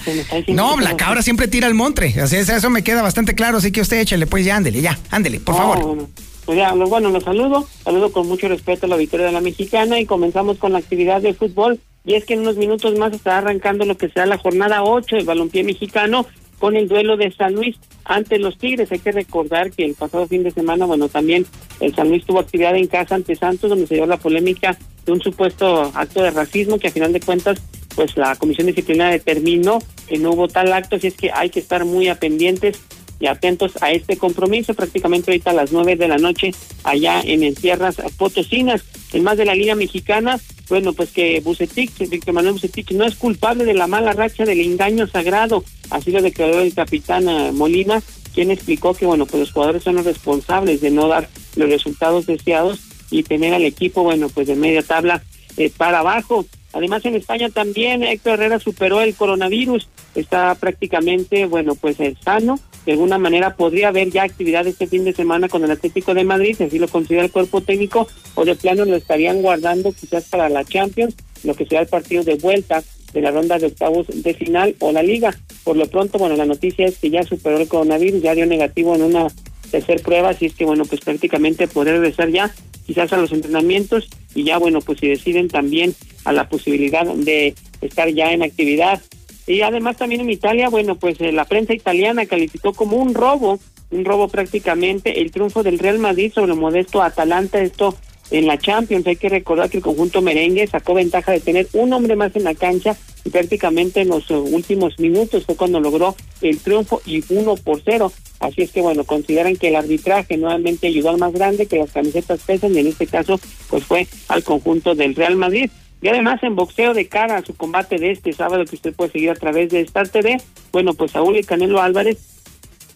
No, 0.49 0.81
la 0.81 0.97
cabra 0.97 1.23
siempre 1.23 1.47
tira 1.47 1.69
al 1.69 1.75
montre. 1.75 2.13
Así 2.21 2.35
es, 2.35 2.49
eso 2.49 2.69
me 2.69 2.83
queda 2.83 3.01
bastante 3.01 3.37
claro, 3.37 3.59
así 3.59 3.71
que 3.71 3.81
usted 3.81 4.01
échale, 4.01 4.27
pues 4.27 4.45
ya, 4.45 4.57
ándele, 4.57 4.81
ya, 4.81 4.99
ándele, 5.11 5.39
por 5.39 5.55
favor. 5.57 5.81
Bueno, 5.85 6.09
pues 6.45 6.59
ya, 6.59 6.75
lo- 6.75 6.89
bueno, 6.89 7.11
los 7.11 7.23
saludo, 7.23 7.69
saludo 7.85 8.11
con 8.11 8.27
mucho 8.27 8.49
respeto 8.49 8.87
a 8.87 8.89
la 8.89 8.97
victoria 8.97 9.27
de 9.27 9.33
la 9.33 9.41
mexicana 9.41 10.01
y 10.01 10.07
comenzamos 10.07 10.59
con 10.59 10.73
la 10.73 10.79
actividad 10.81 11.23
de 11.23 11.33
fútbol. 11.33 11.79
Y 12.05 12.15
es 12.15 12.25
que 12.25 12.35
en 12.35 12.41
unos 12.41 12.57
minutos 12.57 12.99
más 12.99 13.13
estará 13.13 13.39
arrancando 13.39 13.85
lo 13.85 13.97
que 13.97 14.09
será 14.09 14.27
la 14.27 14.39
jornada 14.39 14.83
8 14.83 15.17
del 15.17 15.25
balompié 15.25 15.63
mexicano 15.65 16.27
con 16.59 16.77
el 16.77 16.89
duelo 16.89 17.17
de 17.17 17.33
San 17.33 17.55
Luis 17.55 17.77
ante 18.05 18.39
los 18.39 18.57
Tigres. 18.59 18.91
Hay 18.93 18.99
que 18.99 19.13
recordar 19.13 19.71
que 19.71 19.85
el 19.85 19.95
pasado 19.95 20.27
fin 20.27 20.43
de 20.43 20.51
semana, 20.51 20.87
bueno, 20.87 21.09
también 21.09 21.47
el 21.81 21.95
San 21.95 22.09
Luis 22.09 22.25
tuvo 22.25 22.41
actividad 22.41 22.77
en 22.77 22.87
casa 22.87 23.15
ante 23.15 23.35
Santos, 23.35 23.71
donde 23.71 23.87
se 23.87 23.97
dio 23.97 24.07
la 24.07 24.17
polémica 24.17 24.77
de 25.05 25.13
un 25.13 25.21
supuesto 25.21 25.91
acto 25.95 26.23
de 26.23 26.31
racismo 26.31 26.79
que 26.79 26.89
a 26.89 26.93
final 26.93 27.13
de 27.13 27.21
cuentas, 27.21 27.61
pues 27.95 28.17
la 28.17 28.37
comisión 28.37 28.69
disciplinaria 28.69 29.19
determinó 29.19 29.81
que 30.07 30.19
no 30.19 30.31
hubo 30.31 30.49
tal 30.49 30.73
acto, 30.73 30.97
así 30.97 31.09
es 31.09 31.17
que 31.17 31.31
hay 31.33 31.51
que 31.51 31.61
estar 31.61 31.85
muy 31.85 32.09
a 32.09 32.15
pendientes 32.15 32.81
y 33.23 33.29
atentos 33.29 33.81
a 33.81 33.93
este 33.93 34.17
compromiso 34.17 34.75
prácticamente 34.75 35.31
ahorita 35.31 35.51
a 35.51 35.55
las 35.55 35.71
nueve 35.71 35.95
de 35.95 36.09
la 36.09 36.19
noche 36.19 36.51
allá 36.83 37.21
en, 37.23 37.45
en 37.45 37.55
tierras 37.55 37.97
potosinas. 38.17 38.83
En 39.13 39.23
más 39.23 39.37
de 39.37 39.45
la 39.45 39.55
Liga 39.55 39.77
Mexicana, 39.77 40.41
bueno, 40.69 40.93
pues 40.93 41.13
que 41.13 41.39
Bucetich, 41.39 42.09
Víctor 42.09 42.35
Manuel 42.35 42.55
Bucetich 42.55 42.91
no 42.91 43.05
es 43.05 43.15
culpable 43.15 43.65
de 43.65 43.75
la 43.75 43.87
mala 43.87 44.13
racha 44.13 44.45
del 44.45 44.61
engaño 44.61 45.07
sagrado, 45.07 45.63
así 45.91 46.11
lo 46.11 46.21
declaró 46.21 46.59
el 46.61 46.75
capitán 46.75 47.29
eh, 47.29 47.53
Molina, 47.53 48.03
quien 48.35 48.51
explicó 48.51 48.93
que, 48.93 49.07
bueno, 49.07 49.27
pues 49.27 49.39
los 49.39 49.53
jugadores 49.53 49.85
son 49.85 49.95
los 49.95 50.05
responsables 50.05 50.81
de 50.81 50.91
no 50.91 51.07
dar 51.07 51.29
los 51.55 51.69
resultados 51.69 52.27
deseados 52.27 52.81
y 53.13 53.23
tener 53.23 53.55
al 53.55 53.65
equipo, 53.65 54.03
bueno, 54.03 54.31
pues 54.31 54.49
de 54.49 54.57
media 54.57 54.83
tabla 54.83 55.23
eh, 55.57 55.71
para 55.77 56.01
abajo. 56.01 56.45
Además, 56.73 57.05
en 57.05 57.15
España 57.15 57.51
también 57.51 58.03
Héctor 58.03 58.41
Herrera 58.41 58.59
superó 58.59 59.01
el 59.01 59.15
coronavirus, 59.15 59.89
está 60.17 60.57
prácticamente, 60.57 61.47
bueno, 61.47 61.77
pues 61.77 62.01
eh, 62.01 62.17
sano. 62.25 62.59
De 62.87 62.93
alguna 62.93 63.19
manera 63.19 63.55
podría 63.55 63.89
haber 63.89 64.11
ya 64.11 64.25
actividad 64.25 64.67
este 64.67 64.87
fin 64.87 65.05
de 65.05 65.13
semana 65.13 65.49
con 65.49 65.63
el 65.65 65.71
Atlético 65.71 66.15
de 66.15 66.25
Madrid, 66.25 66.57
si 66.57 66.65
así 66.65 66.79
lo 66.79 66.89
considera 66.89 67.25
el 67.25 67.31
cuerpo 67.31 67.61
técnico, 67.61 68.09
o 68.35 68.45
de 68.45 68.57
plano 68.57 68.85
lo 68.85 68.97
estarían 68.97 69.41
guardando 69.41 69.93
quizás 69.93 70.25
para 70.25 70.49
la 70.49 70.65
Champions, 70.65 71.15
lo 71.45 71.55
que 71.55 71.67
será 71.67 71.83
el 71.83 71.89
partido 71.89 72.25
de 72.25 72.35
vuelta 72.35 72.83
de 73.13 73.21
la 73.21 73.31
ronda 73.31 73.59
de 73.59 73.67
octavos 73.67 74.07
de 74.09 74.35
final 74.35 74.75
o 74.81 74.91
la 74.91 75.03
liga. 75.03 75.37
Por 75.65 75.77
lo 75.77 75.87
pronto, 75.87 76.19
bueno, 76.19 76.37
la 76.37 76.47
noticia 76.47 76.87
es 76.87 76.99
que 76.99 77.11
ya 77.11 77.23
superó 77.23 77.59
el 77.59 77.69
coronavirus, 77.69 78.23
ya 78.23 78.35
dio 78.35 78.47
negativo 78.47 78.95
en 78.95 79.03
una 79.03 79.29
tercer 79.71 80.03
prueba, 80.03 80.31
así 80.31 80.47
es 80.47 80.55
que 80.55 80.65
bueno, 80.65 80.85
pues 80.85 81.01
prácticamente 81.01 81.67
podrá 81.69 81.93
regresar 81.93 82.31
ya 82.31 82.55
quizás 82.87 83.13
a 83.13 83.17
los 83.17 83.33
entrenamientos 83.33 84.09
y 84.35 84.45
ya 84.45 84.59
bueno, 84.59 84.81
pues 84.81 85.01
si 85.01 85.09
deciden 85.09 85.49
también 85.49 85.95
a 86.25 86.33
la 86.33 86.49
posibilidad 86.49 87.07
de 87.07 87.55
estar 87.81 88.09
ya 88.11 88.33
en 88.33 88.43
actividad. 88.43 89.01
Y 89.47 89.63
además 89.63 89.97
también 89.97 90.21
en 90.21 90.31
Italia, 90.31 90.69
bueno, 90.69 90.97
pues 90.97 91.21
eh, 91.21 91.33
la 91.33 91.45
prensa 91.45 91.75
italiana 91.75 92.27
calificó 92.27 92.73
como 92.73 92.97
un 92.97 93.15
robo, 93.15 93.59
un 93.91 94.05
robo 94.05 94.29
prácticamente 94.29 95.21
el 95.21 95.31
triunfo 95.31 95.63
del 95.63 95.79
Real 95.79 95.99
Madrid 95.99 96.33
sobre 96.33 96.53
el 96.53 96.59
modesto 96.59 97.03
Atalanta, 97.03 97.61
esto 97.61 97.97
en 98.31 98.47
la 98.47 98.59
Champions. 98.59 99.07
Hay 99.07 99.17
que 99.17 99.29
recordar 99.29 99.71
que 99.71 99.79
el 99.79 99.83
conjunto 99.83 100.23
merengue 100.23 100.67
sacó 100.67 100.95
ventaja 100.95 101.33
de 101.33 101.41
tener 101.41 101.69
un 101.73 101.93
hombre 101.93 102.17
más 102.17 102.35
en 102.37 102.45
la 102.45 102.55
cancha 102.55 102.97
y 103.25 103.31
prácticamente 103.31 104.01
en 104.01 104.09
los 104.09 104.31
eh, 104.31 104.35
últimos 104.35 104.99
minutos 104.99 105.45
fue 105.45 105.57
cuando 105.57 105.81
logró 105.81 106.17
el 106.41 106.59
triunfo 106.59 107.01
y 107.05 107.23
uno 107.29 107.57
por 107.57 107.81
cero. 107.85 108.13
Así 108.41 108.63
es 108.63 108.73
que 108.73 108.81
bueno, 108.81 109.05
consideran 109.05 109.57
que 109.57 109.69
el 109.69 109.77
arbitraje 109.77 110.37
nuevamente 110.37 110.89
ayudó 110.89 111.11
al 111.11 111.19
más 111.19 111.33
grande, 111.33 111.67
que 111.67 111.79
las 111.79 111.93
camisetas 111.93 112.41
pesan 112.41 112.75
y 112.75 112.79
en 112.79 112.89
este 112.89 113.07
caso 113.07 113.39
pues 113.69 113.85
fue 113.85 114.07
al 114.29 114.43
conjunto 114.43 114.95
del 114.95 115.15
Real 115.15 115.37
Madrid. 115.37 115.71
Y 116.03 116.09
además 116.09 116.43
en 116.43 116.57
boxeo 116.57 116.95
de 116.95 117.07
cara 117.07 117.39
a 117.39 117.45
su 117.45 117.55
combate 117.55 117.97
de 117.97 118.11
este 118.11 118.33
sábado 118.33 118.65
que 118.65 118.75
usted 118.75 118.93
puede 118.93 119.13
seguir 119.13 119.31
a 119.31 119.35
través 119.35 119.71
de 119.71 119.81
Star 119.81 120.09
TV, 120.09 120.43
bueno 120.73 120.95
pues 120.95 121.13
Saúl 121.13 121.37
y 121.37 121.45
Canelo 121.45 121.81
Álvarez 121.81 122.19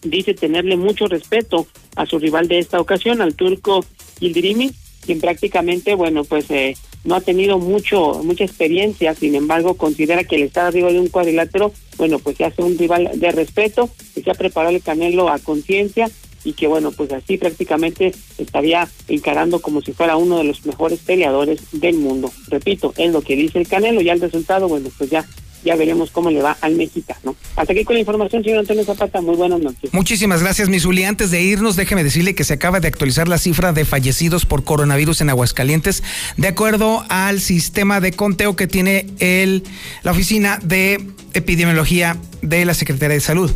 dice 0.03 0.33
tenerle 0.33 0.75
mucho 0.75 1.07
respeto 1.07 1.67
a 1.95 2.05
su 2.05 2.19
rival 2.19 2.47
de 2.47 2.59
esta 2.59 2.79
ocasión, 2.79 3.21
al 3.21 3.35
turco 3.35 3.83
Yildirimi, 4.19 4.71
quien 5.05 5.21
prácticamente, 5.21 5.95
bueno, 5.95 6.23
pues 6.25 6.51
eh, 6.51 6.75
no 7.05 7.15
ha 7.15 7.21
tenido 7.21 7.59
mucho 7.59 8.21
mucha 8.23 8.43
experiencia, 8.43 9.13
sin 9.15 9.35
embargo, 9.35 9.75
considera 9.75 10.23
que 10.23 10.35
el 10.35 10.43
estar 10.43 10.65
arriba 10.65 10.91
de 10.91 10.99
un 10.99 11.07
cuadrilátero, 11.07 11.71
bueno, 11.97 12.19
pues 12.19 12.37
se 12.37 12.45
hace 12.45 12.61
un 12.61 12.77
rival 12.77 13.09
de 13.15 13.31
respeto, 13.31 13.89
que 14.13 14.21
se 14.21 14.29
ha 14.29 14.35
preparado 14.35 14.75
el 14.75 14.83
Canelo 14.83 15.29
a 15.29 15.39
conciencia 15.39 16.09
y 16.47 16.53
que, 16.53 16.65
bueno, 16.65 16.93
pues 16.93 17.11
así 17.11 17.37
prácticamente 17.37 18.13
estaría 18.37 18.87
encarando 19.09 19.59
como 19.59 19.81
si 19.81 19.91
fuera 19.91 20.15
uno 20.15 20.37
de 20.37 20.45
los 20.45 20.65
mejores 20.65 20.99
peleadores 20.99 21.59
del 21.73 21.97
mundo. 21.97 22.31
Repito, 22.47 22.93
es 22.95 23.11
lo 23.11 23.21
que 23.21 23.35
dice 23.35 23.59
el 23.59 23.67
Canelo, 23.67 23.99
ya 23.99 24.13
el 24.13 24.21
resultado, 24.21 24.69
bueno, 24.69 24.89
pues 24.97 25.09
ya 25.09 25.25
ya 25.65 25.75
veremos 25.75 26.11
cómo 26.11 26.29
le 26.31 26.41
va 26.41 26.55
al 26.61 26.75
mexicano. 26.75 27.35
Hasta 27.57 27.73
aquí 27.73 27.83
con 27.83 27.95
la 27.95 27.99
información, 27.99 28.41
señor 28.41 28.59
Antonio 28.59 28.85
Zapata. 28.85 29.19
Muy 29.19 29.35
buenas 29.35 29.59
noches. 29.59 29.91
Muchísimas 29.91 30.41
gracias, 30.41 30.69
Misuli. 30.69 31.03
Antes 31.03 31.29
de 31.31 31.41
irnos, 31.41 31.75
déjeme 31.75 32.05
decirle 32.05 32.35
que 32.35 32.45
se 32.45 32.53
acaba 32.53 32.79
de 32.79 32.87
actualizar 32.87 33.27
la 33.27 33.37
cifra 33.37 33.73
de 33.73 33.83
fallecidos 33.83 34.45
por 34.45 34.63
coronavirus 34.63 35.19
en 35.19 35.29
Aguascalientes, 35.29 36.03
de 36.37 36.47
acuerdo 36.47 37.03
al 37.09 37.41
sistema 37.41 37.99
de 37.99 38.13
conteo 38.13 38.55
que 38.55 38.67
tiene 38.67 39.07
el, 39.19 39.63
la 40.03 40.11
Oficina 40.11 40.59
de 40.63 41.05
Epidemiología 41.33 42.15
de 42.41 42.63
la 42.63 42.73
Secretaría 42.73 43.15
de 43.15 43.21
Salud. 43.21 43.51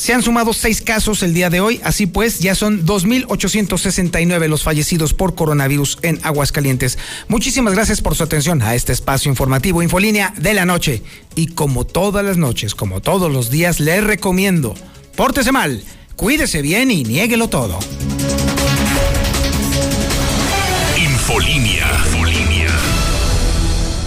Se 0.00 0.14
han 0.14 0.22
sumado 0.22 0.54
seis 0.54 0.80
casos 0.80 1.22
el 1.22 1.34
día 1.34 1.50
de 1.50 1.60
hoy, 1.60 1.78
así 1.84 2.06
pues 2.06 2.38
ya 2.38 2.54
son 2.54 2.86
2.869 2.86 4.48
los 4.48 4.62
fallecidos 4.62 5.12
por 5.12 5.34
coronavirus 5.34 5.98
en 6.00 6.18
Aguascalientes. 6.22 6.96
Muchísimas 7.28 7.74
gracias 7.74 8.00
por 8.00 8.14
su 8.14 8.22
atención 8.22 8.62
a 8.62 8.74
este 8.74 8.94
espacio 8.94 9.30
informativo 9.30 9.82
Infolínea 9.82 10.32
de 10.38 10.54
la 10.54 10.64
noche. 10.64 11.02
Y 11.34 11.48
como 11.48 11.84
todas 11.84 12.24
las 12.24 12.38
noches, 12.38 12.74
como 12.74 13.02
todos 13.02 13.30
los 13.30 13.50
días, 13.50 13.78
les 13.78 14.02
recomiendo, 14.02 14.74
pórtese 15.16 15.52
mal, 15.52 15.84
cuídese 16.16 16.62
bien 16.62 16.90
y 16.90 17.04
niéguelo 17.04 17.48
todo. 17.48 17.78
Infolínea. 20.96 22.39